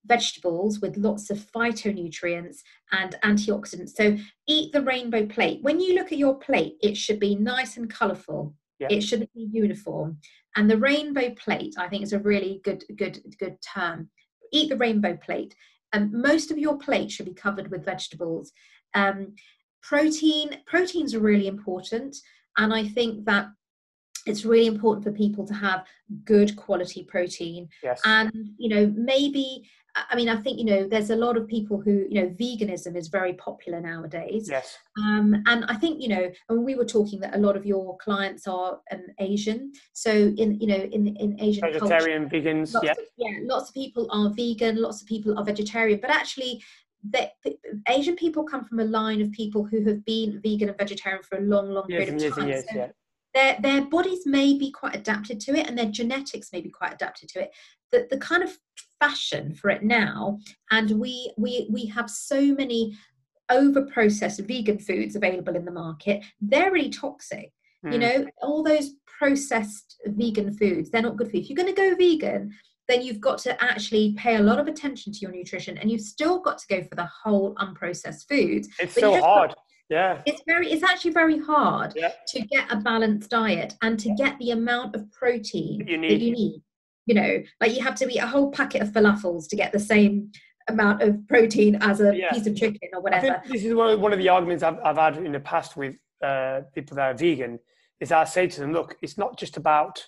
vegetables 0.06 0.82
with 0.82 0.98
lots 0.98 1.30
of 1.30 1.38
phytonutrients 1.38 2.58
and 2.92 3.16
antioxidants. 3.24 3.92
So 3.92 4.18
eat 4.48 4.72
the 4.72 4.82
rainbow 4.82 5.26
plate. 5.26 5.60
When 5.62 5.80
you 5.80 5.96
look 5.96 6.12
at 6.12 6.18
your 6.18 6.36
plate, 6.36 6.78
it 6.82 6.98
should 6.98 7.20
be 7.20 7.36
nice 7.36 7.78
and 7.78 7.90
colourful. 7.90 8.54
Yeah. 8.80 8.88
It 8.90 9.02
shouldn't 9.02 9.34
be 9.34 9.48
uniform. 9.52 10.18
And 10.56 10.70
the 10.70 10.78
rainbow 10.78 11.32
plate, 11.36 11.76
I 11.78 11.88
think, 11.88 12.04
is 12.04 12.14
a 12.14 12.20
really 12.20 12.62
good, 12.64 12.84
good, 12.98 13.20
good 13.38 13.58
term. 13.62 14.10
Eat 14.52 14.70
the 14.70 14.78
rainbow 14.78 15.16
plate. 15.16 15.54
And 15.94 16.12
most 16.12 16.52
of 16.52 16.58
your 16.58 16.78
plate 16.78 17.12
should 17.12 17.26
be 17.26 17.34
covered 17.34 17.72
with 17.72 17.86
vegetables. 17.86 18.52
Um, 18.94 19.36
protein, 19.82 20.58
proteins 20.66 21.14
are 21.14 21.20
really 21.20 21.48
important. 21.48 22.16
And 22.58 22.74
I 22.74 22.88
think 22.88 23.26
that 23.26 23.48
it's 24.26 24.46
really 24.46 24.68
important 24.68 25.04
for 25.04 25.12
people 25.12 25.46
to 25.48 25.54
have 25.54 25.86
good 26.26 26.56
quality 26.56 27.04
protein 27.04 27.70
yes. 27.82 28.02
and 28.06 28.32
you 28.58 28.70
know 28.70 28.94
maybe 28.96 29.70
i 30.10 30.16
mean 30.16 30.30
i 30.30 30.36
think 30.36 30.58
you 30.58 30.66
know 30.66 30.88
there's 30.88 31.10
a 31.10 31.16
lot 31.16 31.38
of 31.38 31.48
people 31.48 31.80
who 31.80 32.06
you 32.10 32.22
know 32.22 32.30
veganism 32.30 32.96
is 32.96 33.08
very 33.08 33.34
popular 33.34 33.80
nowadays. 33.80 34.48
Yes. 34.50 34.78
Um, 34.98 35.44
and 35.48 35.66
i 35.66 35.76
think 35.76 36.02
you 36.02 36.10
know 36.10 36.32
and 36.50 36.64
we 36.64 36.76
were 36.76 36.86
talking 36.86 37.20
that 37.22 37.36
a 37.36 37.40
lot 37.40 37.56
of 37.56 37.66
your 37.66 37.98
clients 37.98 38.48
are 38.48 38.80
um, 38.92 39.04
asian. 39.20 39.72
So 39.94 40.12
in 40.12 40.60
you 40.60 40.68
know 40.68 40.82
in 40.98 41.08
in 41.16 41.40
asian 41.40 41.62
vegetarian 41.62 42.30
culture, 42.30 42.50
vegans 42.50 42.76
yeah. 42.84 42.92
of, 42.92 42.98
yeah 43.18 43.40
lots 43.44 43.70
of 43.70 43.76
people 43.76 44.08
are 44.12 44.30
vegan 44.30 44.82
lots 44.82 45.02
of 45.02 45.08
people 45.08 45.38
are 45.38 45.44
vegetarian. 45.44 46.00
But 46.02 46.12
actually 46.12 46.64
that 47.12 47.32
Asian 47.88 48.18
people 48.18 48.44
come 48.44 48.66
from 48.66 48.80
a 48.82 48.84
line 48.84 49.22
of 49.22 49.32
people 49.32 49.64
who 49.64 49.82
have 49.86 50.04
been 50.04 50.42
vegan 50.44 50.68
and 50.68 50.78
vegetarian 50.78 51.24
for 51.24 51.38
a 51.38 51.42
long, 51.42 51.70
long 51.70 51.88
period 51.88 52.22
of 52.22 52.36
time. 52.36 52.52
So, 52.52 52.76
yeah 52.76 52.90
their 53.40 53.58
their 53.62 53.82
bodies 53.86 54.26
may 54.26 54.58
be 54.58 54.72
quite 54.72 54.96
adapted 54.96 55.40
to 55.42 55.56
it 55.56 55.68
and 55.68 55.78
their 55.78 55.90
genetics 55.90 56.52
may 56.52 56.62
be 56.62 56.70
quite 56.70 56.94
adapted 56.94 57.30
to 57.30 57.42
it. 57.42 57.52
The, 57.92 58.08
the 58.10 58.18
kind 58.18 58.44
of 58.44 58.52
fashion 59.00 59.56
for 59.56 59.70
it 59.70 59.84
now 59.84 60.40
and 60.72 60.92
we 61.00 61.32
we 61.38 61.68
we 61.72 61.86
have 61.86 62.10
so 62.10 62.42
many 62.54 62.98
over 63.50 63.84
processed 63.84 64.42
vegan 64.42 64.78
foods 64.78 65.16
available 65.16 65.56
in 65.56 65.66
the 65.66 65.72
market 65.72 66.24
they're 66.42 66.72
really 66.72 66.90
toxic. 66.90 67.52
Mm. 67.86 67.94
you 67.94 68.00
know 68.00 68.26
all 68.42 68.62
those 68.62 68.92
processed 69.06 69.96
vegan 70.06 70.52
foods 70.58 70.90
they're 70.90 71.02
not 71.02 71.16
good 71.16 71.30
for 71.30 71.38
you. 71.38 71.42
If 71.42 71.50
you're 71.50 71.64
going 71.64 71.74
to 71.74 71.82
go 71.82 71.96
vegan 71.96 72.54
then 72.90 73.02
you've 73.04 73.22
got 73.22 73.38
to 73.38 73.64
actually 73.64 74.16
pay 74.18 74.36
a 74.36 74.42
lot 74.42 74.60
of 74.60 74.68
attention 74.68 75.14
to 75.14 75.20
your 75.20 75.32
nutrition 75.32 75.78
and 75.78 75.90
you've 75.90 76.02
still 76.02 76.40
got 76.42 76.58
to 76.58 76.68
go 76.68 76.84
for 76.84 76.96
the 76.96 77.10
whole 77.24 77.56
unprocessed 77.56 78.28
foods 78.28 78.68
it's 78.80 78.96
so 78.96 79.20
hard 79.22 79.54
yeah 79.90 80.22
it's 80.26 80.42
very 80.46 80.72
it's 80.72 80.84
actually 80.84 81.12
very 81.12 81.40
hard 81.40 81.94
yeah. 81.96 82.12
to 82.28 82.42
get 82.42 82.72
a 82.72 82.78
balanced 82.78 83.30
diet 83.30 83.74
and 83.82 84.00
to 84.00 84.14
get 84.16 84.38
the 84.40 84.52
amount 84.52 84.96
of 84.96 85.12
protein 85.12 85.86
you 85.88 85.98
need. 85.98 86.12
that 86.12 86.20
you 86.20 86.32
need 86.32 86.62
you 87.06 87.16
know 87.16 87.42
like 87.60 87.76
you 87.76 87.84
have 87.84 87.96
to 87.96 88.08
eat 88.08 88.20
a 88.20 88.28
whole 88.28 88.52
packet 88.52 88.82
of 88.82 88.90
falafels 88.90 89.48
to 89.48 89.56
get 89.56 89.72
the 89.72 89.80
same 89.80 90.32
amount 90.68 91.02
of 91.02 91.18
protein 91.28 91.76
as 91.82 92.00
a 92.00 92.16
yeah. 92.16 92.32
piece 92.32 92.46
of 92.46 92.56
chicken 92.56 92.90
or 92.94 93.02
whatever 93.02 93.42
this 93.48 93.64
is 93.64 93.74
one 93.74 93.90
of, 93.90 94.00
one 94.00 94.14
of 94.14 94.20
the 94.20 94.30
arguments 94.30 94.64
I've, 94.64 94.78
I've 94.84 94.98
had 94.98 95.18
in 95.18 95.32
the 95.32 95.40
past 95.40 95.76
with 95.76 95.96
uh, 96.24 96.62
people 96.76 96.96
that 96.96 97.12
are 97.12 97.18
vegan 97.18 97.60
is 98.00 98.12
I 98.12 98.24
say 98.24 98.48
to 98.48 98.62
them, 98.62 98.74
look, 98.74 98.96
it's 99.02 99.18
not 99.18 99.38
just 99.38 99.58
about 99.58 100.06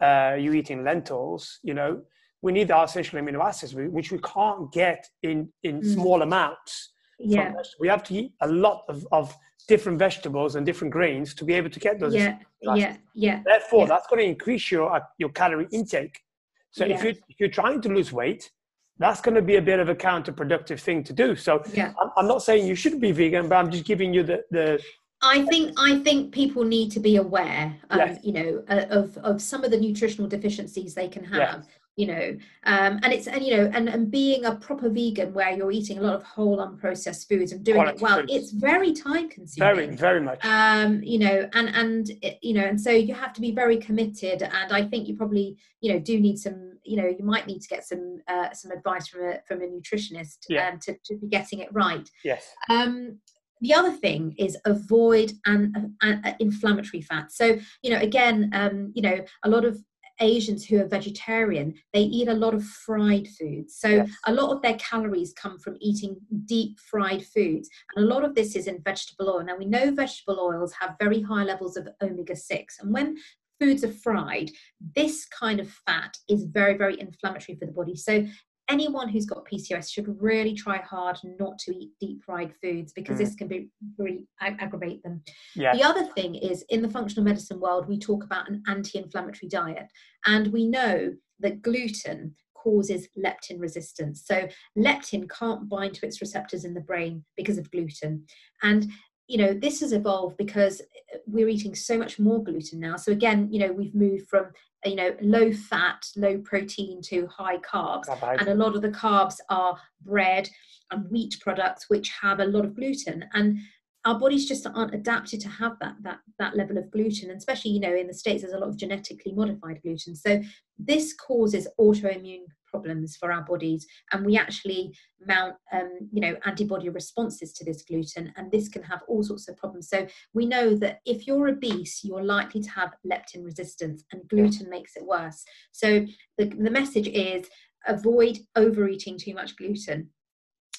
uh, 0.00 0.36
you 0.38 0.52
eating 0.52 0.84
lentils. 0.84 1.60
You 1.62 1.74
know, 1.74 2.02
we 2.42 2.52
need 2.52 2.70
our 2.70 2.84
essential 2.84 3.20
amino 3.20 3.44
acids, 3.44 3.74
which 3.74 4.12
we 4.12 4.18
can't 4.18 4.72
get 4.72 5.06
in 5.22 5.52
in 5.62 5.80
mm. 5.80 5.94
small 5.94 6.22
amounts. 6.22 6.92
Yeah, 7.18 7.52
we 7.80 7.88
have 7.88 8.02
to 8.04 8.14
eat 8.14 8.32
a 8.40 8.48
lot 8.48 8.84
of, 8.88 9.06
of 9.10 9.34
different 9.66 9.98
vegetables 9.98 10.54
and 10.54 10.64
different 10.64 10.92
grains 10.92 11.34
to 11.34 11.44
be 11.44 11.52
able 11.54 11.70
to 11.70 11.80
get 11.80 11.98
those. 11.98 12.14
Yeah, 12.14 12.38
yeah, 12.62 12.96
yeah. 13.14 13.42
Therefore, 13.44 13.80
yeah. 13.80 13.86
that's 13.86 14.06
going 14.06 14.20
to 14.20 14.26
increase 14.26 14.70
your 14.70 14.94
uh, 14.94 15.00
your 15.18 15.30
calorie 15.30 15.68
intake. 15.72 16.22
So 16.70 16.84
yeah. 16.84 16.96
if 16.96 17.04
you 17.04 17.10
if 17.28 17.40
you're 17.40 17.48
trying 17.48 17.80
to 17.82 17.88
lose 17.88 18.12
weight, 18.12 18.50
that's 18.98 19.20
going 19.20 19.34
to 19.34 19.42
be 19.42 19.56
a 19.56 19.62
bit 19.62 19.80
of 19.80 19.88
a 19.88 19.94
counterproductive 19.94 20.80
thing 20.80 21.04
to 21.04 21.12
do. 21.12 21.36
So 21.36 21.62
yeah. 21.72 21.92
I'm, 22.00 22.10
I'm 22.16 22.28
not 22.28 22.42
saying 22.42 22.66
you 22.66 22.74
shouldn't 22.74 23.02
be 23.02 23.12
vegan, 23.12 23.48
but 23.48 23.56
I'm 23.56 23.70
just 23.70 23.84
giving 23.84 24.14
you 24.14 24.22
the 24.22 24.44
the 24.50 24.80
I 25.20 25.44
think 25.46 25.74
I 25.76 25.98
think 25.98 26.32
people 26.32 26.64
need 26.64 26.92
to 26.92 27.00
be 27.00 27.16
aware, 27.16 27.76
um, 27.90 27.98
yes. 27.98 28.20
you 28.22 28.32
know, 28.32 28.62
uh, 28.68 28.86
of 28.90 29.18
of 29.18 29.42
some 29.42 29.64
of 29.64 29.70
the 29.70 29.80
nutritional 29.80 30.28
deficiencies 30.28 30.94
they 30.94 31.08
can 31.08 31.24
have 31.24 31.66
you 31.98 32.06
know 32.06 32.36
um, 32.62 33.00
and 33.02 33.12
it's 33.12 33.26
and 33.26 33.44
you 33.44 33.56
know 33.56 33.70
and, 33.74 33.88
and 33.88 34.08
being 34.08 34.44
a 34.44 34.54
proper 34.54 34.88
vegan 34.88 35.34
where 35.34 35.50
you're 35.50 35.72
eating 35.72 35.98
a 35.98 36.00
lot 36.00 36.14
of 36.14 36.22
whole 36.22 36.58
unprocessed 36.58 37.26
foods 37.28 37.50
and 37.50 37.64
doing 37.64 37.76
Quality 37.76 37.96
it 37.96 38.02
well 38.02 38.20
foods. 38.20 38.32
it's 38.32 38.52
very 38.52 38.92
time 38.92 39.28
consuming. 39.28 39.74
very 39.74 39.96
very 39.96 40.20
much. 40.20 40.44
Um, 40.44 41.02
you 41.02 41.18
know 41.18 41.48
and 41.54 41.68
and 41.70 42.10
it, 42.22 42.38
you 42.40 42.54
know 42.54 42.64
and 42.64 42.80
so 42.80 42.90
you 42.90 43.14
have 43.14 43.32
to 43.32 43.40
be 43.40 43.50
very 43.50 43.78
committed 43.78 44.42
and 44.42 44.72
i 44.72 44.82
think 44.84 45.08
you 45.08 45.16
probably 45.16 45.56
you 45.80 45.92
know 45.92 45.98
do 45.98 46.20
need 46.20 46.38
some 46.38 46.78
you 46.84 46.96
know 46.96 47.08
you 47.08 47.24
might 47.24 47.48
need 47.48 47.60
to 47.62 47.68
get 47.68 47.84
some 47.84 48.20
uh, 48.28 48.52
some 48.52 48.70
advice 48.70 49.08
from 49.08 49.24
a 49.24 49.40
from 49.48 49.60
a 49.62 49.66
nutritionist 49.66 50.38
yeah. 50.48 50.68
um, 50.68 50.78
to, 50.78 50.96
to 51.04 51.16
be 51.16 51.26
getting 51.26 51.58
it 51.58 51.68
right. 51.72 52.08
Yes. 52.24 52.54
Um 52.70 53.18
the 53.60 53.74
other 53.74 53.90
thing 53.90 54.36
is 54.38 54.56
avoid 54.66 55.32
an, 55.44 55.92
an, 56.00 56.22
an, 56.24 56.36
inflammatory 56.38 57.02
fat 57.02 57.32
so 57.32 57.58
you 57.82 57.90
know 57.90 57.98
again 57.98 58.50
um, 58.52 58.92
you 58.94 59.02
know 59.02 59.18
a 59.44 59.48
lot 59.48 59.64
of 59.64 59.82
Asians 60.20 60.64
who 60.64 60.80
are 60.80 60.86
vegetarian, 60.86 61.74
they 61.92 62.02
eat 62.02 62.28
a 62.28 62.34
lot 62.34 62.54
of 62.54 62.64
fried 62.64 63.28
foods. 63.28 63.76
So 63.78 63.88
yes. 63.88 64.10
a 64.26 64.32
lot 64.32 64.50
of 64.50 64.62
their 64.62 64.74
calories 64.74 65.32
come 65.32 65.58
from 65.58 65.76
eating 65.80 66.16
deep 66.44 66.78
fried 66.78 67.24
foods. 67.24 67.68
And 67.94 68.04
a 68.04 68.08
lot 68.08 68.24
of 68.24 68.34
this 68.34 68.56
is 68.56 68.66
in 68.66 68.82
vegetable 68.82 69.30
oil. 69.30 69.44
Now 69.44 69.56
we 69.56 69.64
know 69.64 69.90
vegetable 69.90 70.40
oils 70.40 70.72
have 70.80 70.96
very 70.98 71.20
high 71.20 71.44
levels 71.44 71.76
of 71.76 71.88
omega 72.02 72.36
6. 72.36 72.78
And 72.80 72.92
when 72.92 73.16
foods 73.60 73.84
are 73.84 73.92
fried, 73.92 74.50
this 74.94 75.26
kind 75.26 75.60
of 75.60 75.70
fat 75.86 76.16
is 76.28 76.44
very, 76.44 76.76
very 76.76 77.00
inflammatory 77.00 77.56
for 77.58 77.66
the 77.66 77.72
body. 77.72 77.96
So 77.96 78.26
anyone 78.68 79.08
who's 79.08 79.26
got 79.26 79.46
PCOS 79.46 79.90
should 79.90 80.14
really 80.20 80.54
try 80.54 80.78
hard 80.78 81.18
not 81.38 81.58
to 81.60 81.76
eat 81.76 81.90
deep 82.00 82.22
fried 82.24 82.52
foods 82.62 82.92
because 82.92 83.16
mm. 83.16 83.20
this 83.20 83.34
can 83.34 83.48
be 83.48 83.68
really 83.98 84.26
ag- 84.40 84.58
aggravate 84.60 85.02
them. 85.02 85.22
Yeah. 85.54 85.74
The 85.74 85.82
other 85.82 86.04
thing 86.14 86.34
is 86.34 86.64
in 86.68 86.82
the 86.82 86.90
functional 86.90 87.24
medicine 87.24 87.60
world, 87.60 87.88
we 87.88 87.98
talk 87.98 88.24
about 88.24 88.48
an 88.48 88.62
anti-inflammatory 88.66 89.48
diet, 89.48 89.86
and 90.26 90.52
we 90.52 90.66
know 90.66 91.14
that 91.40 91.62
gluten 91.62 92.34
causes 92.54 93.08
leptin 93.16 93.60
resistance. 93.60 94.24
So 94.26 94.48
leptin 94.76 95.28
can't 95.30 95.68
bind 95.68 95.94
to 95.94 96.06
its 96.06 96.20
receptors 96.20 96.64
in 96.64 96.74
the 96.74 96.80
brain 96.80 97.24
because 97.36 97.58
of 97.58 97.70
gluten, 97.70 98.24
and 98.62 98.90
you 99.28 99.38
know 99.38 99.52
this 99.52 99.80
has 99.80 99.92
evolved 99.92 100.36
because 100.36 100.80
uh, 100.80 101.18
we're 101.26 101.48
eating 101.48 101.74
so 101.74 101.96
much 101.96 102.18
more 102.18 102.42
gluten 102.42 102.80
now. 102.80 102.96
So 102.96 103.12
again 103.12 103.48
you 103.52 103.60
know 103.60 103.72
we've 103.72 103.94
moved 103.94 104.28
from 104.28 104.46
you 104.84 104.96
know 104.96 105.14
low 105.20 105.52
fat 105.52 106.06
low 106.16 106.38
protein 106.38 107.00
to 107.02 107.26
high 107.26 107.58
carbs 107.58 108.08
and 108.40 108.48
a 108.48 108.54
lot 108.54 108.74
of 108.74 108.82
the 108.82 108.90
carbs 108.90 109.36
are 109.50 109.78
bread 110.04 110.48
and 110.90 111.10
wheat 111.10 111.36
products 111.40 111.88
which 111.88 112.10
have 112.20 112.40
a 112.40 112.44
lot 112.44 112.64
of 112.64 112.74
gluten. 112.74 113.24
And 113.34 113.58
our 114.04 114.18
bodies 114.18 114.48
just 114.48 114.66
aren't 114.66 114.94
adapted 114.94 115.40
to 115.40 115.48
have 115.48 115.78
that 115.80 115.96
that 116.02 116.20
that 116.38 116.56
level 116.56 116.78
of 116.78 116.90
gluten. 116.90 117.30
And 117.30 117.38
especially 117.38 117.72
you 117.72 117.80
know 117.80 117.94
in 117.94 118.06
the 118.06 118.14
states 118.14 118.42
there's 118.42 118.54
a 118.54 118.58
lot 118.58 118.68
of 118.68 118.76
genetically 118.76 119.32
modified 119.32 119.82
gluten. 119.82 120.16
So 120.16 120.42
this 120.78 121.12
causes 121.14 121.68
autoimmune 121.78 122.46
problems 122.70 123.16
for 123.16 123.32
our 123.32 123.42
bodies 123.42 123.86
and 124.12 124.24
we 124.24 124.36
actually 124.36 124.92
mount 125.26 125.54
um, 125.72 125.90
you 126.12 126.20
know 126.20 126.36
antibody 126.44 126.88
responses 126.88 127.52
to 127.52 127.64
this 127.64 127.82
gluten 127.82 128.32
and 128.36 128.50
this 128.50 128.68
can 128.68 128.82
have 128.82 129.02
all 129.08 129.22
sorts 129.22 129.48
of 129.48 129.56
problems 129.56 129.88
so 129.88 130.06
we 130.34 130.46
know 130.46 130.74
that 130.74 131.00
if 131.04 131.26
you're 131.26 131.48
obese 131.48 132.00
you're 132.04 132.24
likely 132.24 132.60
to 132.60 132.70
have 132.70 132.94
leptin 133.10 133.44
resistance 133.44 134.04
and 134.12 134.28
gluten 134.28 134.68
makes 134.70 134.96
it 134.96 135.06
worse 135.06 135.44
so 135.72 136.04
the, 136.36 136.44
the 136.44 136.70
message 136.70 137.08
is 137.08 137.48
avoid 137.86 138.38
overeating 138.56 139.18
too 139.18 139.34
much 139.34 139.56
gluten 139.56 140.10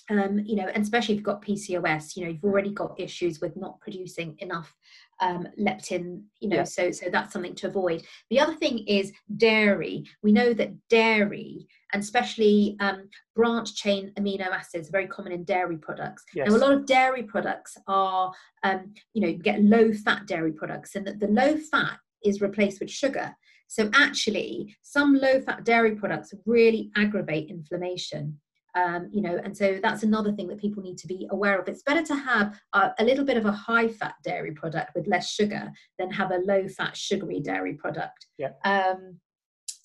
um, 0.10 0.40
you 0.44 0.56
know, 0.56 0.68
and 0.68 0.84
especially 0.84 1.14
if 1.14 1.20
you've 1.20 1.26
got 1.26 1.44
PCOS, 1.44 2.16
you 2.16 2.24
know, 2.24 2.32
you've 2.32 2.44
already 2.44 2.72
got 2.72 3.00
issues 3.00 3.40
with 3.42 3.56
not 3.56 3.80
producing 3.80 4.36
enough 4.40 4.76
um, 5.22 5.48
leptin, 5.60 6.24
you 6.40 6.50
know, 6.50 6.58
yeah. 6.58 6.64
so 6.64 6.92
so 6.92 7.08
that's 7.12 7.32
something 7.32 7.56
to 7.56 7.68
avoid. 7.68 8.04
The 8.30 8.40
other 8.40 8.56
thing 8.56 8.80
is 8.88 9.12
dairy. 9.38 10.06
We 10.24 10.32
know 10.32 10.54
that 10.54 10.74
dairy, 10.90 11.68
and 11.94 12.02
especially 12.02 12.76
um, 12.80 13.10
branch 13.36 13.76
chain 13.76 14.12
amino 14.18 14.48
acids, 14.48 14.90
very 14.90 15.08
common 15.08 15.32
in 15.32 15.44
dairy 15.44 15.78
products. 15.78 16.24
Yes. 16.34 16.50
Now, 16.50 16.56
a 16.56 16.58
lot 16.58 16.72
of 16.72 16.86
dairy 16.86 17.24
products 17.24 17.78
are, 17.88 18.32
um, 18.64 18.94
you 19.14 19.22
know, 19.22 19.28
you 19.28 19.38
get 19.38 19.62
low 19.62 19.92
fat 19.94 20.26
dairy 20.28 20.52
products, 20.52 20.96
and 20.96 21.06
that 21.08 21.20
the 21.20 21.28
low 21.28 21.58
fat 21.58 21.98
is 22.24 22.42
replaced 22.42 22.80
with 22.80 22.90
sugar. 22.90 23.34
So 23.68 23.90
actually, 23.94 24.76
some 24.82 25.16
low 25.16 25.42
fat 25.42 25.64
dairy 25.64 25.96
products 25.96 26.34
really 26.46 26.92
aggravate 26.96 27.50
inflammation 27.50 28.40
um, 28.76 29.10
you 29.12 29.22
know 29.22 29.40
and 29.44 29.56
so 29.56 29.80
that's 29.82 30.04
another 30.04 30.32
thing 30.32 30.48
that 30.48 30.60
people 30.60 30.84
need 30.84 30.98
to 30.98 31.08
be 31.08 31.28
aware 31.32 31.60
of 31.60 31.68
it's 31.68 31.84
better 31.84 32.06
to 32.06 32.16
have 32.16 32.60
a, 32.74 32.92
a 33.00 33.04
little 33.04 33.26
bit 33.26 33.38
of 33.38 33.46
a 33.46 33.52
high 33.52 33.88
fat 33.88 34.16
dairy 34.24 34.52
product 34.52 34.92
with 34.96 35.08
less 35.08 35.30
sugar 35.30 35.72
than 35.98 36.12
have 36.12 36.32
a 36.32 36.38
low 36.38 36.68
fat 36.68 36.96
sugary 36.96 37.40
dairy 37.40 37.74
product 37.74 38.28
yeah 38.38 38.52
um, 38.66 39.20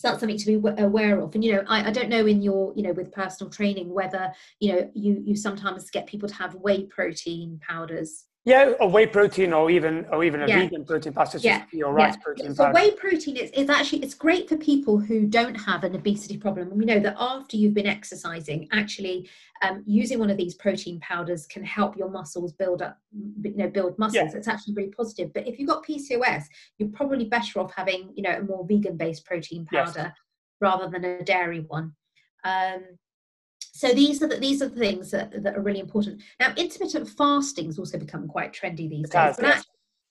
so 0.05 0.11
that's 0.11 0.21
something 0.21 0.37
to 0.37 0.59
be 0.59 0.83
aware 0.83 1.19
of. 1.19 1.35
And 1.35 1.43
you 1.43 1.55
know 1.55 1.65
I, 1.67 1.89
I 1.89 1.91
don't 1.91 2.11
know 2.11 2.27
in 2.27 2.43
your 2.43 2.75
you 2.77 2.83
know 2.83 2.93
with 2.93 3.11
personal 3.11 3.51
training 3.51 3.93
whether 3.93 4.33
you 4.61 4.73
know 4.73 4.91
you 4.95 5.23
you 5.25 5.35
sometimes 5.35 5.89
get 5.91 6.07
people 6.07 6.29
to 6.29 6.35
have 6.35 6.55
whey 6.57 6.85
protein 6.85 7.59
powders 7.67 8.27
yeah, 8.47 8.73
a 8.81 8.87
whey 8.87 9.07
protein 9.07 9.55
or 9.55 9.71
even 9.71 10.05
or 10.11 10.23
even 10.23 10.43
a 10.43 10.47
yeah. 10.47 10.59
vegan 10.59 10.85
protein 10.85 11.15
pasta, 11.15 11.39
yeah. 11.39 11.65
your 11.73 11.95
rice 11.95 12.15
yeah. 12.15 12.23
protein 12.23 12.55
so 12.55 12.71
whey 12.73 12.91
protein 12.91 13.37
is, 13.39 13.51
is 13.53 13.71
actually 13.71 14.03
it's 14.03 14.13
great 14.13 14.49
for 14.51 14.57
people 14.59 14.99
who 14.99 15.27
don't 15.27 15.55
have 15.55 15.83
an 15.83 15.95
obesity 15.95 16.37
problem. 16.37 16.69
And 16.69 16.79
we 16.79 16.85
know 16.85 17.01
that 17.01 17.17
after 17.19 17.57
you've 17.57 17.73
been 17.73 17.87
exercising, 17.87 18.69
actually 18.71 19.31
um, 19.63 19.83
using 19.87 20.19
one 20.19 20.29
of 20.29 20.37
these 20.37 20.55
protein 20.55 21.01
powders 21.01 21.47
can 21.47 21.65
help 21.65 21.97
your 21.97 22.11
muscles 22.11 22.53
build 22.53 22.83
up, 22.83 22.99
you 23.43 23.57
know, 23.57 23.69
build 23.69 23.99
muscles. 23.99 24.33
Yeah. 24.33 24.37
It's 24.37 24.49
actually 24.49 24.75
really 24.75 24.91
positive. 24.91 25.33
But 25.33 25.49
if 25.49 25.59
you've 25.59 25.69
got 25.69 25.85
PCOS, 25.87 26.45
you're 26.77 26.91
probably 26.91 27.25
better 27.25 27.61
off 27.61 27.73
having, 27.75 28.13
you 28.15 28.23
know, 28.23 28.33
a 28.33 28.43
more 28.43 28.67
vegan-based 28.69 29.25
protein 29.25 29.65
powder 29.65 29.93
yes. 29.97 30.13
rather 30.61 30.91
than 30.91 31.05
a 31.05 31.25
dairy 31.25 31.61
one. 31.61 31.95
Um, 32.45 32.85
so 33.77 33.93
these 33.93 34.23
are 34.23 34.29
the, 34.29 34.37
these 34.37 34.63
are 34.63 34.69
the 34.69 34.79
things 34.79 35.11
that, 35.11 35.43
that 35.43 35.57
are 35.57 35.61
really 35.61 35.81
important. 35.81 36.23
Now, 36.39 36.55
intermittent 36.57 37.09
fasting 37.09 37.67
has 37.67 37.77
also 37.77 37.99
become 37.99 38.29
quite 38.29 38.53
trendy 38.53 38.89
these 38.89 39.11
days. 39.11 39.37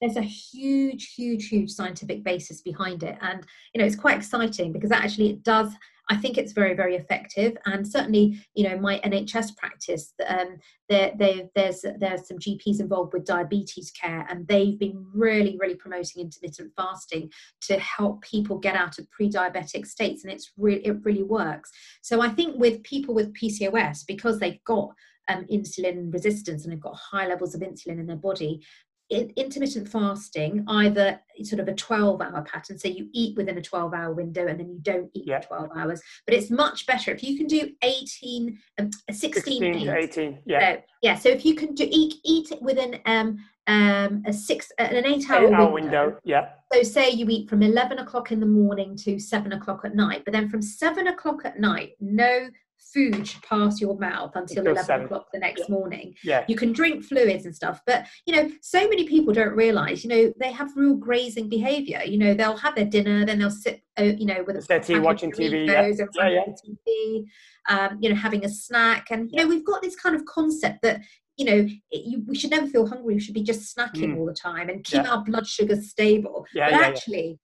there's 0.02 0.18
a 0.18 0.22
huge, 0.22 1.14
huge, 1.14 1.48
huge 1.48 1.72
scientific 1.72 2.26
basis 2.26 2.62
behind 2.62 3.04
it, 3.04 3.18
and 3.22 3.42
you 3.74 3.80
know 3.80 3.86
it's 3.86 3.96
quite 3.96 4.18
exciting 4.18 4.74
because 4.74 4.92
actually 4.92 5.30
it 5.30 5.44
does 5.44 5.72
I 6.10 6.18
think 6.18 6.38
it's 6.38 6.52
very, 6.52 6.74
very 6.74 6.96
effective. 6.96 7.56
And 7.66 7.88
certainly, 7.88 8.40
you 8.56 8.68
know, 8.68 8.78
my 8.78 9.00
NHS 9.00 9.56
practice, 9.56 10.14
um, 10.28 10.58
there, 10.90 11.14
there, 11.18 11.44
there's 11.56 11.86
there's 12.00 12.28
some 12.28 12.40
GPs 12.40 12.80
involved 12.80 13.14
with 13.14 13.26
diabetes 13.26 13.92
care, 13.92 14.26
and 14.30 14.48
they've 14.48 14.78
been 14.78 15.06
really, 15.14 15.58
really 15.60 15.76
promoting 15.76 16.22
intermittent 16.22 16.72
fasting 16.76 17.32
to 17.62 17.80
help 17.80 18.22
people 18.22 18.58
get 18.58 18.76
out 18.76 19.00
of 19.00 19.10
pre-diabetic 19.12 19.88
states, 19.88 20.24
and 20.24 20.34
it's 20.34 20.52
really 20.58 20.86
it 20.86 20.98
really 21.04 21.24
works. 21.24 21.72
So 22.02 22.22
I 22.22 22.30
think 22.30 22.60
with 22.60 22.84
people 22.84 23.14
with 23.16 23.34
PCOS, 23.34 24.06
because 24.06 24.40
they've 24.40 24.64
got 24.66 24.90
um, 25.30 25.46
insulin 25.46 26.12
resistance 26.12 26.64
and 26.64 26.74
they've 26.74 26.82
got 26.82 26.98
high 26.98 27.28
levels 27.28 27.56
of 27.56 27.62
insulin 27.62 28.00
in 28.00 28.08
their 28.08 28.18
body, 28.18 28.62
intermittent 29.10 29.88
fasting 29.88 30.64
either 30.68 31.20
sort 31.44 31.60
of 31.60 31.68
a 31.68 31.74
12 31.74 32.22
hour 32.22 32.42
pattern 32.44 32.78
so 32.78 32.88
you 32.88 33.10
eat 33.12 33.36
within 33.36 33.58
a 33.58 33.62
12 33.62 33.94
hour 33.94 34.14
window 34.14 34.48
and 34.48 34.60
then 34.60 34.70
you 34.70 34.80
don't 34.82 35.10
eat 35.14 35.26
yeah. 35.28 35.40
for 35.42 35.48
12 35.68 35.70
hours 35.76 36.02
but 36.26 36.34
it's 36.36 36.50
much 36.50 36.86
better 36.86 37.12
if 37.12 37.24
you 37.24 37.38
can 37.38 37.48
do 37.48 37.70
18 37.82 38.58
um, 38.80 38.90
16, 39.12 39.34
16 39.44 39.90
18 39.90 40.40
yeah 40.46 40.60
so, 40.60 40.82
yeah 41.02 41.16
so 41.16 41.30
if 41.30 41.46
you 41.46 41.54
can 41.56 41.74
do 41.74 41.88
eat 41.90 42.16
eat 42.24 42.52
within 42.62 43.00
um 43.06 43.38
um 43.68 44.24
a 44.26 44.34
six 44.34 44.72
an 44.78 45.06
eight 45.06 45.30
hour, 45.30 45.48
eight 45.48 45.54
hour 45.54 45.72
window. 45.72 46.06
window 46.06 46.18
yeah 46.24 46.50
so 46.72 46.82
say 46.84 47.10
you 47.10 47.28
eat 47.30 47.50
from 47.50 47.62
11 47.62 48.00
o'clock 48.00 48.32
in 48.32 48.40
the 48.40 48.46
morning 48.46 48.96
to 48.98 49.20
7 49.20 49.54
o'clock 49.54 49.82
at 49.86 49.96
night 49.96 50.24
but 50.26 50.34
then 50.34 50.50
from 50.50 50.62
7 50.62 51.08
o'clock 51.08 51.46
at 51.46 51.60
night 51.60 51.92
no 52.00 52.48
food 52.94 53.28
should 53.28 53.42
pass 53.44 53.82
your 53.82 53.98
mouth 53.98 54.32
until 54.36 54.66
11 54.66 54.84
seven. 54.84 55.06
o'clock 55.06 55.28
the 55.34 55.40
next 55.40 55.62
yeah. 55.68 55.76
morning. 55.76 56.14
Yeah. 56.24 56.46
You 56.48 56.56
can 56.56 56.72
drink 56.72 57.04
fluids 57.04 57.46
and 57.46 57.56
stuff, 57.56 57.82
but 57.86 58.06
you 58.26 58.36
know, 58.36 58.50
so 58.62 58.88
many 58.88 59.08
people 59.08 59.34
don't 59.34 59.56
realize, 59.56 60.04
you 60.04 60.10
know, 60.10 60.34
they 60.40 60.52
have 60.52 60.76
real 60.76 60.96
grazing 60.96 61.50
behavior. 61.50 62.02
You 62.06 62.18
know, 62.18 62.34
they'll 62.34 62.58
have 62.58 62.76
their 62.76 62.86
dinner, 62.86 63.26
then 63.26 63.40
they'll 63.40 63.50
sit, 63.50 63.82
uh, 64.00 64.04
you 64.04 64.26
know, 64.26 64.44
with 64.46 64.58
a 64.58 64.80
tea, 64.80 65.00
watching 65.00 65.32
TV, 65.32 65.68
yeah. 65.68 65.88
yeah, 66.16 66.28
yeah. 66.30 66.54
TV, 66.88 67.26
um, 67.70 67.98
you 68.02 68.10
know, 68.10 68.16
having 68.16 68.46
a 68.46 68.50
snack. 68.50 69.08
And, 69.12 69.30
you 69.32 69.38
know, 69.38 69.48
we've 69.48 69.66
got 69.66 69.82
this 69.82 69.96
kind 69.96 70.16
of 70.16 70.26
concept 70.26 70.82
that, 70.84 71.02
you 71.36 71.46
know 71.46 71.68
it, 71.90 72.06
you, 72.06 72.24
we 72.28 72.36
should 72.36 72.52
never 72.52 72.68
feel 72.68 72.86
hungry 72.86 73.16
we 73.16 73.20
should 73.20 73.34
be 73.34 73.42
just 73.42 73.76
snacking 73.76 74.14
mm. 74.14 74.18
all 74.20 74.26
the 74.28 74.36
time 74.36 74.70
and 74.70 74.84
keep 74.84 75.04
our 75.10 75.24
blood 75.24 75.48
sugar 75.48 75.76
stable 75.82 76.46
yeah, 76.54 76.70
but 76.70 76.80
actually 76.80 77.40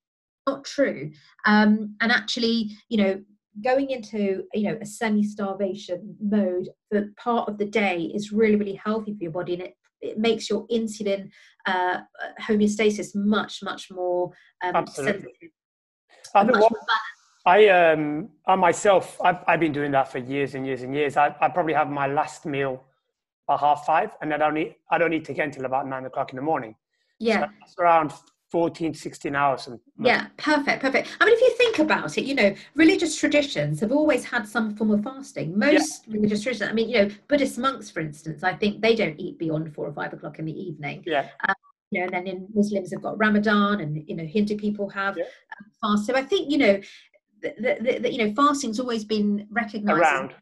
not 0.48 0.64
true 0.64 1.10
um, 1.46 1.96
and 2.00 2.12
actually 2.12 2.70
you 2.90 2.98
know 2.98 3.20
going 3.64 3.89
into 3.89 4.43
you 4.53 4.64
know 4.64 4.78
a 4.82 4.86
semi-starvation 4.86 6.16
mode 6.22 6.70
for 6.89 7.10
part 7.18 7.49
of 7.49 7.57
the 7.57 7.66
day 7.66 8.12
is 8.14 8.32
really 8.32 8.55
really 8.55 8.80
healthy 8.84 9.14
for 9.14 9.24
your 9.24 9.32
body 9.32 9.53
and 9.53 9.64
it 9.64 9.76
it 10.01 10.18
makes 10.18 10.49
your 10.49 10.66
insulin 10.68 11.30
uh, 11.66 11.99
homeostasis 12.41 13.16
much 13.16 13.62
much 13.62 13.91
more 13.91 14.32
um, 14.64 14.76
Absolutely. 14.76 15.34
I, 16.34 16.43
much 16.43 16.62
what, 16.62 16.72
I 17.45 17.68
um 17.68 18.30
I 18.47 18.55
myself 18.55 19.20
I've, 19.24 19.43
I've 19.47 19.60
been 19.60 19.72
doing 19.72 19.91
that 19.91 20.12
for 20.12 20.20
years 20.20 20.55
and 20.55 20.66
years 20.66 20.84
and 20.84 20.93
years. 20.93 21.18
I, 21.18 21.36
I 21.41 21.49
probably 21.49 21.74
have 21.74 21.89
my 21.89 22.07
last 22.07 22.45
meal 22.45 22.84
by 23.47 23.57
half 23.57 23.86
five, 23.86 24.12
and 24.22 24.34
I 24.34 24.38
don't 24.38 24.53
need 24.53 24.76
I 24.91 24.97
don't 24.97 25.10
need 25.10 25.26
to 25.26 25.34
get 25.34 25.45
until 25.45 25.66
about 25.66 25.88
nine 25.88 26.05
o'clock 26.05 26.32
in 26.32 26.36
the 26.36 26.41
morning. 26.41 26.76
Yeah, 27.20 27.39
so 27.39 27.51
it's 27.64 27.76
around 27.80 28.14
14 28.52 28.93
16 28.93 29.36
hours 29.36 29.68
and 29.68 29.80
yeah 30.00 30.28
perfect 30.38 30.82
perfect. 30.82 31.10
I 31.20 31.26
mean 31.26 31.36
if 31.36 31.41
you 31.41 31.56
think 31.58 31.80
about 31.80 32.18
it 32.18 32.24
you 32.24 32.34
know 32.34 32.54
religious 32.76 33.16
traditions 33.16 33.80
have 33.80 33.91
always 33.91 34.26
had 34.26 34.47
some 34.47 34.76
form 34.76 34.91
of 34.91 35.04
fasting. 35.04 35.58
Most 35.58 36.08
yeah. 36.08 36.16
religious 36.16 36.41
traditions 36.41 36.70
i 36.70 36.74
mean 36.74 36.89
you 36.89 37.04
know 37.04 37.10
buddhist 37.28 37.58
monks 37.58 37.89
for 37.91 38.00
instance 38.00 38.43
i 38.43 38.54
think 38.54 38.82
they 38.82 38.95
don't 38.95 39.20
eat 39.20 39.38
beyond 39.38 39.74
four 39.74 39.88
or 39.88 39.93
five 39.93 40.14
o'clock 40.14 40.39
in 40.39 40.45
the 40.45 40.60
evening. 40.60 41.04
Yeah. 41.06 41.28
Um, 41.47 41.56
you 41.91 42.00
know 42.00 42.06
and 42.06 42.14
then 42.14 42.28
in 42.28 42.47
muslims 42.54 42.91
have 42.91 43.02
got 43.02 43.18
ramadan 43.18 43.82
and 43.82 44.04
you 44.08 44.16
know 44.16 44.26
hindu 44.26 44.58
people 44.58 44.89
have 44.89 45.18
yeah. 45.18 45.24
Um, 45.24 45.72
fast. 45.82 46.08
So 46.08 46.16
i 46.16 46.24
think 46.24 46.52
you 46.52 46.58
know 46.58 46.82
that 47.41 48.12
you 48.12 48.26
know 48.26 48.34
fasting's 48.34 48.80
always 48.80 49.04
been 49.06 49.47
recognized 49.50 50.02
around 50.02 50.34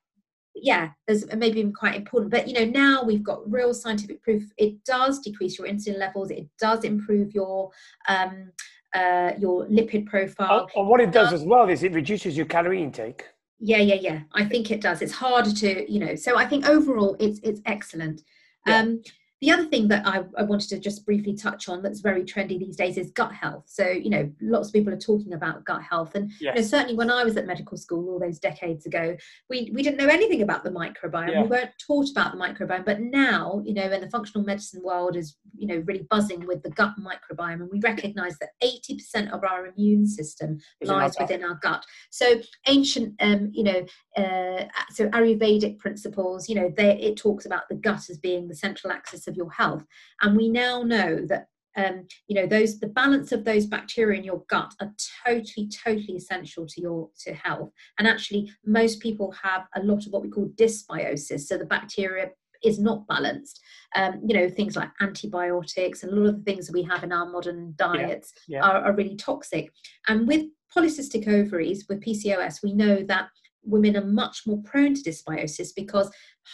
yeah, 0.62 0.90
as 1.08 1.26
maybe 1.36 1.60
even 1.60 1.74
quite 1.74 1.96
important. 1.96 2.32
But 2.32 2.48
you 2.48 2.54
know, 2.54 2.66
now 2.66 3.04
we've 3.04 3.24
got 3.24 3.50
real 3.50 3.74
scientific 3.74 4.22
proof. 4.22 4.44
It 4.58 4.84
does 4.84 5.20
decrease 5.20 5.58
your 5.58 5.68
insulin 5.68 5.98
levels. 5.98 6.32
It 6.32 6.48
does 6.60 6.84
improve 6.84 7.34
your 7.34 7.72
um, 8.08 8.52
uh, 8.94 9.32
your 9.38 9.66
lipid 9.68 10.06
profile. 10.08 10.68
And 10.76 10.88
what 10.88 11.02
it 11.02 11.12
does 11.12 11.34
as 11.34 11.44
well 11.44 11.70
is 11.70 11.84
it 11.84 11.94
reduces 11.94 12.36
your 12.36 12.46
calorie 12.46 12.82
intake. 12.82 13.26
Yeah, 13.60 13.78
yeah, 13.80 13.96
yeah. 13.96 14.20
I 14.34 14.46
think 14.46 14.72
it 14.72 14.82
does. 14.82 15.02
It's 15.02 15.14
harder 15.14 15.52
to, 15.52 15.92
you 15.92 16.00
know. 16.00 16.16
So 16.16 16.38
I 16.38 16.46
think 16.46 16.68
overall, 16.68 17.16
it's 17.20 17.40
it's 17.44 17.62
excellent. 17.66 18.22
Yeah. 18.66 18.80
Um, 18.80 19.02
the 19.42 19.52
other 19.52 19.66
thing 19.66 19.88
that 19.90 20.06
I, 20.08 20.24
I, 20.38 20.44
wanted 20.44 20.70
to 20.70 20.80
just 20.80 21.06
briefly 21.06 21.36
touch 21.36 21.70
on 21.70 21.84
that's 21.84 22.00
very 22.00 22.24
trendy 22.24 22.58
these 22.58 22.76
days 22.76 22.98
is 22.98 23.12
gut 23.12 23.32
health. 23.32 23.66
So, 23.68 23.88
you 23.88 24.10
know, 24.10 24.32
lots 24.42 24.70
of 24.70 24.74
people 24.74 24.92
are 24.92 24.98
talking 24.98 25.34
about 25.34 25.64
gut 25.64 25.84
health. 25.84 26.16
And 26.16 26.32
yes. 26.42 26.56
you 26.56 26.62
know, 26.62 26.68
certainly 26.68 26.96
when 26.96 27.12
I 27.12 27.24
was 27.24 27.38
at 27.38 27.46
medical 27.46 27.78
school 27.78 28.10
all 28.10 28.20
those 28.20 28.40
decades 28.40 28.88
ago, 28.88 29.16
we, 29.48 29.72
we 29.76 29.84
didn't 29.84 29.98
know 29.98 30.08
anything 30.08 30.42
about 30.42 30.64
the 30.64 30.72
microbiome. 30.72 31.32
Yeah. 31.32 31.44
We 31.44 31.50
weren't 31.50 31.72
taught 31.86 32.10
about 32.10 32.32
the 32.32 32.40
microbiome. 32.40 32.84
But 32.84 33.02
now, 33.02 33.62
you 33.64 33.76
know, 33.76 33.92
in 33.92 34.02
the 34.02 34.10
functional 34.10 34.44
medicine 34.44 34.82
world 34.84 35.16
is, 35.16 35.36
you 35.56 35.68
know, 35.68 35.84
really 35.86 36.08
buzzing 36.10 36.48
with 36.48 36.64
the 36.64 36.72
gut 36.72 36.94
microbiome. 37.00 37.62
And 37.62 37.70
we 37.72 37.80
recognize 37.80 38.40
that 38.40 38.50
80% 38.64 39.32
of 39.32 39.44
our 39.44 39.68
immune 39.68 40.08
system 40.08 40.60
is 40.82 40.90
lies 40.90 41.16
in 41.16 41.24
within 41.24 41.44
our 41.44 41.60
gut. 41.62 41.86
So 42.10 42.42
ancient, 42.68 43.14
um, 43.20 43.52
you 43.54 43.64
know, 43.64 43.86
uh, 44.18 44.66
so 44.90 45.10
Ayurvedic 45.10 45.78
principles, 45.78 46.50
you 46.50 46.56
know, 46.56 46.74
they, 46.76 47.00
it 47.00 47.18
talks 47.18 47.46
about 47.46 47.70
the 47.70 47.76
gut 47.76 48.10
as 48.10 48.18
being 48.18 48.48
the 48.48 48.56
central 48.56 48.92
axis 48.92 49.27
of 49.28 49.36
your 49.36 49.52
health. 49.52 49.86
And 50.22 50.36
we 50.36 50.50
now 50.50 50.84
know 50.84 51.26
that 51.28 51.48
um, 51.78 52.08
you 52.28 52.36
know 52.36 52.48
those 52.48 52.80
the 52.80 52.88
balance 52.88 53.32
of 53.32 53.46
those 53.46 53.68
bacteria 53.68 54.18
in 54.18 54.26
your 54.26 54.44
gut 54.50 54.74
are 54.82 54.92
totally 55.26 55.70
totally 55.70 56.16
essential 56.16 56.66
to 56.66 56.82
your 56.82 57.10
to 57.20 57.34
health 57.34 57.72
and 58.00 58.08
actually 58.08 58.52
most 58.66 59.00
people 59.00 59.32
have 59.32 59.68
a 59.76 59.84
lot 59.84 60.06
of 60.06 60.12
what 60.12 60.24
we 60.24 60.30
call 60.30 60.50
dysbiosis 60.56 61.42
so 61.42 61.58
the 61.58 61.66
bacteria 61.66 62.32
is 62.64 62.80
not 62.80 63.08
balanced 63.08 63.62
um, 63.96 64.20
you 64.26 64.34
know 64.34 64.50
things 64.50 64.76
like 64.76 64.90
antibiotics 65.02 66.02
and 66.02 66.12
a 66.12 66.16
lot 66.16 66.30
of 66.30 66.38
the 66.38 66.52
things 66.52 66.66
that 66.66 66.74
we 66.74 66.82
have 66.82 67.04
in 67.04 67.12
our 67.12 67.30
modern 67.30 67.74
diets 67.78 68.34
yeah, 68.48 68.58
yeah. 68.58 68.68
Are, 68.68 68.86
are 68.86 68.96
really 68.96 69.16
toxic 69.16 69.72
and 70.08 70.28
with 70.28 70.48
polycystic 70.76 71.28
ovaries 71.28 71.86
with 71.88 72.04
pcos 72.04 72.64
we 72.64 72.74
know 72.74 73.04
that 73.04 73.30
women 73.64 73.98
are 73.98 74.06
much 74.06 74.44
more 74.48 74.62
prone 74.64 74.96
to 74.96 75.02
dysbiosis 75.02 75.70
because 75.76 76.10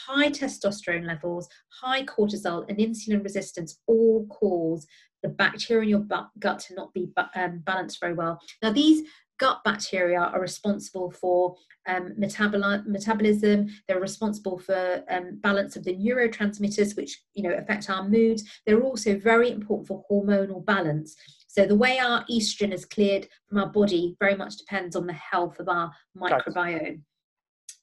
high 0.08 0.30
testosterone 0.30 1.06
levels, 1.06 1.48
high 1.82 2.04
cortisol, 2.04 2.66
and 2.70 2.78
insulin 2.78 3.24
resistance 3.24 3.80
all 3.88 4.26
cause 4.28 4.88
the 5.22 5.30
bacteria 5.30 5.84
in 5.84 5.89
your 5.89 6.06
gut 6.39 6.60
to 6.60 6.76
not 6.76 6.94
be 6.94 7.10
um, 7.36 7.60
balanced 7.66 8.00
very 8.00 8.14
well. 8.14 8.39
Now, 8.62 8.72
these 8.72 9.08
gut 9.39 9.64
bacteria 9.64 10.20
are 10.20 10.39
responsible 10.39 11.12
for 11.12 11.56
um, 11.88 12.14
metabolism. 12.18 13.68
They're 13.88 14.00
responsible 14.00 14.60
for 14.60 15.04
um, 15.10 15.39
balance 15.41 15.76
of 15.76 15.84
the 15.84 15.96
neurotransmitters, 15.96 16.96
which 16.96 17.22
you 17.34 17.44
know 17.44 17.56
affect 17.56 17.89
our 17.89 18.08
moods. 18.08 18.44
They're 18.66 18.82
also 18.82 19.18
very 19.18 19.52
important 19.52 19.88
for 19.88 20.04
hormonal 20.10 20.66
balance. 20.66 21.16
So 21.48 21.66
the 21.66 21.76
way 21.76 22.00
our 22.00 22.26
estrogen 22.32 22.74
is 22.74 22.86
cleared 22.86 23.28
from 23.48 23.60
our 23.60 23.68
body 23.68 24.16
very 24.20 24.36
much 24.36 24.58
depends 24.58 24.96
on 24.96 25.06
the 25.06 25.14
health 25.14 25.60
of 25.60 25.70
our 25.70 25.91
microbiome. 26.18 27.02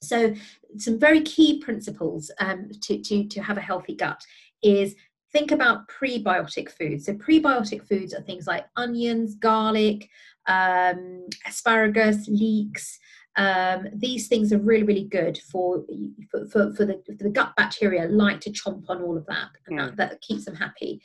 So 0.01 0.33
some 0.77 0.99
very 0.99 1.21
key 1.21 1.59
principles 1.59 2.31
um, 2.39 2.69
to, 2.81 3.01
to, 3.01 3.27
to 3.27 3.41
have 3.41 3.57
a 3.57 3.61
healthy 3.61 3.95
gut 3.95 4.21
is 4.63 4.95
think 5.31 5.51
about 5.51 5.87
prebiotic 5.87 6.71
foods. 6.71 7.05
So 7.05 7.13
prebiotic 7.13 7.87
foods 7.87 8.13
are 8.13 8.21
things 8.21 8.47
like 8.47 8.65
onions, 8.75 9.35
garlic, 9.35 10.09
um, 10.47 11.27
asparagus, 11.45 12.27
leeks. 12.27 12.99
Um, 13.37 13.87
these 13.93 14.27
things 14.27 14.51
are 14.51 14.59
really, 14.59 14.83
really 14.83 15.05
good 15.05 15.37
for 15.37 15.85
for, 16.29 16.45
for, 16.47 16.73
for, 16.73 16.85
the, 16.85 17.01
for 17.17 17.23
the 17.23 17.29
gut 17.29 17.53
bacteria. 17.55 18.07
Like 18.07 18.41
to 18.41 18.51
chomp 18.51 18.83
on 18.89 19.01
all 19.01 19.17
of 19.17 19.25
that, 19.27 19.49
and 19.67 19.79
mm. 19.79 19.85
that, 19.85 20.09
that 20.09 20.21
keeps 20.21 20.45
them 20.45 20.55
happy. 20.55 21.01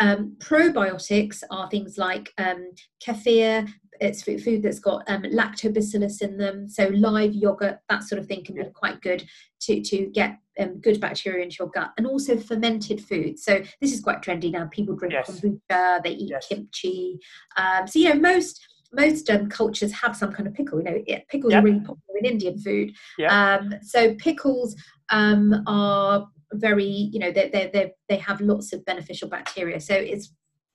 Um, 0.00 0.36
probiotics 0.38 1.42
are 1.50 1.68
things 1.70 1.98
like 1.98 2.32
um, 2.38 2.70
kefir, 3.04 3.68
it's 4.00 4.22
food 4.22 4.62
that's 4.62 4.78
got 4.78 5.08
um, 5.08 5.22
lactobacillus 5.22 6.22
in 6.22 6.36
them, 6.36 6.68
so 6.68 6.88
live 6.88 7.34
yogurt, 7.34 7.78
that 7.88 8.04
sort 8.04 8.20
of 8.20 8.26
thing 8.26 8.44
can 8.44 8.54
be 8.54 8.62
quite 8.74 9.00
good 9.00 9.24
to, 9.60 9.80
to 9.80 10.06
get 10.06 10.38
um, 10.58 10.80
good 10.80 11.00
bacteria 11.00 11.42
into 11.42 11.56
your 11.60 11.68
gut, 11.68 11.92
and 11.96 12.06
also 12.06 12.36
fermented 12.36 13.00
foods. 13.00 13.44
So 13.44 13.62
this 13.80 13.92
is 13.92 14.00
quite 14.00 14.22
trendy 14.22 14.52
now. 14.52 14.66
People 14.66 14.96
drink 14.96 15.14
yes. 15.14 15.30
kombucha, 15.30 16.02
they 16.02 16.10
eat 16.10 16.30
yes. 16.30 16.46
kimchi. 16.46 17.18
Um, 17.56 17.86
so 17.86 17.98
you 17.98 18.08
know 18.08 18.20
most 18.20 18.66
most 18.92 19.28
um, 19.30 19.48
cultures 19.48 19.92
have 19.92 20.16
some 20.16 20.32
kind 20.32 20.46
of 20.46 20.54
pickle. 20.54 20.78
You 20.78 20.84
know, 20.84 21.02
pickles 21.28 21.52
yep. 21.52 21.62
are 21.62 21.66
really 21.66 21.80
popular 21.80 22.18
in 22.18 22.24
Indian 22.24 22.58
food. 22.58 22.92
Yep. 23.18 23.30
Um, 23.30 23.74
so 23.82 24.14
pickles 24.14 24.74
um, 25.10 25.62
are 25.66 26.28
very 26.52 26.84
you 26.84 27.18
know 27.18 27.30
they 27.30 27.48
they 27.72 27.92
they 28.08 28.16
have 28.16 28.40
lots 28.40 28.72
of 28.72 28.84
beneficial 28.84 29.28
bacteria 29.28 29.78
so 29.80 29.94
it's 29.94 30.32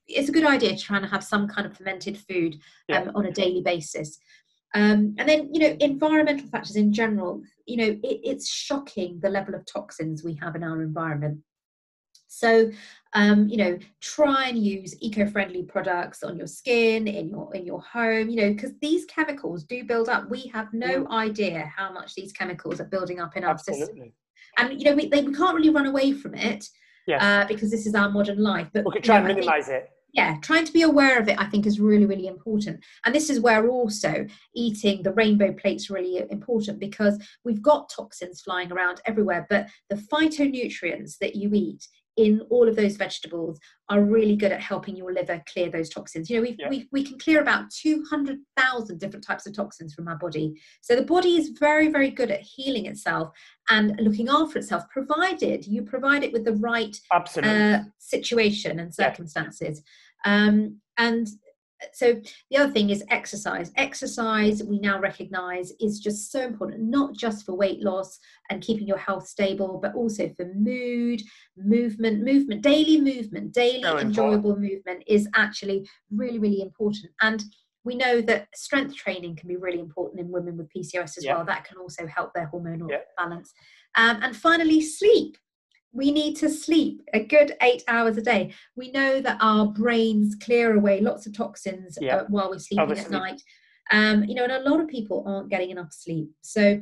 it's 0.07 0.29
a 0.29 0.31
good 0.31 0.45
idea 0.45 0.75
to 0.75 0.81
try 0.81 0.97
and 0.97 1.05
have 1.05 1.23
some 1.23 1.47
kind 1.47 1.65
of 1.65 1.75
fermented 1.75 2.17
food 2.17 2.59
yeah. 2.87 3.01
um, 3.01 3.11
on 3.15 3.25
a 3.25 3.31
daily 3.31 3.61
basis 3.61 4.19
um, 4.75 5.15
and 5.17 5.29
then 5.29 5.49
you 5.53 5.59
know 5.59 5.75
environmental 5.79 6.47
factors 6.47 6.75
in 6.75 6.91
general 6.91 7.41
you 7.65 7.77
know 7.77 7.99
it, 8.03 8.19
it's 8.23 8.49
shocking 8.49 9.19
the 9.21 9.29
level 9.29 9.55
of 9.55 9.65
toxins 9.65 10.23
we 10.23 10.35
have 10.35 10.55
in 10.55 10.63
our 10.63 10.81
environment 10.81 11.39
so 12.27 12.71
um, 13.13 13.47
you 13.47 13.57
know 13.57 13.77
try 14.01 14.47
and 14.47 14.57
use 14.57 14.95
eco-friendly 15.01 15.63
products 15.63 16.23
on 16.23 16.35
your 16.35 16.47
skin 16.47 17.07
in 17.07 17.29
your 17.29 17.53
in 17.55 17.65
your 17.65 17.81
home 17.81 18.29
you 18.29 18.37
know 18.37 18.53
because 18.53 18.71
these 18.81 19.05
chemicals 19.05 19.63
do 19.63 19.83
build 19.83 20.09
up 20.09 20.29
we 20.29 20.47
have 20.47 20.73
no 20.73 21.07
yeah. 21.09 21.17
idea 21.17 21.71
how 21.75 21.93
much 21.93 22.15
these 22.15 22.31
chemicals 22.31 22.81
are 22.81 22.85
building 22.85 23.19
up 23.19 23.37
in 23.37 23.43
Absolutely. 23.43 23.83
our 23.83 23.87
system 23.87 24.13
and 24.57 24.81
you 24.81 24.89
know 24.89 24.95
we, 24.95 25.07
they, 25.07 25.21
we 25.21 25.33
can't 25.33 25.55
really 25.55 25.69
run 25.69 25.85
away 25.85 26.11
from 26.11 26.33
it 26.33 26.67
yes. 27.07 27.21
uh, 27.21 27.45
because 27.47 27.71
this 27.71 27.85
is 27.85 27.95
our 27.95 28.09
modern 28.09 28.39
life 28.39 28.67
but 28.73 28.85
we 28.85 28.91
can 28.91 29.01
try 29.01 29.17
and 29.17 29.27
know, 29.27 29.33
minimize 29.33 29.67
think, 29.67 29.83
it 29.83 29.89
yeah 30.13 30.37
trying 30.41 30.65
to 30.65 30.71
be 30.71 30.83
aware 30.83 31.19
of 31.19 31.27
it 31.27 31.39
i 31.39 31.45
think 31.45 31.65
is 31.65 31.79
really 31.79 32.05
really 32.05 32.27
important 32.27 32.79
and 33.05 33.13
this 33.13 33.29
is 33.29 33.39
where 33.39 33.67
also 33.67 34.25
eating 34.55 35.03
the 35.03 35.13
rainbow 35.13 35.51
plates 35.53 35.89
really 35.89 36.23
important 36.29 36.79
because 36.79 37.17
we've 37.43 37.61
got 37.61 37.89
toxins 37.89 38.41
flying 38.41 38.71
around 38.71 39.01
everywhere 39.05 39.45
but 39.49 39.67
the 39.89 39.95
phytonutrients 39.95 41.17
that 41.17 41.35
you 41.35 41.49
eat 41.53 41.87
in 42.17 42.41
all 42.49 42.67
of 42.67 42.75
those 42.75 42.95
vegetables 42.95 43.59
are 43.89 44.03
really 44.03 44.35
good 44.35 44.51
at 44.51 44.61
helping 44.61 44.95
your 44.95 45.13
liver 45.13 45.41
clear 45.51 45.69
those 45.69 45.89
toxins. 45.89 46.29
You 46.29 46.37
know, 46.37 46.41
we 46.43 46.55
yeah. 46.59 46.69
we, 46.69 46.87
we 46.91 47.03
can 47.03 47.17
clear 47.17 47.41
about 47.41 47.71
200,000 47.71 48.99
different 48.99 49.25
types 49.25 49.47
of 49.47 49.55
toxins 49.55 49.93
from 49.93 50.07
our 50.07 50.17
body. 50.17 50.53
So 50.81 50.95
the 50.95 51.03
body 51.03 51.37
is 51.37 51.49
very, 51.59 51.89
very 51.89 52.09
good 52.09 52.31
at 52.31 52.41
healing 52.41 52.85
itself 52.85 53.29
and 53.69 53.99
looking 53.99 54.29
after 54.29 54.59
itself, 54.59 54.83
provided 54.89 55.65
you 55.65 55.81
provide 55.81 56.23
it 56.23 56.33
with 56.33 56.45
the 56.45 56.53
right 56.53 56.95
uh, 57.41 57.79
situation 57.97 58.79
and 58.79 58.93
circumstances. 58.93 59.81
Yeah. 60.25 60.45
Um, 60.47 60.79
and 60.97 61.27
so 61.91 62.19
the 62.49 62.57
other 62.57 62.71
thing 62.71 62.89
is 62.89 63.03
exercise. 63.09 63.71
Exercise 63.77 64.63
we 64.63 64.79
now 64.79 64.99
recognize 64.99 65.71
is 65.79 65.99
just 65.99 66.31
so 66.31 66.41
important 66.41 66.81
not 66.81 67.15
just 67.15 67.45
for 67.45 67.53
weight 67.53 67.81
loss 67.81 68.19
and 68.49 68.61
keeping 68.61 68.87
your 68.87 68.97
health 68.97 69.27
stable 69.27 69.79
but 69.81 69.93
also 69.95 70.29
for 70.29 70.45
mood 70.53 71.21
movement 71.57 72.23
movement 72.23 72.61
daily 72.61 72.99
movement 72.99 73.53
daily 73.53 73.83
so 73.83 73.97
enjoyable 73.97 74.57
movement 74.57 75.03
is 75.07 75.27
actually 75.35 75.87
really 76.11 76.39
really 76.39 76.61
important. 76.61 77.11
And 77.21 77.43
we 77.85 77.95
know 77.95 78.21
that 78.21 78.47
strength 78.55 78.95
training 78.95 79.35
can 79.35 79.49
be 79.49 79.57
really 79.57 79.79
important 79.79 80.21
in 80.21 80.31
women 80.31 80.57
with 80.57 80.69
pcos 80.75 81.17
as 81.17 81.25
yeah. 81.25 81.35
well. 81.35 81.45
That 81.45 81.65
can 81.65 81.77
also 81.77 82.07
help 82.07 82.33
their 82.33 82.49
hormonal 82.53 82.89
yeah. 82.89 82.99
balance. 83.17 83.53
Um, 83.95 84.19
and 84.21 84.35
finally 84.35 84.81
sleep 84.81 85.37
we 85.93 86.11
need 86.11 86.35
to 86.37 86.49
sleep 86.49 87.01
a 87.13 87.23
good 87.23 87.55
eight 87.61 87.83
hours 87.87 88.17
a 88.17 88.21
day. 88.21 88.53
We 88.75 88.91
know 88.91 89.21
that 89.21 89.37
our 89.39 89.67
brains 89.67 90.35
clear 90.35 90.75
away 90.75 90.99
lots 91.01 91.25
of 91.27 91.33
toxins 91.37 91.97
Yeah. 92.01 92.17
uh, 92.17 92.25
while 92.29 92.49
we're 92.49 92.59
sleeping 92.59 92.81
Obviously. 92.81 93.05
at 93.15 93.21
night. 93.21 93.41
Um, 93.91 94.23
you 94.23 94.33
know, 94.35 94.43
and 94.43 94.53
a 94.53 94.67
lot 94.69 94.79
of 94.79 94.87
people 94.87 95.23
aren't 95.27 95.49
getting 95.49 95.69
enough 95.69 95.91
sleep. 95.93 96.31
So 96.41 96.81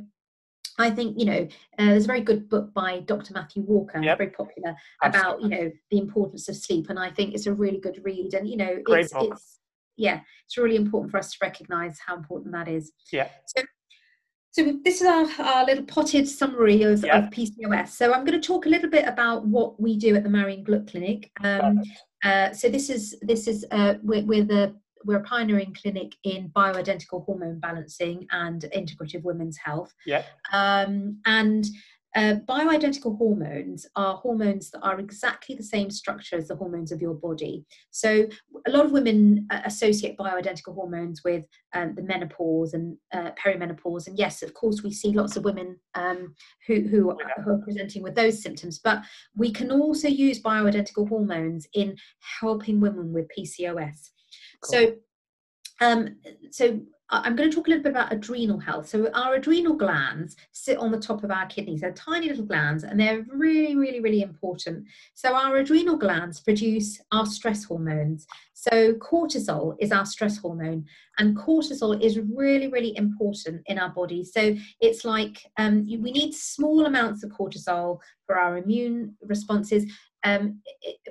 I 0.78 0.88
think, 0.90 1.18
you 1.18 1.26
know, 1.26 1.48
uh, 1.78 1.84
there's 1.86 2.04
a 2.04 2.06
very 2.06 2.22
good 2.22 2.48
book 2.48 2.72
by 2.72 3.00
Dr. 3.00 3.34
Matthew 3.34 3.62
Walker, 3.62 4.00
Yep. 4.02 4.18
very 4.18 4.30
popular, 4.30 4.74
about, 5.02 5.42
you 5.42 5.48
know, 5.48 5.70
the 5.90 5.98
importance 5.98 6.48
of 6.48 6.56
sleep. 6.56 6.88
And 6.88 6.98
I 6.98 7.10
think 7.10 7.34
it's 7.34 7.46
a 7.46 7.52
really 7.52 7.78
good 7.78 8.00
read. 8.04 8.32
And, 8.32 8.48
you 8.48 8.56
know, 8.56 8.78
Great 8.82 9.04
it's, 9.04 9.12
book. 9.12 9.32
it's, 9.34 9.58
yeah, 9.98 10.20
it's 10.46 10.56
really 10.56 10.76
important 10.76 11.10
for 11.10 11.18
us 11.18 11.32
to 11.32 11.38
recognize 11.42 11.98
how 12.06 12.16
important 12.16 12.52
that 12.54 12.68
is. 12.68 12.92
Yeah. 13.12 13.28
So 13.54 13.62
this 14.56 15.00
is 15.00 15.06
our, 15.06 15.26
our 15.44 15.64
little 15.64 15.84
potted 15.84 16.28
summary 16.28 16.82
of, 16.82 17.04
Yeah. 17.04 17.18
of 17.18 17.30
PCOS. 17.30 17.88
So 17.88 18.12
I'm 18.12 18.24
going 18.24 18.40
to 18.40 18.46
talk 18.46 18.66
a 18.66 18.68
little 18.68 18.90
bit 18.90 19.06
about 19.06 19.46
what 19.46 19.80
we 19.80 19.96
do 19.96 20.14
at 20.14 20.22
the 20.22 20.28
Marion 20.30 20.62
Gluck 20.64 20.86
Clinic. 20.88 21.30
Um, 21.42 21.82
uh, 22.24 22.52
so 22.52 22.68
this 22.68 22.90
is 22.90 23.16
this 23.22 23.48
is 23.48 23.64
uh, 23.70 23.94
we're, 24.02 24.24
we're 24.24 24.44
the 24.44 24.76
we're 25.04 25.16
a 25.18 25.22
pioneering 25.24 25.74
clinic 25.80 26.12
in 26.22 26.48
bioidentical 26.50 27.24
hormone 27.24 27.58
balancing 27.58 28.26
and 28.30 28.62
integrative 28.74 29.22
women's 29.22 29.56
health. 29.56 29.92
Yeah. 30.06 30.22
Um, 30.52 31.18
and 31.26 31.66
uh, 32.14 32.36
bioidentical 32.46 33.16
hormones 33.16 33.86
are 33.96 34.16
hormones 34.16 34.70
that 34.70 34.80
are 34.80 35.00
exactly 35.00 35.54
the 35.54 35.62
same 35.62 35.90
structure 35.90 36.36
as 36.36 36.48
the 36.48 36.56
hormones 36.56 36.92
of 36.92 37.00
your 37.00 37.14
body. 37.14 37.64
So 37.90 38.26
a 38.66 38.70
lot 38.70 38.84
of 38.84 38.92
women 38.92 39.46
uh, 39.50 39.62
associate 39.64 40.18
bioidentical 40.18 40.74
hormones 40.74 41.22
with 41.24 41.44
um, 41.72 41.94
the 41.94 42.02
menopause 42.02 42.74
and 42.74 42.98
uh, 43.14 43.30
perimenopause. 43.42 44.08
And 44.08 44.18
yes, 44.18 44.42
of 44.42 44.52
course, 44.52 44.82
we 44.82 44.92
see 44.92 45.12
lots 45.12 45.36
of 45.36 45.44
women 45.44 45.78
um, 45.94 46.34
who, 46.66 46.82
who, 46.82 47.16
that. 47.18 47.44
who 47.44 47.52
are 47.52 47.62
presenting 47.64 48.02
with 48.02 48.14
those 48.14 48.42
symptoms. 48.42 48.78
But 48.78 49.02
we 49.34 49.50
can 49.50 49.70
also 49.70 50.08
use 50.08 50.42
bioidentical 50.42 51.08
hormones 51.08 51.66
in 51.72 51.96
helping 52.40 52.78
women 52.80 53.12
with 53.14 53.26
PCOS. 53.36 54.10
So, 54.64 54.96
um, 55.80 56.16
so 56.50 56.80
I'm 57.12 57.36
going 57.36 57.50
to 57.50 57.54
talk 57.54 57.66
a 57.66 57.70
little 57.70 57.82
bit 57.82 57.90
about 57.90 58.10
adrenal 58.10 58.58
health. 58.58 58.88
So, 58.88 59.10
our 59.12 59.34
adrenal 59.34 59.74
glands 59.74 60.34
sit 60.52 60.78
on 60.78 60.90
the 60.90 60.98
top 60.98 61.22
of 61.22 61.30
our 61.30 61.46
kidneys. 61.46 61.82
They're 61.82 61.92
tiny 61.92 62.28
little 62.28 62.46
glands, 62.46 62.84
and 62.84 62.98
they're 62.98 63.22
really, 63.28 63.76
really, 63.76 64.00
really 64.00 64.22
important. 64.22 64.86
So, 65.14 65.34
our 65.34 65.56
adrenal 65.56 65.98
glands 65.98 66.40
produce 66.40 67.00
our 67.12 67.26
stress 67.26 67.64
hormones. 67.64 68.26
So, 68.54 68.94
cortisol 68.94 69.76
is 69.78 69.92
our 69.92 70.06
stress 70.06 70.38
hormone, 70.38 70.86
and 71.18 71.36
cortisol 71.36 72.00
is 72.02 72.18
really, 72.18 72.68
really 72.68 72.96
important 72.96 73.60
in 73.66 73.78
our 73.78 73.90
body. 73.90 74.24
So, 74.24 74.56
it's 74.80 75.04
like 75.04 75.44
um, 75.58 75.84
we 75.86 76.12
need 76.12 76.32
small 76.32 76.86
amounts 76.86 77.22
of 77.22 77.30
cortisol 77.30 77.98
for 78.26 78.38
our 78.38 78.56
immune 78.56 79.16
responses 79.20 79.84
um, 80.24 80.60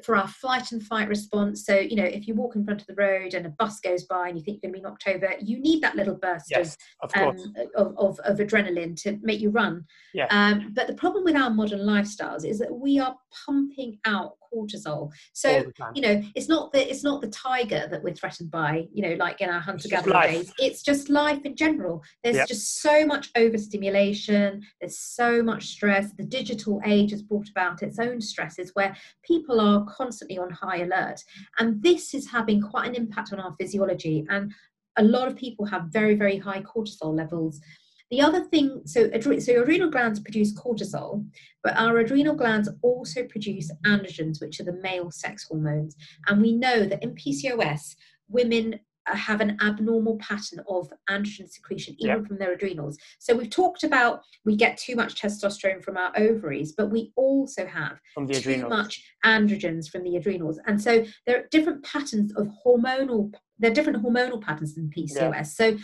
for 0.03 0.15
our 0.15 0.27
flight 0.27 0.71
and 0.71 0.81
fight 0.83 1.07
response. 1.07 1.65
So, 1.65 1.77
you 1.77 1.95
know, 1.95 2.03
if 2.05 2.27
you 2.27 2.33
walk 2.33 2.55
in 2.55 2.63
front 2.63 2.81
of 2.81 2.87
the 2.87 2.95
road 2.95 3.33
and 3.33 3.45
a 3.45 3.49
bus 3.49 3.79
goes 3.79 4.03
by 4.05 4.29
and 4.29 4.37
you 4.37 4.43
think 4.43 4.59
you're 4.61 4.71
going 4.71 4.73
to 4.73 4.79
be 4.79 4.89
knocked 4.89 5.07
over, 5.07 5.33
you 5.41 5.59
need 5.59 5.81
that 5.83 5.95
little 5.95 6.15
burst 6.15 6.47
Yes, 6.49 6.77
of 7.01 7.11
of, 7.15 7.35
um, 7.35 7.53
of, 7.75 7.93
of, 7.97 8.19
of 8.19 8.37
adrenaline 8.37 9.01
to 9.03 9.19
make 9.21 9.39
you 9.39 9.49
run. 9.49 9.85
Yeah. 10.13 10.27
Um, 10.29 10.71
but 10.73 10.87
the 10.87 10.93
problem 10.93 11.23
with 11.23 11.35
our 11.35 11.49
modern 11.49 11.81
lifestyles 11.81 12.45
is 12.45 12.59
that 12.59 12.73
we 12.73 12.99
are 12.99 13.15
pumping 13.45 13.99
out 14.05 14.33
cortisol. 14.53 15.11
So, 15.33 15.57
all 15.57 15.63
the 15.63 15.71
time. 15.73 15.91
you 15.95 16.01
know 16.01 16.23
it's 16.35 16.49
not 16.49 16.71
the 16.73 16.89
it's 16.89 17.03
not 17.03 17.21
the 17.21 17.29
tiger 17.29 17.87
that 17.89 18.03
we're 18.03 18.13
threatened 18.13 18.51
by 18.51 18.87
you 18.93 19.01
know 19.01 19.15
like 19.15 19.41
in 19.41 19.49
our 19.49 19.59
hunter 19.59 19.87
gatherer 19.87 20.21
days. 20.23 20.53
It's 20.59 20.81
just 20.81 21.09
life 21.09 21.41
in 21.45 21.55
general. 21.55 22.03
There's 22.23 22.35
Yep. 22.37 22.47
just 22.47 22.81
so 22.81 23.05
much 23.05 23.31
overstimulation. 23.35 24.63
There's 24.79 24.97
so 24.97 25.41
much 25.43 25.67
stress. 25.67 26.11
The 26.13 26.23
digital 26.25 26.81
age 26.85 27.11
has 27.11 27.21
brought 27.21 27.49
about 27.49 27.83
its 27.83 27.99
own 27.99 28.21
stresses 28.21 28.71
where 28.73 28.95
people 29.23 29.59
are 29.59 29.85
constantly 29.85 30.37
on 30.37 30.49
high 30.51 30.77
alert. 30.81 31.23
And 31.59 31.81
this 31.81 32.13
is 32.13 32.29
having 32.29 32.61
quite 32.61 32.87
an 32.89 32.95
impact 32.95 33.33
on 33.33 33.39
our 33.39 33.53
physiology. 33.59 34.25
And 34.29 34.53
a 34.97 35.03
lot 35.03 35.27
of 35.27 35.35
people 35.37 35.65
have 35.65 35.83
very 35.85 36.15
very 36.15 36.37
high 36.37 36.61
cortisol 36.61 37.15
levels 37.15 37.61
the 38.11 38.21
other 38.21 38.43
thing, 38.43 38.81
so, 38.85 39.07
adre- 39.09 39.41
so 39.41 39.51
your 39.53 39.63
adrenal 39.63 39.89
glands 39.89 40.19
produce 40.19 40.53
cortisol, 40.53 41.25
but 41.63 41.75
our 41.77 41.97
adrenal 41.99 42.35
glands 42.35 42.69
also 42.81 43.23
produce 43.23 43.71
androgens, 43.85 44.41
which 44.41 44.59
are 44.59 44.63
the 44.65 44.73
male 44.73 45.09
sex 45.11 45.45
hormones. 45.49 45.95
And 46.27 46.41
we 46.41 46.51
know 46.51 46.85
that 46.85 47.01
in 47.01 47.15
PCOS, 47.15 47.95
women 48.27 48.79
uh, 49.09 49.15
have 49.15 49.41
an 49.41 49.57
abnormal 49.61 50.17
pattern 50.19 50.61
of 50.67 50.87
androgen 51.09 51.49
secretion, 51.49 51.95
even 51.99 52.17
Yep. 52.17 52.27
from 52.27 52.37
their 52.37 52.53
adrenals. 52.53 52.97
So 53.17 53.35
we've 53.35 53.49
talked 53.49 53.83
about 53.83 54.21
we 54.45 54.55
get 54.55 54.77
too 54.77 54.95
much 54.95 55.19
testosterone 55.19 55.81
from 55.83 55.97
our 55.97 56.11
ovaries, 56.17 56.73
but 56.73 56.91
we 56.91 57.11
also 57.15 57.65
have 57.65 57.97
from 58.13 58.27
the 58.27 58.33
too 58.33 58.51
adrenals. 58.51 58.69
much 58.69 59.03
androgens 59.25 59.89
from 59.89 60.03
the 60.03 60.17
adrenals. 60.17 60.59
And 60.67 60.79
so 60.79 61.03
there 61.25 61.37
are 61.39 61.47
different 61.49 61.83
patterns 61.83 62.31
of 62.35 62.47
hormonal, 62.63 63.33
there 63.57 63.71
are 63.71 63.73
different 63.73 64.03
hormonal 64.03 64.39
patterns 64.41 64.77
in 64.77 64.89
PCOS. 64.89 65.47
So 65.55 65.77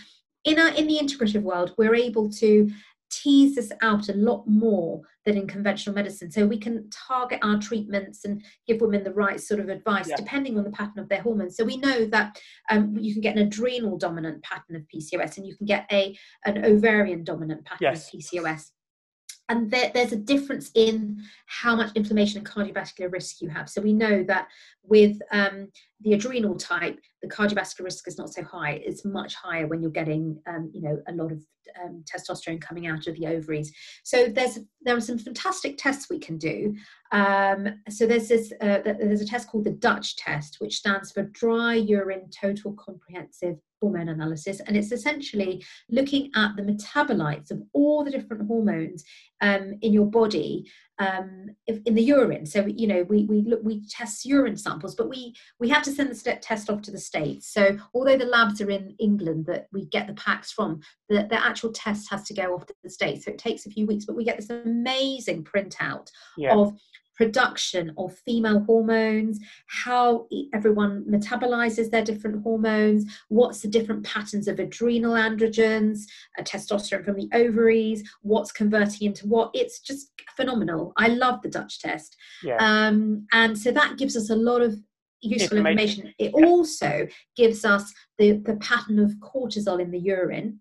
in 0.48 0.58
our 0.60 0.70
in 0.70 0.88
the 0.88 0.98
integrative 0.98 1.42
world, 1.44 1.74
we're 1.78 1.96
able 1.96 2.30
to 2.32 2.70
tease 3.10 3.56
this 3.56 3.72
out 3.82 4.10
a 4.10 4.14
lot 4.14 4.44
more 4.48 5.02
than 5.26 5.38
in 5.38 5.48
conventional 5.48 5.96
medicine. 5.96 6.30
So 6.30 6.46
we 6.46 6.58
can 6.58 6.90
target 6.90 7.40
our 7.42 7.58
treatments 7.60 8.26
and 8.26 8.44
give 8.68 8.82
women 8.82 9.04
the 9.04 9.14
right 9.14 9.40
sort 9.40 9.60
of 9.62 9.70
advice 9.70 10.10
Yeah. 10.10 10.16
depending 10.18 10.58
on 10.58 10.64
the 10.66 10.72
pattern 10.72 11.00
of 11.00 11.10
their 11.10 11.22
hormones. 11.22 11.56
So 11.56 11.64
we 11.64 11.78
know 11.78 12.06
that 12.08 12.38
um, 12.70 12.98
you 12.98 13.14
can 13.14 13.22
get 13.22 13.38
an 13.38 13.48
adrenal 13.48 13.98
dominant 13.98 14.44
pattern 14.44 14.76
of 14.76 14.84
PCOS 14.94 15.38
and 15.38 15.46
you 15.48 15.56
can 15.56 15.66
get 15.66 15.86
a 15.92 16.18
an 16.46 16.64
ovarian 16.66 17.24
dominant 17.24 17.66
pattern 17.66 17.80
Yes. 17.82 18.14
of 18.14 18.20
PCOS. 18.20 18.72
And 19.50 19.72
there, 19.72 19.92
there's 19.94 20.12
a 20.12 20.18
difference 20.18 20.72
in 20.76 21.22
how 21.46 21.76
much 21.76 21.96
inflammation 21.96 22.40
and 22.40 22.48
cardiovascular 22.48 23.12
risk 23.12 23.42
you 23.42 23.50
have. 23.50 23.70
So 23.70 23.82
we 23.82 23.94
know 23.94 24.24
that 24.24 24.48
with 24.84 25.18
um, 25.32 25.70
the 26.02 26.14
adrenal 26.14 26.56
type, 26.56 27.00
the 27.22 27.30
cardiovascular 27.30 27.86
risk 27.86 28.08
is 28.08 28.18
not 28.18 28.34
so 28.34 28.44
high. 28.44 28.82
It's 28.86 29.06
much 29.06 29.36
higher 29.36 29.68
when 29.68 29.82
you're 29.82 29.92
getting, 29.92 30.40
um, 30.48 30.70
you 30.74 30.82
know, 30.82 31.00
a 31.08 31.14
lot 31.14 31.32
of 31.32 31.42
um, 31.84 32.04
testosterone 32.04 32.62
coming 32.62 32.88
out 32.88 33.08
of 33.08 33.16
the 33.16 33.28
ovaries. 33.28 33.72
So 34.04 34.28
there's 34.28 34.60
there 34.82 34.96
are 34.96 35.02
some 35.02 35.18
fantastic 35.18 35.78
tests 35.78 36.10
we 36.10 36.20
can 36.20 36.38
do. 36.38 36.76
Um, 37.12 37.82
so 37.90 38.06
there's 38.06 38.28
this 38.28 38.52
uh, 38.62 38.80
there's 38.84 39.22
a 39.22 39.28
test 39.28 39.48
called 39.48 39.66
the 39.66 39.72
Dutch 39.72 40.16
test, 40.18 40.58
which 40.60 40.78
stands 40.78 41.12
for 41.12 41.24
Dry 41.24 41.76
Urine 41.76 42.30
Total 42.30 42.74
Comprehensive 42.74 43.58
Hormone 43.82 44.10
Analysis, 44.10 44.60
and 44.62 44.76
it's 44.76 44.92
essentially 44.92 45.64
looking 45.90 46.32
at 46.36 46.56
the 46.56 46.64
metabolites 46.64 47.52
of 47.52 47.62
all 47.74 48.04
the 48.04 48.12
different 48.12 48.48
hormones 48.48 49.04
um, 49.42 49.76
in 49.82 49.94
your 49.94 50.06
body 50.06 50.70
um, 51.00 51.48
if, 51.68 51.80
in 51.86 51.94
the 51.94 52.02
urine. 52.02 52.46
So 52.46 52.66
you 52.66 52.88
know 52.88 53.04
we 53.04 53.26
we 53.26 53.42
look 53.42 53.62
we 53.64 53.84
test 53.90 54.26
urine 54.26 54.58
samples, 54.58 54.96
but 54.96 55.10
we 55.10 55.36
we 55.60 55.70
have 55.70 55.84
to 55.84 55.92
send 55.92 56.10
the 56.10 56.16
st- 56.16 56.42
test 56.42 56.70
off 56.70 56.82
to 56.84 56.92
the 56.92 57.00
states. 57.00 57.54
So 57.54 57.78
although 57.94 58.18
the 58.18 58.26
labs 58.26 58.62
are 58.62 58.70
in 58.70 58.96
England 59.00 59.46
that 59.46 59.68
we 59.72 59.86
get 59.86 60.08
the 60.08 60.14
packs 60.14 60.52
from, 60.52 60.80
the, 61.10 61.28
the 61.30 61.44
actual 61.46 61.72
test 61.72 62.10
has 62.10 62.24
to 62.24 62.34
go 62.34 62.56
off 62.56 62.66
to 62.66 62.74
the 62.84 62.90
states. 62.90 63.26
So 63.26 63.32
it 63.32 63.38
takes 63.38 63.66
a 63.66 63.70
few 63.70 63.86
weeks, 63.86 64.06
but 64.06 64.16
we 64.16 64.26
get 64.26 64.38
this 64.38 64.50
amazing 64.50 65.44
printout 65.44 66.10
Yeah. 66.38 66.56
of 66.56 66.74
production 67.18 67.92
of 67.98 68.18
female 68.20 68.60
hormones, 68.62 69.40
how 69.66 70.28
everyone 70.54 71.04
metabolizes 71.10 71.90
their 71.90 72.04
different 72.04 72.44
hormones, 72.44 73.06
what's 73.30 73.62
the 73.62 73.68
different 73.68 74.04
patterns 74.06 74.48
of 74.48 74.60
adrenal 74.60 75.14
androgens, 75.14 76.04
uh, 76.38 76.44
testosterone 76.44 77.04
from 77.04 77.16
the 77.16 77.30
ovaries, 77.34 78.08
what's 78.22 78.52
converting 78.52 79.08
into 79.08 79.28
what. 79.28 79.50
It's 79.54 79.80
just 79.80 80.12
phenomenal. 80.36 80.94
I 80.98 81.08
love 81.08 81.42
the 81.42 81.50
Dutch 81.50 81.80
test. 81.80 82.16
yeah. 82.44 82.58
Um, 82.60 83.26
and 83.34 83.58
so 83.58 83.72
that 83.72 83.98
gives 83.98 84.16
us 84.16 84.30
a 84.30 84.36
lot 84.36 84.62
of 84.62 84.78
useful 85.22 85.58
Information. 85.58 86.06
information. 86.08 86.14
It 86.20 86.34
Yeah. 86.38 86.46
also 86.46 87.08
gives 87.36 87.66
us 87.66 87.92
the, 88.20 88.34
the 88.46 88.56
pattern 88.58 89.00
of 89.00 89.12
cortisol 89.16 89.82
in 89.82 89.90
the 89.90 90.00
urine. 90.00 90.60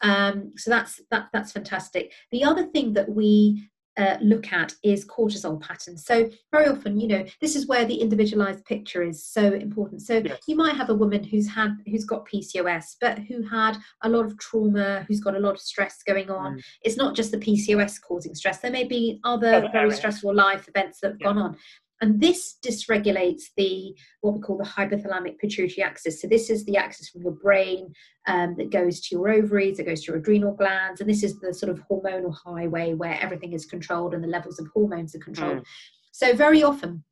Um, 0.00 0.52
so 0.56 0.70
that's 0.70 1.00
that, 1.10 1.28
that's 1.32 1.50
fantastic. 1.50 2.12
The 2.30 2.44
other 2.44 2.66
thing 2.66 2.92
that 2.92 3.08
we 3.08 3.68
uh, 3.98 4.16
look 4.22 4.52
at 4.52 4.72
is 4.82 5.04
cortisol 5.04 5.60
patterns. 5.60 6.06
So 6.06 6.30
very 6.52 6.68
often, 6.68 6.98
you 7.00 7.08
know, 7.08 7.24
this 7.40 7.56
is 7.56 7.66
where 7.66 7.84
the 7.84 7.96
individualized 7.96 8.64
picture 8.64 9.02
is 9.02 9.24
so 9.24 9.52
important. 9.52 10.02
So 10.02 10.22
Yes. 10.24 10.38
you 10.46 10.56
might 10.56 10.76
have 10.76 10.88
a 10.88 10.94
woman 10.94 11.24
who's 11.24 11.48
had 11.48 11.76
who's 11.86 12.04
got 12.04 12.26
PCOS, 12.26 12.96
but 13.00 13.18
who 13.18 13.42
had 13.42 13.76
a 14.02 14.08
lot 14.08 14.24
of 14.24 14.38
trauma, 14.38 15.04
who's 15.08 15.20
got 15.20 15.34
a 15.36 15.40
lot 15.40 15.54
of 15.54 15.60
stress 15.60 16.02
going 16.06 16.30
on. 16.30 16.56
Mm. 16.56 16.62
It's 16.82 16.96
not 16.96 17.14
just 17.16 17.32
the 17.32 17.38
PCOS 17.38 18.00
causing 18.00 18.34
stress. 18.34 18.58
There 18.60 18.70
may 18.70 18.84
be 18.84 19.20
other 19.24 19.68
very 19.72 19.90
stressful 19.90 20.34
life 20.34 20.68
events 20.68 21.00
that 21.00 21.08
have 21.12 21.20
Yeah. 21.20 21.26
gone 21.26 21.38
on. 21.38 21.56
And 22.00 22.20
this 22.20 22.56
dysregulates 22.64 23.44
the 23.56 23.94
what 24.20 24.34
we 24.34 24.40
call 24.40 24.56
the 24.56 24.64
hypothalamic 24.64 25.38
pituitary 25.38 25.82
axis. 25.82 26.22
So 26.22 26.28
this 26.28 26.48
is 26.48 26.64
the 26.64 26.76
axis 26.76 27.08
from 27.08 27.22
your 27.22 27.32
brain 27.32 27.92
um, 28.26 28.54
that 28.56 28.70
goes 28.70 29.00
to 29.00 29.16
your 29.16 29.28
ovaries, 29.30 29.78
that 29.78 29.86
goes 29.86 30.02
to 30.04 30.12
your 30.12 30.20
adrenal 30.20 30.54
glands, 30.54 31.00
and 31.00 31.10
this 31.10 31.22
is 31.22 31.40
the 31.40 31.52
sort 31.52 31.70
of 31.70 31.82
hormonal 31.90 32.34
highway 32.44 32.94
where 32.94 33.18
everything 33.20 33.52
is 33.52 33.66
controlled 33.66 34.14
and 34.14 34.22
the 34.22 34.28
levels 34.28 34.58
of 34.60 34.68
hormones 34.72 35.14
are 35.14 35.20
controlled. 35.20 35.58
Mm. 35.58 35.64
So 36.12 36.34
very 36.34 36.62
often 36.62 37.04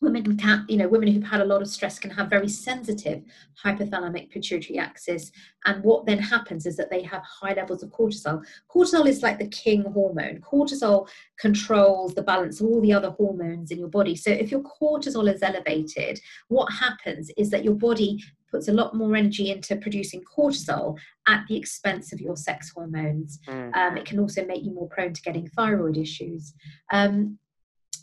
women 0.00 0.36
can 0.36 0.64
you 0.68 0.76
know 0.76 0.88
women 0.88 1.08
who've 1.08 1.22
had 1.22 1.40
a 1.40 1.44
lot 1.44 1.62
of 1.62 1.68
stress 1.68 1.98
can 1.98 2.10
have 2.10 2.28
very 2.28 2.48
sensitive 2.48 3.22
hypothalamic 3.64 4.30
pituitary 4.30 4.78
axis. 4.78 5.32
And 5.64 5.82
what 5.82 6.06
then 6.06 6.18
happens 6.18 6.66
is 6.66 6.76
that 6.76 6.90
they 6.90 7.02
have 7.02 7.22
high 7.22 7.54
levels 7.54 7.82
of 7.82 7.90
cortisol. 7.90 8.44
Cortisol 8.72 9.06
is 9.06 9.22
like 9.22 9.38
the 9.38 9.48
king 9.48 9.82
hormone. 9.82 10.40
Cortisol 10.40 11.08
controls 11.38 12.14
the 12.14 12.22
balance 12.22 12.60
of 12.60 12.66
all 12.66 12.80
the 12.80 12.92
other 12.92 13.10
hormones 13.10 13.70
in 13.70 13.78
your 13.78 13.88
body. 13.88 14.14
So 14.14 14.30
if 14.30 14.50
your 14.50 14.62
cortisol 14.62 15.32
is 15.32 15.42
elevated 15.42 16.20
what 16.48 16.72
happens 16.72 17.30
is 17.36 17.50
that 17.50 17.64
your 17.64 17.74
body 17.74 18.22
puts 18.50 18.68
a 18.68 18.72
lot 18.72 18.94
more 18.94 19.16
energy 19.16 19.50
into 19.50 19.76
producing 19.76 20.22
cortisol 20.22 20.96
at 21.26 21.44
the 21.48 21.56
expense 21.56 22.12
of 22.12 22.20
your 22.20 22.36
sex 22.36 22.70
hormones. 22.74 23.40
Mm. 23.48 23.74
um, 23.76 23.96
it 23.96 24.04
can 24.04 24.20
also 24.20 24.44
make 24.46 24.62
you 24.62 24.72
more 24.72 24.88
prone 24.88 25.12
to 25.12 25.22
getting 25.22 25.48
thyroid 25.48 25.96
issues. 25.96 26.54
Um, 26.92 27.38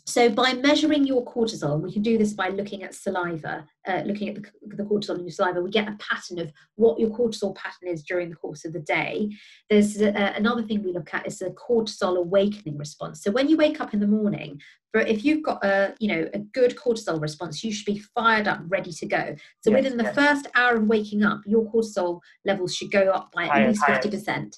so 0.06 0.28
by 0.28 0.52
measuring 0.52 1.06
your 1.06 1.24
cortisol, 1.24 1.80
we 1.80 1.90
can 1.90 2.02
do 2.02 2.18
this 2.18 2.34
by 2.34 2.48
looking 2.48 2.82
at 2.82 2.94
saliva, 2.94 3.66
uh, 3.88 4.02
looking 4.04 4.28
at 4.28 4.34
the, 4.34 4.76
the, 4.76 4.82
cortisol 4.84 5.18
in 5.18 5.24
your 5.24 5.30
saliva, 5.30 5.62
we 5.62 5.70
get 5.70 5.88
a 5.88 5.96
pattern 5.98 6.38
of 6.38 6.52
what 6.74 7.00
your 7.00 7.08
cortisol 7.08 7.54
pattern 7.56 7.88
is 7.88 8.02
during 8.02 8.28
the 8.28 8.36
course 8.36 8.66
of 8.66 8.74
the 8.74 8.80
day. 8.80 9.30
There's 9.70 10.00
a, 10.02 10.12
another 10.36 10.62
thing 10.62 10.82
we 10.82 10.92
look 10.92 11.14
at 11.14 11.26
is 11.26 11.38
the 11.38 11.50
cortisol 11.50 12.18
awakening 12.18 12.76
response. 12.76 13.22
So 13.22 13.30
when 13.30 13.48
you 13.48 13.56
wake 13.56 13.80
up 13.80 13.94
in 13.94 14.00
the 14.00 14.06
morning, 14.06 14.60
for 14.92 15.00
if 15.00 15.24
you've 15.24 15.42
got 15.42 15.64
a 15.64 15.94
you 15.98 16.08
know 16.08 16.28
a 16.34 16.38
good 16.38 16.76
cortisol 16.76 17.20
response, 17.20 17.64
you 17.64 17.72
should 17.72 17.86
be 17.86 17.98
fired 18.14 18.46
up, 18.46 18.60
ready 18.68 18.92
to 18.92 19.06
go. 19.06 19.34
So 19.62 19.70
yes, 19.70 19.82
within 19.82 19.96
the 19.96 20.04
yes. 20.04 20.14
first 20.14 20.46
hour 20.54 20.76
of 20.76 20.84
waking 20.84 21.24
up, 21.24 21.40
your 21.46 21.64
cortisol 21.64 22.20
levels 22.44 22.76
should 22.76 22.92
go 22.92 23.10
up 23.10 23.32
by 23.32 23.46
higher, 23.46 23.62
at 23.62 23.68
least 23.70 23.84
fifty 23.86 24.10
percent. 24.10 24.56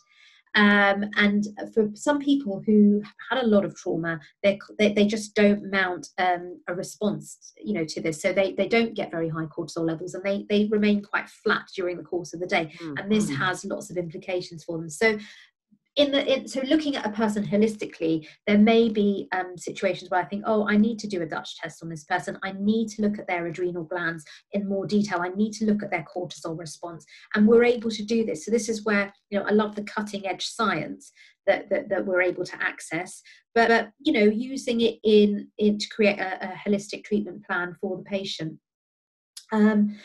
Um, 0.57 1.05
and 1.17 1.47
for 1.75 1.91
some 1.95 2.19
people 2.19 2.63
who 2.65 3.03
had 3.31 3.43
a 3.43 3.47
lot 3.47 3.65
of 3.65 3.77
trauma, 3.77 4.19
they, 4.43 4.59
they, 4.79 4.93
they 4.95 5.07
just 5.07 5.35
don't 5.35 5.71
mount 5.71 6.09
um, 6.17 6.61
a 6.67 6.75
response, 6.75 7.53
you 7.63 7.75
know, 7.75 7.85
to 7.85 8.01
this. 8.01 8.23
So 8.23 8.33
they, 8.33 8.53
they 8.53 8.67
don't 8.67 8.95
get 8.95 9.11
very 9.11 9.29
high 9.29 9.45
cortisol 9.45 9.87
levels 9.87 10.15
and 10.15 10.25
they, 10.25 10.47
they 10.49 10.65
remain 10.71 11.03
quite 11.03 11.29
flat 11.29 11.67
during 11.77 11.99
the 11.99 12.03
course 12.03 12.33
of 12.33 12.41
the 12.41 12.47
day. 12.47 12.73
Mm-hmm. 12.81 12.95
And 12.97 13.13
this 13.13 13.29
has 13.31 13.67
lots 13.67 13.91
of 13.91 13.99
implications 13.99 14.65
for 14.65 14.79
them. 14.79 14.89
So 14.89 15.19
in 15.97 16.13
the 16.13 16.25
in, 16.33 16.47
so 16.47 16.61
looking 16.63 16.95
at 16.97 17.07
a 17.07 17.11
person 17.11 17.45
holistically 17.45 18.27
there 18.47 18.59
may 18.59 18.89
be 18.89 19.29
um, 19.33 19.57
situations 19.57 20.11
where 20.11 20.21
i 20.21 20.25
think 20.25 20.43
oh 20.47 20.69
i 20.69 20.77
need 20.77 20.99
to 20.99 21.09
do 21.09 21.23
a 21.23 21.27
dutch 21.27 21.57
test 21.57 21.83
on 21.83 21.89
this 21.89 22.05
person. 22.05 22.39
I 22.43 22.53
need 22.53 22.89
to 22.91 23.03
look 23.03 23.19
at 23.19 23.27
their 23.27 23.47
adrenal 23.47 23.85
glands 23.85 24.25
in 24.53 24.69
more 24.69 24.87
detail. 24.87 25.21
I 25.21 25.29
need 25.29 25.53
to 25.55 25.65
look 25.65 25.83
at 25.83 25.91
their 25.91 26.05
cortisol 26.05 26.59
response. 26.59 27.05
And 27.35 27.47
we're 27.47 27.65
able 27.65 27.91
to 27.91 28.05
do 28.05 28.25
this. 28.25 28.45
So 28.45 28.51
this 28.51 28.69
is 28.69 28.85
where 28.85 29.13
you 29.31 29.39
know 29.39 29.47
i 29.47 29.51
love 29.51 29.75
the 29.75 29.83
cutting 29.83 30.27
edge 30.27 30.47
science 30.47 31.13
that, 31.47 31.69
that, 31.71 31.89
that 31.89 32.05
we're 32.05 32.23
able 32.23 32.45
to 32.45 32.63
access. 32.63 33.23
But, 33.55 33.69
but 33.69 33.91
you 33.99 34.13
know 34.13 34.25
using 34.25 34.81
it 34.81 34.99
in, 35.05 35.49
in 35.59 35.79
to 35.79 35.89
create 35.89 36.19
a, 36.19 36.53
a 36.53 36.55
holistic 36.57 37.05
treatment 37.05 37.45
plan 37.47 37.77
for 37.81 37.97
the 37.97 38.05
patient. 38.05 38.59
Um, 39.53 39.97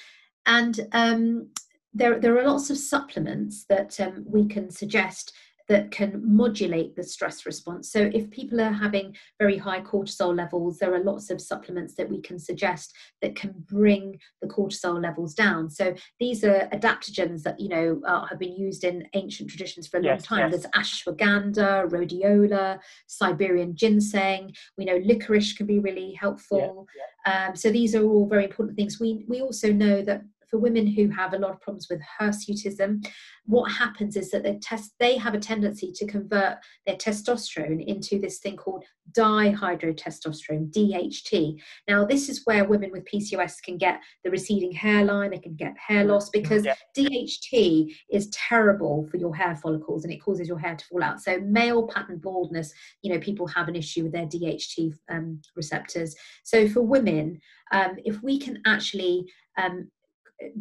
and 0.46 0.80
um, 0.92 1.50
there, 1.94 2.20
there 2.20 2.38
are 2.38 2.48
lots 2.48 2.70
of 2.70 2.78
supplements 2.78 3.66
that 3.70 4.00
um, 4.00 4.24
we 4.26 4.48
can 4.48 4.70
suggest 4.70 5.34
that 5.72 5.90
can 5.90 6.22
modulate 6.26 6.98
the 6.98 7.04
stress 7.04 7.46
response. 7.46 7.90
So, 7.90 8.12
if 8.14 8.30
people 8.30 8.60
are 8.60 8.74
having 8.74 9.16
very 9.40 9.58
high 9.58 9.80
cortisol 9.80 10.36
levels, 10.36 10.80
there 10.80 10.94
are 10.94 11.02
lots 11.02 11.30
of 11.30 11.40
supplements 11.40 11.96
that 11.96 12.10
we 12.10 12.20
can 12.20 12.38
suggest 12.38 12.94
that 13.22 13.38
can 13.38 13.54
bring 13.70 14.20
the 14.42 14.50
cortisol 14.50 15.02
levels 15.02 15.34
down. 15.34 15.70
So, 15.70 15.96
these 16.20 16.44
are 16.44 16.68
adaptogens 16.74 17.44
that 17.44 17.58
you 17.58 17.70
know 17.70 18.02
uh, 18.06 18.26
have 18.26 18.38
been 18.38 18.58
used 18.58 18.84
in 18.84 19.08
ancient 19.14 19.50
traditions 19.50 19.88
for 19.88 20.02
a 20.02 20.04
yes, 20.04 20.30
long 20.30 20.40
time. 20.40 20.52
Yes. 20.52 20.64
There's 20.64 20.74
ashwagandha, 20.74 21.90
rhodiola, 21.90 22.80
Siberian 23.08 23.74
ginseng. 23.74 24.54
We 24.78 24.84
know 24.84 25.00
licorice 25.02 25.54
can 25.54 25.68
be 25.68 25.80
really 25.80 26.12
helpful. 26.20 26.86
Yeah, 26.98 27.02
yeah. 27.26 27.48
Um, 27.48 27.56
so, 27.56 27.72
these 27.72 27.96
are 27.96 28.04
all 28.04 28.28
very 28.28 28.44
important 28.44 28.76
things. 28.76 29.00
We 29.00 29.24
we 29.26 29.40
also 29.40 29.72
know 29.72 30.02
that 30.02 30.24
for 30.52 30.60
women 30.60 30.86
who 30.86 31.10
have 31.10 31.34
a 31.34 31.40
lot 31.40 31.52
of 31.52 31.62
problems 31.62 31.88
with 31.90 32.02
hirsutism, 32.20 33.04
what 33.46 33.72
happens 33.72 34.16
is 34.16 34.30
that 34.32 34.44
they 34.44 34.60
test 34.60 34.92
they 35.00 35.18
have 35.18 35.34
a 35.34 35.40
tendency 35.40 35.92
to 35.96 36.06
convert 36.06 36.58
their 36.86 36.98
testosterone 36.98 37.84
into 37.84 38.20
this 38.20 38.40
thing 38.40 38.56
called 38.56 38.84
dihydrotestosterone 39.18 40.72
DHT. 40.72 41.60
Now 41.88 42.06
this 42.06 42.30
is 42.30 42.42
where 42.46 42.66
women 42.66 42.92
with 42.92 43.06
PCOS 43.06 43.64
can 43.64 43.78
get 43.78 44.00
the 44.24 44.30
receding 44.30 44.72
hairline, 44.72 45.32
they 45.32 45.40
can 45.40 45.56
get 45.56 45.74
hair 45.78 46.04
loss 46.04 46.30
because 46.30 46.66
yeah. 46.66 46.76
DHT 46.96 47.96
is 48.12 48.30
terrible 48.30 49.08
for 49.10 49.18
your 49.18 49.36
hair 49.36 49.56
follicles 49.56 50.04
and 50.04 50.14
it 50.14 50.22
causes 50.22 50.48
your 50.48 50.60
hair 50.60 50.76
to 50.76 50.86
fall 50.86 51.04
out. 51.04 51.22
So 51.22 51.40
male 51.40 51.88
pattern 51.88 52.18
baldness, 52.18 52.74
you 53.02 53.12
know, 53.12 53.20
people 53.20 53.48
have 53.48 53.70
an 53.70 53.76
issue 53.76 54.04
with 54.04 54.12
their 54.12 54.28
DHT 54.28 54.94
um, 55.10 55.42
receptors. 55.56 56.16
So 56.44 56.68
for 56.70 56.82
women, 56.82 57.40
um, 57.72 57.96
if 58.04 58.22
we 58.22 58.38
can 58.38 58.62
actually 58.66 59.26
um, 59.58 59.90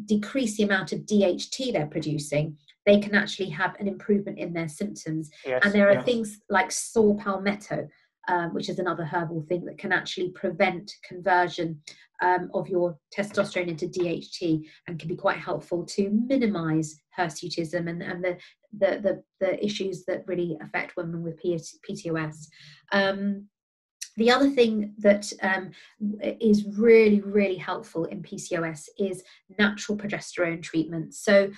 decrease 0.05 0.57
the 0.57 0.65
amount 0.65 0.93
of 0.93 1.01
DHT 1.01 1.73
they're 1.73 1.87
producing, 1.87 2.57
they 2.87 2.99
can 2.99 3.15
actually 3.15 3.51
have 3.51 3.77
an 3.79 3.89
improvement 3.89 4.39
in 4.39 4.53
their 4.53 4.69
symptoms. 4.69 5.31
Yes, 5.45 5.63
and 5.65 5.73
there 5.73 5.89
are 5.89 5.95
yes. 5.95 6.05
things 6.05 6.41
like 6.49 6.73
saw 6.73 7.15
palmetto, 7.15 7.89
um, 8.29 8.55
which 8.55 8.69
is 8.69 8.79
another 8.79 9.05
herbal 9.05 9.45
thing 9.49 9.65
that 9.67 9.79
can 9.79 9.93
actually 9.93 10.31
prevent 10.31 10.93
conversion 11.07 11.81
um, 12.23 12.51
of 12.55 12.69
your 12.69 12.99
testosterone 13.17 13.69
into 13.69 13.87
DHT 13.87 14.63
and 14.87 14.99
can 14.99 15.09
be 15.09 15.17
quite 15.17 15.39
helpful 15.39 15.85
to 15.87 16.11
minimize 16.11 17.01
hirsutism 17.19 17.89
and, 17.89 18.03
and 18.03 18.23
the, 18.23 18.37
the, 18.79 19.01
the, 19.01 19.23
the 19.41 19.65
issues 19.65 20.05
that 20.05 20.25
really 20.27 20.57
affect 20.63 20.97
women 20.97 21.23
with 21.23 21.41
PCOS. 21.43 22.47
Um, 22.93 23.49
the 24.21 24.31
other 24.31 24.51
thing 24.51 24.93
that 24.99 25.33
um, 25.41 25.71
is 26.41 26.67
really, 26.77 27.23
really 27.23 27.57
helpful 27.57 28.05
in 28.05 28.23
PCOS 28.23 28.87
is 28.99 29.25
natural 29.59 29.97
progesterone 29.97 30.63
treatment. 30.63 31.15
So 31.15 31.51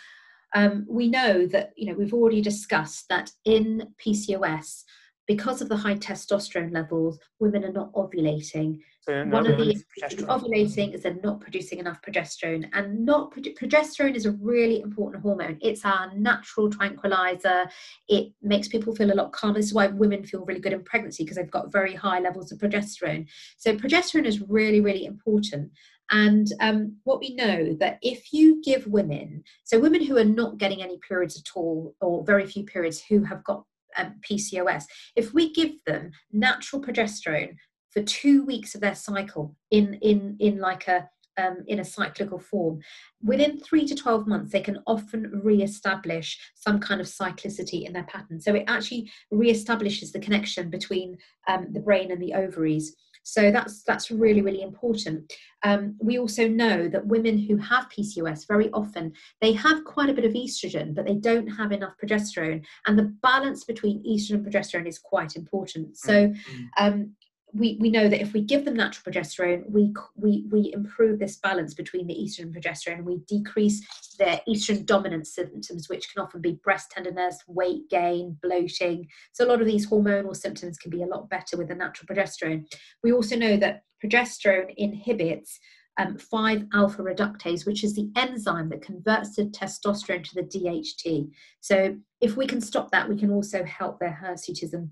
um, 0.54 0.86
we 0.88 1.08
know 1.08 1.44
that, 1.46 1.72
you 1.76 1.86
know, 1.86 1.98
we've 1.98 2.14
already 2.14 2.40
discussed 2.40 3.08
that 3.08 3.32
in 3.44 3.88
PCOS, 4.04 4.84
because 5.26 5.60
of 5.60 5.68
the 5.68 5.76
high 5.76 5.96
testosterone 5.96 6.72
levels, 6.72 7.18
women 7.40 7.64
are 7.64 7.72
not 7.72 7.92
ovulating. 7.94 8.78
So 9.02 9.24
One 9.24 9.48
of 9.48 9.58
the 9.58 9.70
issues 9.70 10.22
ovulating 10.26 10.94
is 10.94 11.02
they're 11.02 11.18
not 11.24 11.40
producing 11.40 11.80
enough 11.80 12.00
progesterone, 12.02 12.68
and 12.72 13.04
not 13.04 13.34
progesterone 13.34 14.14
is 14.14 14.26
a 14.26 14.30
really 14.30 14.80
important 14.80 15.24
hormone. 15.24 15.58
It's 15.60 15.84
our 15.84 16.14
natural 16.14 16.70
tranquilizer. 16.70 17.68
It 18.08 18.32
makes 18.42 18.68
people 18.68 18.94
feel 18.94 19.12
a 19.12 19.14
lot 19.14 19.32
calmer. 19.32 19.54
This 19.54 19.66
is 19.66 19.74
why 19.74 19.88
women 19.88 20.24
feel 20.24 20.44
really 20.44 20.60
good 20.60 20.72
in 20.72 20.84
pregnancy 20.84 21.24
because 21.24 21.36
they've 21.36 21.50
got 21.50 21.72
very 21.72 21.96
high 21.96 22.20
levels 22.20 22.52
of 22.52 22.58
progesterone. 22.58 23.26
So 23.56 23.74
progesterone 23.74 24.24
is 24.24 24.40
really, 24.40 24.80
really 24.80 25.04
important. 25.04 25.72
And 26.12 26.46
um, 26.60 26.98
what 27.02 27.18
we 27.18 27.34
know 27.34 27.74
that 27.80 27.98
if 28.02 28.32
you 28.32 28.62
give 28.62 28.86
women, 28.86 29.42
so 29.64 29.80
women 29.80 30.04
who 30.04 30.16
are 30.16 30.24
not 30.24 30.58
getting 30.58 30.80
any 30.80 30.98
periods 30.98 31.36
at 31.36 31.56
all, 31.56 31.96
or 32.00 32.22
very 32.24 32.46
few 32.46 32.62
periods, 32.62 33.02
who 33.08 33.24
have 33.24 33.42
got 33.42 33.64
um, 33.96 34.14
PCOS, 34.30 34.84
if 35.16 35.34
we 35.34 35.52
give 35.52 35.72
them 35.86 36.12
natural 36.32 36.80
progesterone 36.80 37.56
for 37.92 38.02
two 38.02 38.44
weeks 38.44 38.74
of 38.74 38.80
their 38.80 38.94
cycle 38.94 39.54
in 39.70 39.94
in 39.94 40.36
in 40.40 40.58
like 40.58 40.88
a 40.88 41.08
um, 41.38 41.64
in 41.66 41.80
a 41.80 41.84
cyclical 41.84 42.38
form. 42.38 42.80
Within 43.22 43.58
three 43.58 43.86
to 43.86 43.94
12 43.94 44.26
months, 44.26 44.52
they 44.52 44.60
can 44.60 44.80
often 44.86 45.40
re-establish 45.42 46.38
some 46.54 46.78
kind 46.78 47.00
of 47.00 47.06
cyclicity 47.06 47.86
in 47.86 47.92
their 47.92 48.04
pattern. 48.04 48.40
So 48.40 48.54
it 48.54 48.64
actually 48.68 49.10
re-establishes 49.30 50.12
the 50.12 50.20
connection 50.20 50.70
between 50.70 51.16
um, 51.48 51.68
the 51.72 51.80
brain 51.80 52.10
and 52.10 52.20
the 52.20 52.34
ovaries. 52.34 52.94
So 53.24 53.52
that's 53.52 53.84
that's 53.84 54.10
really 54.10 54.42
really 54.42 54.62
important. 54.62 55.32
Um, 55.62 55.96
we 56.00 56.18
also 56.18 56.48
know 56.48 56.88
that 56.88 57.06
women 57.06 57.38
who 57.38 57.56
have 57.56 57.88
PCOS 57.88 58.48
very 58.48 58.68
often 58.72 59.12
they 59.40 59.52
have 59.52 59.84
quite 59.84 60.10
a 60.10 60.14
bit 60.14 60.24
of 60.24 60.32
estrogen, 60.32 60.92
but 60.92 61.06
they 61.06 61.14
don't 61.14 61.46
have 61.46 61.70
enough 61.70 61.94
progesterone, 62.02 62.64
and 62.86 62.98
the 62.98 63.14
balance 63.22 63.62
between 63.62 64.02
estrogen 64.04 64.34
and 64.34 64.46
progesterone 64.46 64.88
is 64.88 64.98
quite 64.98 65.36
important. 65.36 65.96
So 65.96 66.28
mm-hmm. 66.28 66.64
um, 66.78 67.12
we, 67.54 67.76
we 67.80 67.90
know 67.90 68.08
that 68.08 68.20
if 68.20 68.32
we 68.32 68.40
give 68.40 68.64
them 68.64 68.74
natural 68.74 69.12
progesterone, 69.12 69.68
we, 69.68 69.92
we, 70.16 70.46
we 70.50 70.72
improve 70.72 71.18
this 71.18 71.36
balance 71.36 71.74
between 71.74 72.06
the 72.06 72.14
estrogen 72.14 72.44
and 72.44 72.54
progesterone, 72.54 73.04
we 73.04 73.18
decrease 73.28 74.16
their 74.18 74.40
estrogen 74.48 74.86
dominant 74.86 75.26
symptoms, 75.26 75.88
which 75.88 76.12
can 76.12 76.22
often 76.22 76.40
be 76.40 76.58
breast 76.64 76.90
tenderness, 76.90 77.38
weight 77.46 77.88
gain, 77.90 78.38
bloating. 78.42 79.06
So, 79.32 79.44
a 79.44 79.48
lot 79.48 79.60
of 79.60 79.66
these 79.66 79.88
hormonal 79.88 80.34
symptoms 80.34 80.78
can 80.78 80.90
be 80.90 81.02
a 81.02 81.06
lot 81.06 81.28
better 81.28 81.56
with 81.56 81.68
the 81.68 81.74
natural 81.74 82.06
progesterone. 82.06 82.64
We 83.02 83.12
also 83.12 83.36
know 83.36 83.56
that 83.58 83.82
progesterone 84.02 84.72
inhibits 84.76 85.58
um, 85.98 86.16
5 86.16 86.68
alpha 86.72 87.02
reductase, 87.02 87.66
which 87.66 87.84
is 87.84 87.94
the 87.94 88.10
enzyme 88.16 88.70
that 88.70 88.80
converts 88.80 89.36
the 89.36 89.44
testosterone 89.44 90.24
to 90.24 90.34
the 90.36 90.42
DHT. 90.42 91.30
So, 91.60 91.96
if 92.22 92.36
we 92.36 92.46
can 92.46 92.62
stop 92.62 92.90
that, 92.92 93.08
we 93.08 93.18
can 93.18 93.30
also 93.30 93.62
help 93.64 93.98
their 94.00 94.18
hirsutism 94.22 94.88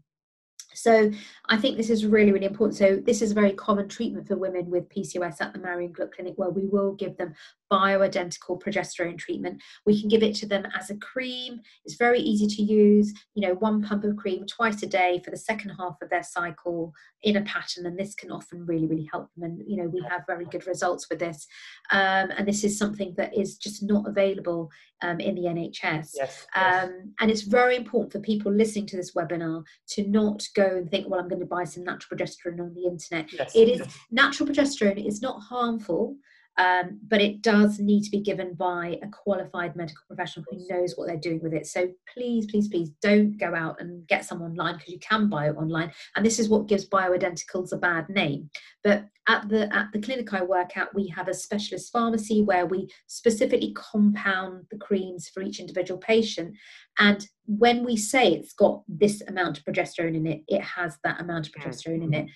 So 0.75 1.11
I 1.47 1.57
think 1.57 1.77
this 1.77 1.91
is 1.91 2.07
really, 2.07 2.33
really 2.33 2.47
important. 2.47 2.77
So 2.77 2.97
this 2.97 3.23
is 3.23 3.33
a 3.33 3.35
very 3.35 3.53
common 3.53 3.89
treatment 3.89 4.29
for 4.29 4.37
women 4.37 4.71
with 4.71 4.89
PCOS 4.89 5.41
at 5.41 5.53
the 5.53 5.59
Marion 5.59 5.93
Gluck 5.93 6.15
Clinic, 6.15 6.35
where 6.37 6.51
we 6.51 6.67
will 6.67 6.93
give 6.93 7.17
them 7.17 7.35
bioidentical 7.71 8.61
progesterone 8.61 9.17
treatment. 9.17 9.63
We 9.87 9.99
can 10.01 10.09
give 10.09 10.23
it 10.23 10.35
to 10.37 10.47
them 10.47 10.67
as 10.79 10.91
a 10.91 10.97
cream. 10.97 11.61
It's 11.85 11.95
very 11.95 12.21
easy 12.21 12.47
to 12.57 12.63
use. 12.63 13.13
You 13.35 13.47
know, 13.47 13.55
one 13.55 13.83
pump 13.83 14.05
of 14.05 14.17
cream 14.17 14.45
twice 14.47 14.83
a 14.83 14.87
day 14.87 15.21
for 15.25 15.31
the 15.31 15.37
second 15.37 15.71
half 15.79 15.97
of 16.03 16.11
their 16.11 16.23
cycle 16.23 16.93
in 17.23 17.37
a 17.37 17.43
pattern, 17.43 17.87
and 17.87 17.99
this 17.99 18.15
can 18.15 18.31
often 18.31 18.67
really, 18.67 18.87
really 18.87 19.09
help 19.11 19.29
them. 19.37 19.45
And 19.45 19.63
you 19.67 19.77
know, 19.77 19.89
we 19.89 20.05
have 20.09 20.27
very 20.27 20.47
good 20.47 20.67
results 20.67 21.09
with 21.09 21.19
this. 21.19 21.47
Um, 21.93 22.31
and 22.37 22.47
this 22.47 22.65
is 22.65 22.79
something 22.79 23.15
that 23.17 23.37
is 23.37 23.57
just 23.57 23.83
not 23.83 24.09
available 24.09 24.71
um, 25.03 25.21
in 25.21 25.35
the 25.35 25.43
NHS. 25.43 26.11
Yes, 26.15 26.47
um, 26.55 27.15
and 27.21 27.31
it's 27.31 27.43
very 27.43 27.77
important 27.77 28.13
for 28.13 28.21
people 28.21 28.53
listening 28.53 28.87
to 28.87 28.97
this 28.97 29.15
webinar 29.15 29.65
to 29.91 30.07
not 30.07 30.45
go 30.57 30.60
and 30.65 30.91
think, 30.91 31.09
well, 31.09 31.21
I'm 31.21 31.29
going 31.29 31.41
to 31.41 31.47
buy 31.47 31.65
some 31.65 31.85
natural 31.85 32.19
progesterone 32.19 32.61
on 32.61 32.75
the 32.75 32.85
internet. 32.87 33.33
Yes, 33.33 33.55
it 33.55 33.69
is 33.69 33.99
natural 34.11 34.49
progesterone 34.49 35.05
is 35.05 35.23
not 35.23 35.41
harmful. 35.41 36.17
Um, 36.61 37.01
but 37.09 37.23
it 37.23 37.41
does 37.41 37.79
need 37.79 38.03
to 38.03 38.11
be 38.11 38.21
given 38.21 38.53
by 38.53 38.99
a 39.03 39.09
qualified 39.09 39.77
medical 39.77 40.03
professional 40.07 40.45
who 40.51 40.67
knows 40.69 40.93
what 40.95 41.07
they're 41.07 41.17
doing 41.17 41.41
with 41.43 41.55
it. 41.55 41.67
So 41.67 41.89
please, 42.13 42.45
please, 42.51 42.69
please 42.69 42.91
don't 43.01 43.39
go 43.39 43.55
out 43.55 43.81
and 43.81 44.07
get 44.07 44.27
some 44.27 44.43
online 44.43 44.75
because 44.75 44.93
you 44.93 44.99
can 44.99 45.31
buy 45.31 45.49
it 45.49 45.57
online. 45.57 45.91
And 46.15 46.27
this 46.27 46.39
is 46.39 46.51
what 46.51 46.67
gives 46.67 46.87
bioidenticals 46.87 47.73
a 47.73 47.79
bad 47.79 48.11
name. 48.11 48.51
But 48.85 49.07
at 49.27 49.49
the 49.49 49.75
at 49.75 49.87
the 49.95 50.03
clinic 50.03 50.35
I 50.35 50.43
work 50.43 50.77
at, 50.77 50.95
we 50.95 51.09
have 51.09 51.29
a 51.29 51.35
specialist 51.35 51.91
pharmacy 51.93 52.43
where 52.43 52.67
we 52.67 52.91
specifically 53.07 53.73
compound 53.75 54.67
the 54.71 54.77
creams 54.77 55.31
for 55.31 55.43
each 55.43 55.61
individual 55.61 55.99
patient. 55.99 56.55
And 56.99 57.27
when 57.47 57.87
we 57.87 57.97
say 57.97 58.33
it's 58.33 58.53
got 58.53 58.83
this 58.87 59.23
amount 59.29 59.57
of 59.57 59.65
progesterone 59.65 60.15
in 60.15 60.27
it, 60.27 60.43
it 60.47 60.61
has 60.61 60.99
that 61.05 61.23
amount 61.23 61.47
of 61.47 61.55
progesterone 61.55 62.05
in 62.05 62.13
it. 62.13 62.27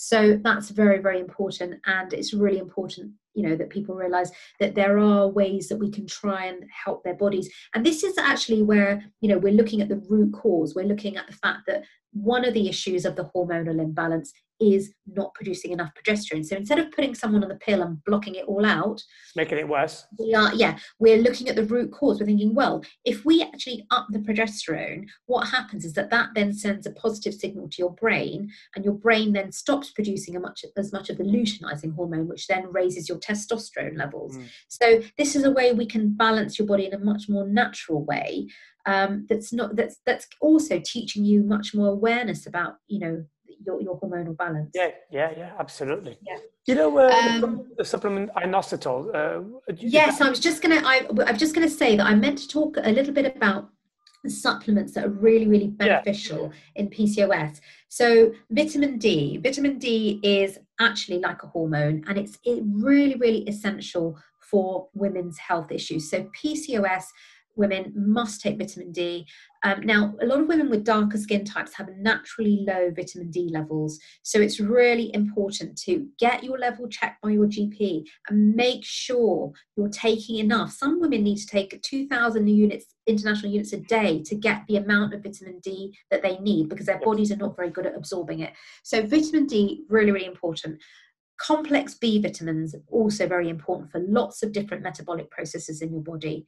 So 0.00 0.38
that's 0.44 0.70
very, 0.70 1.00
very 1.00 1.18
important. 1.18 1.80
And 1.84 2.12
it's 2.12 2.32
really 2.32 2.58
important, 2.58 3.14
you 3.38 3.48
know, 3.48 3.54
that 3.54 3.70
people 3.70 3.94
realize 3.94 4.32
that 4.58 4.74
there 4.74 4.98
are 4.98 5.28
ways 5.28 5.68
that 5.68 5.78
we 5.78 5.92
can 5.92 6.08
try 6.08 6.46
and 6.46 6.64
help 6.84 7.04
their 7.04 7.14
bodies. 7.14 7.48
And 7.72 7.86
this 7.86 8.02
is 8.02 8.18
actually 8.18 8.64
where, 8.64 9.04
you 9.20 9.28
know, 9.28 9.38
we're 9.38 9.52
looking 9.52 9.80
at 9.80 9.88
the 9.88 10.02
root 10.08 10.32
cause. 10.32 10.74
We're 10.74 10.86
looking 10.86 11.16
at 11.16 11.28
the 11.28 11.34
fact 11.34 11.60
that 11.68 11.84
one 12.12 12.44
of 12.44 12.52
the 12.52 12.68
issues 12.68 13.04
of 13.04 13.14
the 13.14 13.30
hormonal 13.32 13.80
imbalance 13.80 14.32
is 14.60 14.92
not 15.06 15.32
producing 15.34 15.70
enough 15.70 15.90
progesterone. 15.94 16.44
So 16.44 16.56
instead 16.56 16.78
of 16.78 16.90
putting 16.90 17.14
someone 17.14 17.42
on 17.44 17.48
the 17.48 17.54
pill 17.56 17.82
and 17.82 18.02
blocking 18.04 18.34
it 18.34 18.44
all 18.46 18.66
out, 18.66 19.00
Making 19.36 19.58
it 19.58 19.68
worse. 19.68 20.06
we 20.18 20.34
are 20.34 20.52
yeah 20.54 20.78
we're 20.98 21.18
looking 21.18 21.48
at 21.48 21.54
the 21.56 21.64
root 21.64 21.92
cause 21.92 22.18
we're 22.18 22.26
thinking 22.26 22.54
well 22.54 22.82
if 23.04 23.24
we 23.24 23.42
actually 23.42 23.86
up 23.90 24.06
the 24.10 24.18
progesterone 24.18 25.06
what 25.26 25.46
happens 25.48 25.84
is 25.84 25.92
that 25.94 26.10
that 26.10 26.30
then 26.34 26.52
sends 26.52 26.86
a 26.86 26.90
positive 26.92 27.34
signal 27.34 27.68
to 27.68 27.76
your 27.78 27.92
brain 27.94 28.50
and 28.74 28.84
your 28.84 28.94
brain 28.94 29.32
then 29.32 29.52
stops 29.52 29.90
producing 29.90 30.34
a 30.36 30.40
much 30.40 30.64
as 30.76 30.92
much 30.92 31.08
of 31.10 31.16
the 31.18 31.24
luteinizing 31.24 31.94
hormone 31.94 32.26
which 32.26 32.46
then 32.48 32.66
raises 32.72 33.08
your 33.08 33.18
testosterone 33.18 33.96
levels 33.96 34.36
Mm. 34.36 34.46
so 34.68 35.00
this 35.16 35.34
is 35.36 35.44
a 35.44 35.50
way 35.50 35.72
we 35.72 35.86
can 35.86 36.14
balance 36.14 36.58
your 36.58 36.66
body 36.66 36.86
in 36.86 36.94
a 36.94 36.98
much 36.98 37.28
more 37.28 37.46
natural 37.46 38.04
way 38.04 38.46
um, 38.86 39.26
that's 39.28 39.52
not 39.52 39.76
that's 39.76 39.98
that's 40.06 40.26
also 40.40 40.80
teaching 40.84 41.24
you 41.24 41.42
much 41.42 41.74
more 41.74 41.88
awareness 41.88 42.46
about 42.46 42.76
you 42.88 42.98
know 42.98 43.24
your, 43.64 43.80
your 43.80 43.98
hormonal 44.00 44.36
balance 44.36 44.70
Yeah, 44.74 44.90
yeah, 45.10 45.30
yeah, 45.36 45.52
absolutely. 45.58 46.18
Yeah. 46.26 46.38
You 46.66 46.74
know, 46.74 46.98
uh, 46.98 47.08
the 47.40 47.46
Um, 47.46 47.66
the 47.78 47.84
supplement 47.84 48.30
inositol. 48.34 48.98
Uh, 49.14 49.72
Yes, 49.76 50.20
I 50.20 50.28
was 50.28 50.40
just 50.40 50.62
gonna. 50.62 50.80
I, 50.84 51.06
I'm 51.26 51.38
just 51.38 51.54
gonna 51.54 51.68
say 51.68 51.96
that 51.96 52.06
I 52.06 52.14
meant 52.14 52.38
to 52.38 52.48
talk 52.48 52.76
a 52.82 52.90
little 52.90 53.14
bit 53.14 53.26
about 53.36 53.70
the 54.24 54.30
supplements 54.30 54.92
that 54.94 55.04
are 55.06 55.10
really, 55.10 55.46
really 55.46 55.72
Yeah. 55.80 56.02
beneficial 56.02 56.52
in 56.74 56.88
PCOS. 56.90 57.60
So 57.88 58.32
vitamin 58.50 58.98
D. 58.98 59.38
Vitamin 59.38 59.78
D 59.78 60.20
is 60.22 60.58
actually 60.80 61.20
like 61.20 61.42
a 61.42 61.46
hormone, 61.46 62.04
and 62.06 62.18
it's 62.18 62.38
it 62.44 62.62
really, 62.66 63.14
really 63.14 63.42
essential 63.48 64.18
for 64.50 64.88
women's 64.94 65.38
health 65.38 65.70
issues. 65.70 66.10
So 66.10 66.28
PCOS 66.42 67.04
women 67.58 67.92
must 67.94 68.40
take 68.40 68.58
vitamin 68.58 68.92
D. 68.92 69.26
Um, 69.64 69.80
now, 69.84 70.14
a 70.22 70.26
lot 70.26 70.40
of 70.40 70.46
women 70.46 70.70
with 70.70 70.84
darker 70.84 71.18
skin 71.18 71.44
types 71.44 71.74
have 71.74 71.88
naturally 71.98 72.64
low 72.66 72.90
vitamin 72.94 73.30
D 73.30 73.50
levels, 73.52 73.98
so 74.22 74.40
it's 74.40 74.60
really 74.60 75.12
important 75.14 75.76
to 75.82 76.06
get 76.18 76.44
your 76.44 76.58
level 76.58 76.88
checked 76.88 77.20
by 77.20 77.30
your 77.30 77.46
GP 77.46 78.04
and 78.28 78.54
make 78.54 78.84
sure 78.84 79.52
you're 79.76 79.88
taking 79.88 80.38
enough. 80.38 80.72
Some 80.72 81.00
women 81.00 81.24
need 81.24 81.38
to 81.38 81.46
take 81.46 81.80
2,000 81.82 82.46
units, 82.46 82.86
international 83.06 83.50
units 83.50 83.72
a 83.72 83.78
day 83.78 84.22
to 84.22 84.36
get 84.36 84.62
the 84.68 84.76
amount 84.76 85.14
of 85.14 85.24
vitamin 85.24 85.58
D 85.58 85.96
that 86.10 86.22
they 86.22 86.38
need 86.38 86.68
because 86.68 86.86
their 86.86 87.00
bodies 87.00 87.32
are 87.32 87.36
not 87.36 87.56
very 87.56 87.70
good 87.70 87.86
at 87.86 87.96
absorbing 87.96 88.40
it. 88.40 88.52
So, 88.84 89.04
vitamin 89.04 89.46
D, 89.46 89.84
really, 89.88 90.12
really 90.12 90.26
important. 90.26 90.80
Complex 91.38 91.94
B 91.94 92.20
vitamins, 92.20 92.74
are 92.74 92.82
also 92.88 93.28
very 93.28 93.48
important 93.48 93.92
for 93.92 94.00
lots 94.00 94.42
of 94.42 94.52
different 94.52 94.82
metabolic 94.82 95.30
processes 95.30 95.82
in 95.82 95.92
your 95.92 96.02
body. 96.02 96.44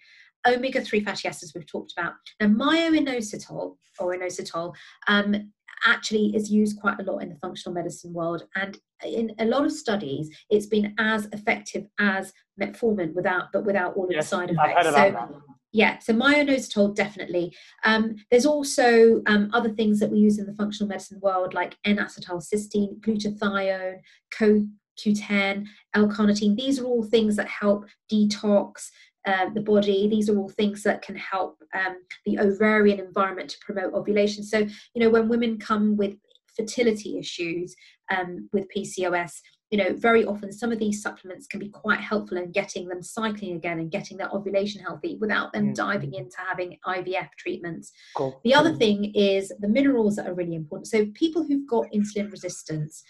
Omega 0.46 0.80
3 0.80 1.00
fatty 1.04 1.28
acids, 1.28 1.52
we've 1.54 1.66
talked 1.66 1.92
about. 1.96 2.14
Now, 2.40 2.46
myoinositol 2.48 3.76
or 3.98 4.14
inositol 4.16 4.74
um, 5.08 5.52
actually 5.86 6.34
is 6.34 6.50
used 6.50 6.80
quite 6.80 6.98
a 7.00 7.02
lot 7.02 7.18
in 7.18 7.28
the 7.30 7.36
functional 7.36 7.74
medicine 7.74 8.12
world. 8.12 8.44
And 8.54 8.78
in 9.04 9.34
a 9.38 9.44
lot 9.44 9.64
of 9.64 9.72
studies, 9.72 10.30
it's 10.50 10.66
been 10.66 10.94
as 10.98 11.26
effective 11.32 11.86
as 11.98 12.32
metformin 12.60 13.14
without, 13.14 13.52
but 13.52 13.64
without 13.64 13.96
all 13.96 14.04
of 14.04 14.10
Yes, 14.12 14.30
the 14.30 14.36
side 14.36 14.50
effects. 14.50 14.84
So, 14.84 14.90
that. 14.92 15.30
yeah, 15.72 15.98
so 15.98 16.12
myoinositol 16.12 16.94
definitely. 16.94 17.54
Um, 17.84 18.16
there's 18.30 18.46
also 18.46 19.22
um, 19.26 19.50
other 19.52 19.70
things 19.70 20.00
that 20.00 20.10
we 20.10 20.18
use 20.18 20.38
in 20.38 20.46
the 20.46 20.54
functional 20.54 20.88
medicine 20.88 21.20
world 21.22 21.54
like 21.54 21.76
N-acetylcysteine, 21.84 23.00
glutathione, 23.00 24.00
CoQ10, 24.38 25.66
L-carnitine. 25.94 26.56
These 26.56 26.78
are 26.78 26.84
all 26.84 27.02
things 27.02 27.36
that 27.36 27.48
help 27.48 27.86
detox 28.12 28.88
uh, 29.26 29.50
the 29.54 29.60
body. 29.60 30.08
These 30.08 30.28
are 30.30 30.38
all 30.38 30.48
things 30.48 30.82
that 30.84 31.02
can 31.02 31.16
help 31.16 31.58
um, 31.74 31.96
the 32.26 32.38
ovarian 32.38 33.00
environment 33.00 33.50
to 33.50 33.58
promote 33.60 33.92
ovulation. 33.94 34.42
So, 34.42 34.58
you 34.58 35.02
know, 35.02 35.10
when 35.10 35.28
women 35.28 35.58
come 35.58 35.96
with 35.96 36.14
fertility 36.56 37.18
issues 37.18 37.74
um, 38.10 38.48
with 38.52 38.66
PCOS, 38.74 39.32
you 39.70 39.78
know, 39.78 39.92
very 39.94 40.24
often 40.24 40.50
some 40.52 40.72
of 40.72 40.80
these 40.80 41.00
supplements 41.00 41.46
can 41.46 41.60
be 41.60 41.68
quite 41.68 42.00
helpful 42.00 42.36
in 42.36 42.50
getting 42.50 42.88
them 42.88 43.02
cycling 43.04 43.54
again 43.54 43.78
and 43.78 43.90
getting 43.90 44.16
their 44.16 44.28
ovulation 44.30 44.82
healthy 44.82 45.16
without 45.20 45.52
them 45.52 45.68
Mm. 45.68 45.74
diving 45.76 46.14
into 46.14 46.36
having 46.38 46.76
IVF 46.84 47.28
treatments. 47.38 47.92
Cool. 48.16 48.40
The 48.42 48.54
other 48.54 48.74
thing 48.74 49.12
is 49.14 49.52
the 49.60 49.68
minerals 49.68 50.16
that 50.16 50.26
are 50.26 50.34
really 50.34 50.56
important. 50.56 50.88
So 50.88 51.06
people 51.14 51.44
who've 51.44 51.68
got 51.68 51.86
insulin 51.94 52.32
resistance, 52.32 53.04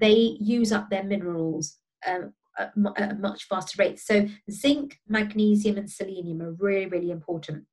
they 0.00 0.36
use 0.40 0.70
up 0.70 0.88
their 0.88 1.02
minerals 1.02 1.78
um, 2.06 2.32
at, 2.58 2.72
a 2.76 3.14
much 3.14 3.44
faster 3.44 3.82
rate. 3.82 3.98
So 3.98 4.26
zinc, 4.50 4.98
magnesium, 5.08 5.76
and 5.76 5.90
selenium 5.90 6.42
are 6.42 6.52
really, 6.52 6.86
really 6.86 7.10
important. 7.10 7.64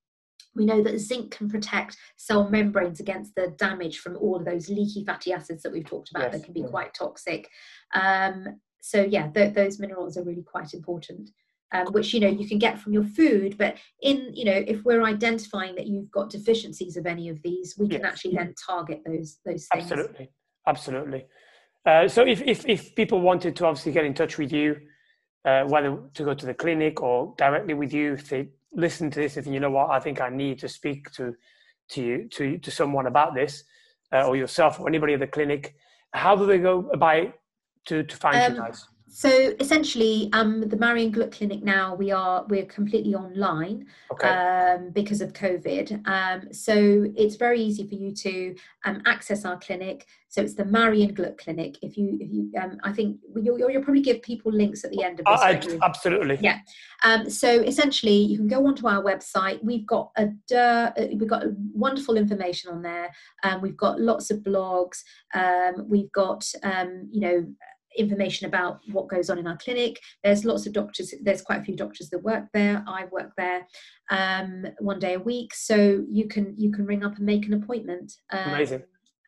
We 0.55 0.65
know 0.65 0.83
that 0.83 0.99
zinc 0.99 1.31
can 1.31 1.49
protect 1.49 1.97
cell 2.17 2.49
membranes 2.49 2.99
against 2.99 3.35
the 3.35 3.53
damage 3.57 3.99
from 3.99 4.17
all 4.17 4.35
of 4.35 4.45
those 4.45 4.69
leaky 4.69 5.05
fatty 5.05 5.31
acids 5.31 5.63
that 5.63 5.71
we've 5.71 5.85
talked 5.85 6.11
about 6.11 6.31
Yes, 6.31 6.33
that 6.33 6.43
can 6.43 6.53
be 6.53 6.61
yeah. 6.61 6.67
quite 6.67 6.93
toxic. 6.93 7.49
Um, 7.93 8.59
so 8.81 9.01
yeah, 9.03 9.27
th- 9.27 9.53
those 9.53 9.79
minerals 9.79 10.17
are 10.17 10.23
really 10.23 10.43
quite 10.43 10.73
important. 10.73 11.29
Um, 11.73 11.87
which 11.93 12.13
you 12.13 12.19
know 12.19 12.27
you 12.27 12.45
can 12.49 12.59
get 12.59 12.79
from 12.79 12.91
your 12.91 13.05
food, 13.05 13.57
but 13.57 13.77
in 14.01 14.31
you 14.33 14.43
know 14.43 14.61
if 14.67 14.83
we're 14.83 15.05
identifying 15.05 15.73
that 15.75 15.87
you've 15.87 16.11
got 16.11 16.29
deficiencies 16.29 16.97
of 16.97 17.05
any 17.05 17.29
of 17.29 17.41
these, 17.43 17.75
we 17.77 17.87
can 17.87 18.03
actually 18.03 18.35
then 18.35 18.53
target 18.67 19.01
those 19.05 19.37
those 19.45 19.67
things. 19.71 19.89
Absolutely, 19.89 20.29
absolutely. 20.67 21.27
Uh, 21.85 22.07
so 22.07 22.25
if, 22.25 22.41
if 22.43 22.67
if 22.67 22.95
people 22.95 23.21
wanted 23.21 23.55
to 23.55 23.65
obviously 23.65 23.91
get 23.91 24.05
in 24.05 24.13
touch 24.13 24.37
with 24.37 24.51
you, 24.53 24.77
uh, 25.45 25.63
whether 25.63 25.97
to 26.13 26.23
go 26.23 26.33
to 26.33 26.45
the 26.45 26.53
clinic 26.53 27.01
or 27.01 27.33
directly 27.37 27.73
with 27.73 27.91
you, 27.93 28.13
if 28.13 28.29
they 28.29 28.49
listen 28.73 29.09
to 29.11 29.19
this 29.19 29.35
if 29.37 29.47
you 29.47 29.59
know 29.59 29.71
what, 29.71 29.89
I 29.89 29.99
think 29.99 30.21
I 30.21 30.29
need 30.29 30.59
to 30.59 30.69
speak 30.69 31.11
to 31.13 31.33
to 31.89 32.01
you 32.03 32.27
to 32.29 32.57
to 32.59 32.71
someone 32.71 33.07
about 33.07 33.33
this, 33.33 33.63
uh, 34.13 34.27
or 34.27 34.35
yourself 34.35 34.79
or 34.79 34.87
anybody 34.87 35.13
at 35.13 35.19
the 35.19 35.27
clinic, 35.27 35.75
how 36.13 36.35
do 36.35 36.45
they 36.45 36.59
go 36.59 36.89
about 36.93 37.33
to 37.85 38.03
to 38.03 38.15
find 38.15 38.35
Um, 38.37 38.55
you 38.55 38.61
guys? 38.61 38.87
So 39.13 39.53
essentially, 39.59 40.29
um, 40.31 40.69
the 40.69 40.77
Marion 40.77 41.11
Gluck 41.11 41.31
Clinic 41.31 41.61
now 41.61 41.95
we 41.95 42.11
are 42.11 42.45
we're 42.47 42.65
completely 42.65 43.13
online 43.13 43.85
Okay. 44.09 44.27
um, 44.29 44.91
because 44.91 45.19
of 45.19 45.33
COVID. 45.33 46.07
Um, 46.07 46.53
so 46.53 47.05
it's 47.17 47.35
very 47.35 47.61
easy 47.61 47.85
for 47.85 47.95
you 47.95 48.13
to 48.15 48.55
um, 48.85 49.01
access 49.05 49.43
our 49.43 49.59
clinic. 49.59 50.07
So 50.29 50.41
it's 50.41 50.53
the 50.53 50.63
Marion 50.63 51.13
Gluck 51.13 51.37
Clinic. 51.37 51.77
If 51.81 51.97
you, 51.97 52.17
if 52.21 52.31
you, 52.31 52.51
um, 52.57 52.77
I 52.85 52.93
think 52.93 53.17
you'll, 53.35 53.59
you'll 53.59 53.83
probably 53.83 54.01
give 54.01 54.21
people 54.21 54.49
links 54.49 54.85
at 54.85 54.91
the 54.91 55.03
end 55.03 55.19
of 55.19 55.25
this. 55.25 55.41
I, 55.41 55.51
I, 55.51 55.85
absolutely. 55.85 56.39
Yeah. 56.41 56.59
Um, 57.03 57.29
so 57.29 57.49
essentially, 57.49 58.15
you 58.15 58.37
can 58.37 58.47
go 58.47 58.65
onto 58.65 58.87
our 58.87 59.03
website. 59.03 59.61
We've 59.61 59.85
got 59.85 60.11
a 60.15 60.29
uh, 60.57 60.91
we've 60.97 61.27
got 61.27 61.43
wonderful 61.73 62.15
information 62.15 62.71
on 62.71 62.81
there. 62.81 63.11
Um, 63.43 63.59
we've 63.59 63.75
got 63.75 63.99
lots 63.99 64.31
of 64.31 64.37
blogs. 64.37 65.03
Um, 65.33 65.85
we've 65.89 66.11
got 66.13 66.49
um, 66.63 67.09
you 67.11 67.19
know 67.19 67.45
information 67.97 68.47
about 68.47 68.79
what 68.91 69.09
goes 69.09 69.29
on 69.29 69.37
in 69.37 69.47
our 69.47 69.57
clinic. 69.57 69.99
There's 70.23 70.45
lots 70.45 70.65
of 70.65 70.73
doctors. 70.73 71.13
There's 71.21 71.41
quite 71.41 71.61
a 71.61 71.63
few 71.63 71.75
doctors 71.75 72.09
that 72.09 72.23
work 72.23 72.45
there. 72.53 72.83
I 72.87 73.05
work 73.11 73.31
there 73.37 73.67
um, 74.09 74.65
one 74.79 74.99
day 74.99 75.15
a 75.15 75.19
week, 75.19 75.53
so 75.53 76.03
you 76.09 76.27
can 76.27 76.53
you 76.57 76.71
can 76.71 76.85
ring 76.85 77.03
up 77.03 77.17
and 77.17 77.25
make 77.25 77.45
an 77.45 77.53
appointment. 77.53 78.13
Um, 78.31 78.49
Amazing. 78.53 78.83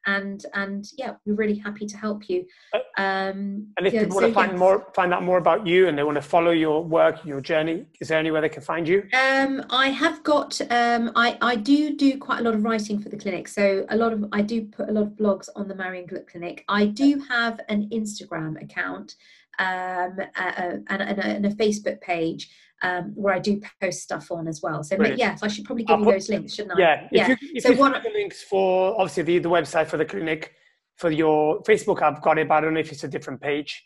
And 0.05 0.45
and 0.53 0.85
yeah, 0.97 1.13
we're 1.25 1.35
really 1.35 1.57
happy 1.57 1.85
to 1.85 1.97
help 1.97 2.29
you. 2.29 2.45
Uh, 2.73 2.79
Um, 2.97 3.67
And 3.77 3.87
if 3.87 3.93
yeah, 3.93 4.01
people 4.01 4.19
so 4.19 4.21
want 4.21 4.33
to 4.33 4.39
find 4.41 4.51
yes. 4.51 4.59
more, 4.59 4.87
find 4.93 5.13
out 5.13 5.23
more 5.23 5.37
about 5.37 5.65
you, 5.65 5.87
and 5.87 5.97
they 5.97 6.03
want 6.03 6.15
to 6.15 6.21
follow 6.21 6.51
your 6.51 6.83
work, 6.83 7.25
your 7.25 7.41
journey, 7.41 7.85
is 7.99 8.07
there 8.07 8.19
anywhere 8.19 8.41
they 8.41 8.49
can 8.49 8.63
find 8.63 8.87
you? 8.87 8.99
Um, 9.13 9.63
I 9.69 9.89
have 9.89 10.23
got. 10.23 10.59
Um, 10.69 11.11
I 11.15 11.37
I 11.41 11.55
do 11.55 11.95
do 11.95 12.17
quite 12.17 12.39
a 12.39 12.43
lot 12.43 12.53
of 12.53 12.63
writing 12.63 12.99
for 12.99 13.09
the 13.09 13.17
clinic. 13.17 13.47
So 13.47 13.85
a 13.89 13.97
lot 13.97 14.13
of 14.13 14.25
I 14.31 14.41
do 14.41 14.57
put 14.77 14.89
a 14.89 14.91
lot 14.91 15.03
of 15.03 15.09
blogs 15.09 15.47
on 15.55 15.67
the 15.67 15.75
Marion 15.75 16.05
Gluck 16.05 16.27
Clinic. 16.31 16.63
I 16.67 16.85
do 16.85 17.23
have 17.29 17.59
an 17.69 17.89
Instagram 17.89 18.61
account 18.61 19.15
um, 19.59 20.17
uh, 20.35 20.51
and, 20.89 21.01
and, 21.09 21.19
a, 21.19 21.25
and 21.25 21.45
a 21.45 21.51
Facebook 21.51 22.01
page 22.01 22.49
um, 22.83 23.13
where 23.15 23.33
I 23.33 23.39
do 23.39 23.61
post 23.81 24.01
stuff 24.01 24.29
on 24.31 24.47
as 24.47 24.61
well. 24.61 24.83
So 24.83 24.95
Brilliant. 24.97 25.19
yes, 25.19 25.41
I 25.41 25.47
should 25.47 25.65
probably 25.65 25.85
give 25.85 25.97
I'll 25.97 26.05
you 26.05 26.11
those 26.11 26.29
links, 26.29 26.53
shouldn't 26.53 26.77
I? 26.77 26.79
Yeah, 26.81 27.03
if 27.05 27.11
Yeah. 27.11 27.27
you, 27.29 27.37
if 27.55 27.63
So 27.63 27.69
you 27.71 27.77
one- 27.77 27.93
the 27.93 28.09
links 28.13 28.43
for 28.43 28.93
obviously 28.99 29.23
the, 29.23 29.39
the 29.39 29.49
website 29.49 29.87
for 29.87 29.97
the 29.97 30.05
clinic, 30.05 30.53
for 30.97 31.09
your 31.09 31.63
Facebook, 31.63 32.01
I've 32.01 32.21
got 32.21 32.37
it, 32.37 32.47
but 32.47 32.55
I 32.55 32.61
don't 32.61 32.73
know 32.75 32.79
if 32.79 32.91
it's 32.91 33.03
a 33.03 33.07
different 33.07 33.41
page. 33.41 33.83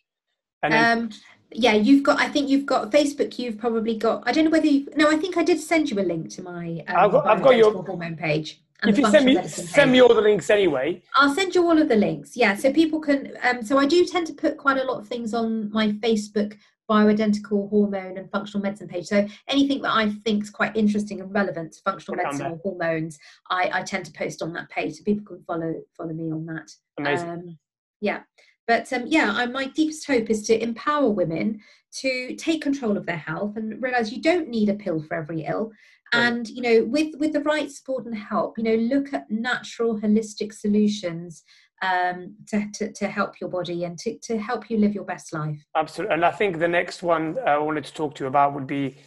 And 0.64 0.74
then, 0.74 0.98
Um, 0.98 1.10
yeah, 1.52 1.74
you've 1.74 2.04
got. 2.04 2.20
I 2.20 2.28
think 2.28 2.50
you've 2.50 2.66
got 2.66 2.92
Facebook. 2.92 3.38
You've 3.40 3.58
probably 3.60 3.96
got. 3.96 4.24
I 4.26 4.32
don't 4.32 4.46
know 4.46 4.50
whether 4.52 4.68
you. 4.68 4.88
No, 4.96 5.10
I 5.10 5.16
think 5.16 5.38
I 5.38 5.44
did 5.44 5.60
send 5.60 5.90
you 5.90 6.00
a 6.00 6.06
link 6.14 6.30
to 6.32 6.42
my. 6.42 6.84
Um, 6.88 6.96
I've 6.98 7.12
got- 7.12 7.28
I've 7.28 7.42
got 7.42 7.56
your- 7.56 7.72
hormone 7.84 8.18
page. 8.18 8.62
and 8.82 8.92
if 8.92 8.98
you 8.98 9.10
send 9.10 9.26
me 9.26 9.42
send 9.48 9.92
me 9.92 10.02
all 10.02 10.14
the 10.14 10.22
links 10.22 10.50
anyway, 10.50 11.02
I'll 11.16 11.34
send 11.34 11.56
you 11.56 11.64
all 11.68 11.80
of 11.82 11.88
the 11.90 11.96
links. 11.96 12.36
Yeah, 12.36 12.56
so 12.56 12.72
people 12.74 13.00
can. 13.00 13.34
Um, 13.44 13.62
so 13.64 13.78
I 13.78 13.86
do 13.86 14.04
tend 14.06 14.28
to 14.28 14.34
put 14.34 14.58
quite 14.58 14.78
a 14.78 14.84
lot 14.84 15.00
of 15.00 15.08
things 15.08 15.34
on 15.34 15.72
my 15.72 15.94
Facebook 15.94 16.58
bioidentical 16.90 17.70
hormone 17.70 18.18
and 18.18 18.32
functional 18.32 18.64
medicine 18.64 18.88
page. 18.88 19.06
So 19.06 19.28
anything 19.48 19.82
that 19.82 19.94
I 19.94 20.10
think 20.26 20.44
is 20.44 20.50
quite 20.50 20.76
interesting 20.76 21.22
and 21.22 21.34
relevant 21.34 21.74
to 21.74 21.82
functional 21.82 22.22
medicine 22.22 22.48
or 22.48 22.60
hormones, 22.64 23.20
I, 23.50 23.70
I 23.74 23.82
tend 23.84 24.06
to 24.06 24.12
post 24.14 24.42
on 24.42 24.54
that 24.54 24.70
page, 24.70 24.96
so 24.96 25.04
people 25.04 25.26
can 25.26 25.44
follow 25.44 25.74
follow 25.96 26.14
me 26.14 26.32
on 26.32 26.46
that. 26.46 26.72
amazing. 26.98 27.30
Um, 27.30 27.58
yeah, 28.00 28.22
but 28.68 28.92
um, 28.94 29.04
yeah, 29.08 29.32
I, 29.34 29.46
my 29.46 29.66
deepest 29.66 30.06
hope 30.06 30.30
is 30.30 30.44
to 30.48 30.62
empower 30.62 31.10
women 31.10 31.62
to 32.00 32.36
take 32.36 32.62
control 32.62 32.98
of 32.98 33.06
their 33.06 33.18
health 33.18 33.56
and 33.56 33.82
realize 33.82 34.12
you 34.12 34.22
don't 34.22 34.50
need 34.50 34.70
a 34.70 34.76
pill 34.76 35.02
for 35.02 35.16
every 35.16 35.46
ill. 35.46 35.72
Right. 36.14 36.28
And 36.28 36.48
you 36.48 36.62
know, 36.62 36.86
with 36.86 37.16
with 37.18 37.34
the 37.34 37.42
right 37.42 37.72
support 37.72 38.06
and 38.06 38.16
help, 38.16 38.58
you 38.58 38.64
know, 38.64 38.76
look 38.76 39.14
at 39.14 39.30
natural, 39.32 40.00
holistic 40.00 40.54
solutions 40.54 41.44
um, 41.82 42.36
to, 42.48 42.68
to 42.74 42.92
to 42.94 43.08
help 43.08 43.40
your 43.40 43.50
body 43.50 43.84
and 43.84 43.98
to 44.00 44.18
to 44.20 44.38
help 44.38 44.70
you 44.70 44.78
live 44.78 44.94
your 44.94 45.04
best 45.04 45.34
life. 45.34 45.60
Absolutely. 45.76 46.16
And 46.16 46.26
I 46.26 46.32
think 46.32 46.60
the 46.60 46.68
next 46.68 47.04
one 47.04 47.38
uh, 47.46 47.52
I 47.52 47.58
wanted 47.58 47.86
to 47.86 47.94
talk 47.94 48.16
to 48.16 48.24
you 48.24 48.28
about 48.28 48.54
would 48.54 48.68
be 48.68 48.98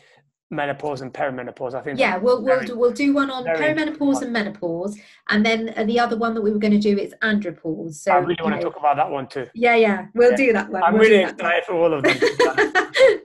menopause 0.53 1.01
and 1.01 1.12
perimenopause. 1.12 1.75
I 1.75 1.81
think 1.81 1.99
Yeah, 1.99 2.16
we'll 2.16 2.43
we'll 2.43 2.62
do, 2.64 2.77
we'll 2.77 2.93
do 2.93 3.14
one 3.14 3.31
on 3.31 3.45
very 3.45 3.59
perimenopause 3.59 4.23
and 4.23 4.33
menopause, 4.33 4.99
and 5.29 5.45
then 5.47 5.73
uh, 5.77 5.85
the 5.85 5.99
other 5.99 6.16
one 6.16 6.35
that 6.35 6.41
we 6.43 6.51
were 6.51 6.59
going 6.59 6.73
to 6.73 6.79
do 6.79 6.99
is 6.99 7.14
andropause. 7.23 7.95
So 7.95 8.12
I 8.12 8.16
really 8.16 8.37
want 8.43 8.57
to 8.57 8.62
talk 8.62 8.77
about 8.77 8.97
that 8.97 9.11
one 9.11 9.29
too. 9.29 9.47
Yeah, 9.55 9.77
yeah, 9.77 10.07
we'll 10.14 10.31
Yeah. 10.33 10.37
do 10.37 10.53
that 10.53 10.71
one. 10.71 10.83
I'm 10.83 10.95
we'll 10.95 11.03
really 11.03 11.23
excited 11.25 11.64
for 11.64 11.75
all 11.75 11.93
of 11.93 12.03
them. 12.03 12.14
to 12.14 12.21
be 12.21 12.47
honest. 12.49 12.77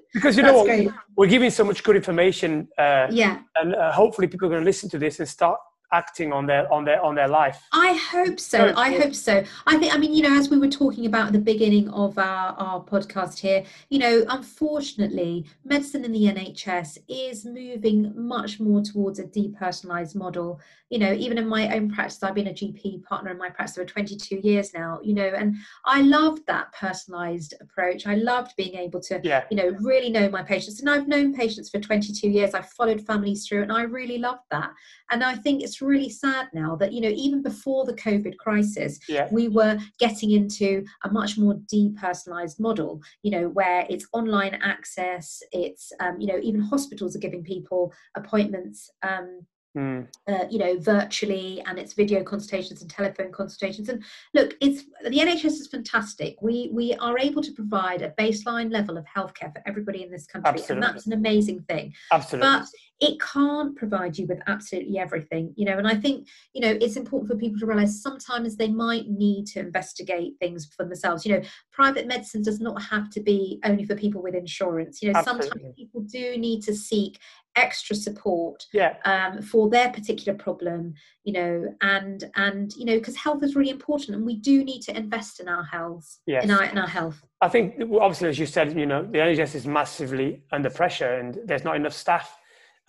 because 0.13 0.37
you 0.37 0.43
know 0.43 0.53
what? 0.57 0.65
great. 0.65 0.89
We're 1.17 1.27
giving 1.27 1.49
so 1.49 1.63
much 1.63 1.83
good 1.83 1.95
information, 1.95 2.67
uh, 2.77 3.07
Yeah, 3.11 3.39
and 3.55 3.75
uh, 3.75 3.91
hopefully 3.91 4.27
people 4.27 4.47
are 4.47 4.51
going 4.51 4.61
to 4.61 4.65
listen 4.65 4.89
to 4.91 4.99
this 4.99 5.19
and 5.19 5.27
start 5.27 5.59
acting 5.91 6.33
on 6.33 6.45
their 6.45 6.71
on 6.71 6.85
their 6.85 7.01
on 7.01 7.15
their 7.15 7.27
life. 7.27 7.61
I 7.71 7.93
hope 7.93 8.39
so. 8.39 8.73
I 8.75 8.91
hope 8.93 9.15
so. 9.15 9.43
I 9.67 9.77
think, 9.77 9.93
I 9.93 9.97
mean, 9.97 10.13
you 10.13 10.23
know, 10.23 10.37
as 10.37 10.49
we 10.49 10.57
were 10.57 10.69
talking 10.69 11.05
about 11.05 11.27
at 11.27 11.33
the 11.33 11.39
beginning 11.39 11.89
of 11.89 12.17
our, 12.17 12.53
our 12.57 12.83
podcast 12.83 13.39
here, 13.39 13.63
you 13.89 13.99
know, 13.99 14.25
unfortunately, 14.29 15.45
medicine 15.63 16.05
in 16.05 16.11
the 16.11 16.23
NHS 16.23 16.99
is 17.07 17.45
moving 17.45 18.13
much 18.15 18.59
more 18.59 18.81
towards 18.81 19.19
a 19.19 19.23
depersonalized 19.23 20.15
model. 20.15 20.59
You 20.89 20.99
know, 20.99 21.13
even 21.13 21.37
in 21.37 21.47
my 21.47 21.75
own 21.75 21.91
practice, 21.91 22.21
I've 22.21 22.35
been 22.35 22.47
a 22.47 22.53
GP 22.53 23.03
partner 23.03 23.31
in 23.31 23.37
my 23.37 23.49
practice 23.49 23.75
for 23.75 23.85
22 23.85 24.39
years 24.43 24.73
now, 24.73 24.99
you 25.03 25.13
know, 25.13 25.27
and 25.27 25.55
I 25.85 26.01
loved 26.01 26.45
that 26.47 26.71
personalized 26.73 27.55
approach. 27.59 28.05
I 28.05 28.15
loved 28.15 28.55
being 28.55 28.75
able 28.75 28.99
to 29.01 29.19
Yeah, 29.23 29.45
you 29.49 29.57
know, 29.57 29.75
really 29.79 30.09
know 30.09 30.29
my 30.29 30.43
patients. 30.43 30.79
And 30.79 30.89
I've 30.89 31.07
known 31.07 31.33
patients 31.33 31.69
for 31.69 31.79
22 31.79 32.29
years. 32.29 32.53
I've 32.53 32.69
followed 32.69 33.01
families 33.05 33.47
through, 33.47 33.63
and 33.63 33.71
I 33.71 33.81
really 33.81 34.19
loved 34.19 34.43
that. 34.51 34.71
And 35.11 35.23
I 35.23 35.35
think 35.35 35.63
it's 35.63 35.81
really 35.81 36.09
sad 36.09 36.49
now 36.53 36.75
that, 36.77 36.93
you 36.93 37.01
know, 37.01 37.09
even 37.09 37.41
before 37.41 37.85
the 37.85 37.93
COVID 37.93 38.37
crisis, 38.37 38.99
yeah, 39.09 39.27
we 39.31 39.47
were 39.47 39.77
getting 39.99 40.31
into 40.31 40.85
a 41.03 41.11
much 41.11 41.37
more 41.37 41.55
depersonalized 41.71 42.59
model, 42.59 43.01
you 43.23 43.31
know, 43.31 43.49
where 43.49 43.85
it's 43.89 44.07
online 44.13 44.55
access, 44.55 45.41
it's, 45.51 45.91
um, 45.99 46.19
you 46.19 46.27
know, 46.27 46.39
even 46.41 46.61
hospitals 46.61 47.15
are 47.15 47.19
giving 47.19 47.43
people 47.43 47.93
appointments. 48.15 48.89
Um, 49.03 49.45
Mm, 49.75 50.07
uh, 50.27 50.45
you 50.49 50.57
know, 50.57 50.79
virtually, 50.79 51.61
and 51.65 51.77
it's 51.77 51.93
video 51.93 52.23
consultations 52.23 52.81
and 52.81 52.89
telephone 52.89 53.31
consultations. 53.31 53.89
And 53.89 54.03
look, 54.33 54.55
it's 54.61 54.83
the 55.03 55.17
NHS 55.19 55.45
is 55.45 55.67
fantastic. 55.67 56.37
We 56.41 56.69
we 56.71 56.93
are 56.93 57.19
able 57.19 57.41
to 57.41 57.51
provide 57.51 58.01
a 58.01 58.11
baseline 58.11 58.71
level 58.71 58.97
of 58.97 59.05
healthcare 59.05 59.51
for 59.51 59.61
everybody 59.65 60.01
in 60.01 60.09
this 60.09 60.27
country, 60.27 60.49
Absolutely. 60.49 60.75
and 60.75 60.83
that's 60.83 61.07
an 61.07 61.13
amazing 61.13 61.65
thing. 61.67 61.93
absolutely. 62.11 62.49
But 62.49 62.67
it 62.99 63.19
can't 63.19 63.75
provide 63.75 64.17
you 64.17 64.25
with 64.25 64.39
absolutely 64.47 64.97
everything, 64.97 65.53
you 65.55 65.65
know. 65.65 65.77
And 65.77 65.87
I 65.87 65.95
think 65.95 66.27
you 66.53 66.61
know 66.61 66.77
it's 66.81 66.95
important 66.95 67.29
for 67.29 67.37
people 67.37 67.59
to 67.59 67.65
realize 67.65 68.01
sometimes 68.01 68.55
they 68.55 68.69
might 68.69 69.09
need 69.09 69.47
to 69.47 69.59
investigate 69.59 70.33
things 70.39 70.65
for 70.65 70.85
themselves. 70.85 71.25
You 71.25 71.35
know, 71.35 71.41
private 71.71 72.07
medicine 72.07 72.41
does 72.41 72.59
not 72.59 72.81
have 72.81 73.09
to 73.11 73.21
be 73.21 73.59
only 73.65 73.85
for 73.85 73.95
people 73.95 74.21
with 74.21 74.35
insurance. 74.35 75.01
You 75.01 75.11
know, 75.11 75.19
Absolutely. 75.19 75.49
sometimes 75.49 75.75
people 75.75 76.01
do 76.01 76.37
need 76.37 76.63
to 76.63 76.75
seek 76.75 77.19
extra 77.57 77.95
support 77.95 78.65
yeah, 78.73 78.95
um, 79.05 79.41
for 79.41 79.69
their 79.69 79.89
particular 79.89 80.37
problem 80.37 80.93
you 81.23 81.31
know 81.31 81.73
and 81.79 82.25
and 82.35 82.73
you 82.75 82.83
know 82.83 82.97
because 82.97 83.15
health 83.15 83.41
is 83.43 83.55
really 83.55 83.69
important 83.69 84.13
and 84.13 84.25
we 84.25 84.35
do 84.35 84.61
need 84.61 84.81
to 84.81 84.93
invest 84.97 85.39
in 85.39 85.47
our 85.47 85.63
health 85.63 86.19
Yes. 86.27 86.43
in 86.43 86.51
our 86.51 86.65
in 86.65 86.77
our 86.77 86.87
health 86.87 87.25
I 87.45 87.49
think 87.49 87.75
obviously, 88.01 88.29
as 88.29 88.39
you 88.39 88.47
said, 88.47 88.75
you 88.75 88.87
know, 88.87 89.03
the 89.03 89.19
NHS 89.19 89.53
is 89.53 89.67
massively 89.67 90.41
under 90.51 90.69
pressure, 90.69 91.15
and 91.15 91.37
there's 91.45 91.63
not 91.63 91.75
enough 91.75 91.93
staff, 91.93 92.37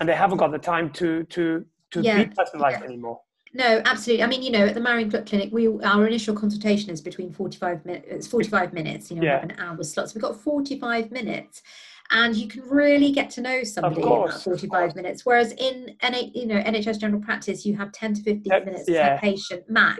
and 0.00 0.08
they 0.08 0.14
haven't 0.14 0.38
got 0.38 0.52
the 0.52 0.58
time 0.58 0.90
to 0.90 1.24
to 1.24 1.64
to 1.92 2.02
Yeah, 2.02 2.24
be 2.24 2.30
personalised 2.34 2.80
yeah. 2.80 2.84
anymore. 2.84 3.20
no 3.54 3.80
absolutely 3.84 4.22
i 4.24 4.26
mean 4.26 4.42
you 4.42 4.50
know 4.50 4.66
at 4.66 4.74
the 4.74 4.80
marion 4.80 5.08
Gluck 5.08 5.26
clinic 5.26 5.50
we 5.52 5.68
our 5.82 6.06
initial 6.06 6.34
consultation 6.34 6.90
is 6.90 7.00
between 7.00 7.32
45 7.32 7.84
minutes 7.86 8.06
it's 8.10 8.26
45 8.26 8.72
minutes 8.72 9.10
you 9.10 9.16
know 9.16 9.22
Yeah. 9.22 9.42
an 9.42 9.54
hour 9.58 9.82
slot 9.82 10.08
so 10.10 10.14
we've 10.14 10.22
got 10.22 10.38
45 10.38 11.10
minutes 11.10 11.62
and 12.10 12.36
you 12.36 12.46
can 12.48 12.62
really 12.62 13.10
get 13.10 13.30
to 13.30 13.40
know 13.40 13.64
somebody 13.64 14.02
in 14.02 14.08
that 14.08 14.40
45 14.42 14.94
minutes 14.94 15.24
whereas 15.26 15.52
in 15.52 15.96
NH, 16.02 16.34
you 16.34 16.46
know 16.46 16.60
nhs 16.62 17.00
general 17.00 17.20
practice 17.22 17.64
you 17.64 17.76
have 17.76 17.92
10 17.92 18.14
to 18.14 18.22
15 18.22 18.64
minutes 18.64 18.84
yeah. 18.88 19.14
per 19.14 19.20
patient 19.20 19.62
max 19.68 19.98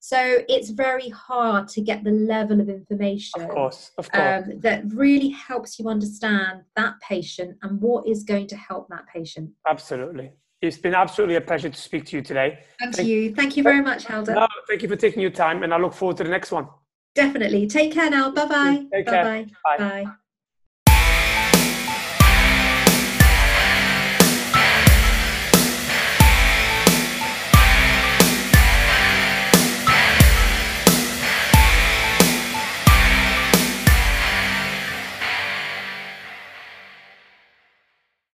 so 0.00 0.38
it's 0.48 0.70
very 0.70 1.10
hard 1.10 1.68
to 1.68 1.80
get 1.82 2.02
the 2.04 2.10
level 2.10 2.58
of 2.60 2.68
information 2.68 3.42
Of 3.42 3.48
course, 3.50 3.90
of 3.98 4.10
course. 4.10 4.44
um, 4.48 4.58
that 4.60 4.82
really 4.92 5.28
helps 5.28 5.78
you 5.78 5.88
understand 5.88 6.62
that 6.76 6.94
patient 7.00 7.58
and 7.62 7.80
what 7.80 8.06
is 8.08 8.24
going 8.24 8.46
to 8.48 8.56
help 8.56 8.88
that 8.88 9.04
patient. 9.14 9.50
Absolutely. 9.68 10.32
It's 10.62 10.78
been 10.78 10.94
absolutely 10.94 11.36
a 11.36 11.40
pleasure 11.40 11.68
to 11.70 11.80
speak 11.80 12.04
to 12.06 12.16
you 12.16 12.22
today. 12.22 12.58
And 12.80 12.94
Thank- 12.94 13.06
to 13.06 13.12
you. 13.12 13.34
Thank 13.34 13.56
you 13.56 13.62
very 13.62 13.80
much, 13.82 14.04
Helder. 14.04 14.34
No, 14.34 14.48
thank 14.68 14.82
you 14.82 14.88
for 14.88 14.96
taking 14.96 15.22
your 15.22 15.30
time, 15.30 15.62
and 15.62 15.72
I 15.72 15.78
look 15.78 15.94
forward 15.94 16.16
to 16.18 16.24
the 16.24 16.30
next 16.30 16.50
one. 16.52 16.66
Definitely. 17.14 17.66
Take 17.66 17.92
care 17.92 18.10
now. 18.10 18.30
Bye-bye. 18.30 18.86
Take 18.92 19.06
care. 19.06 19.24
Bye-bye. 19.24 19.76
Bye. 19.78 20.04
Bye. 20.04 20.12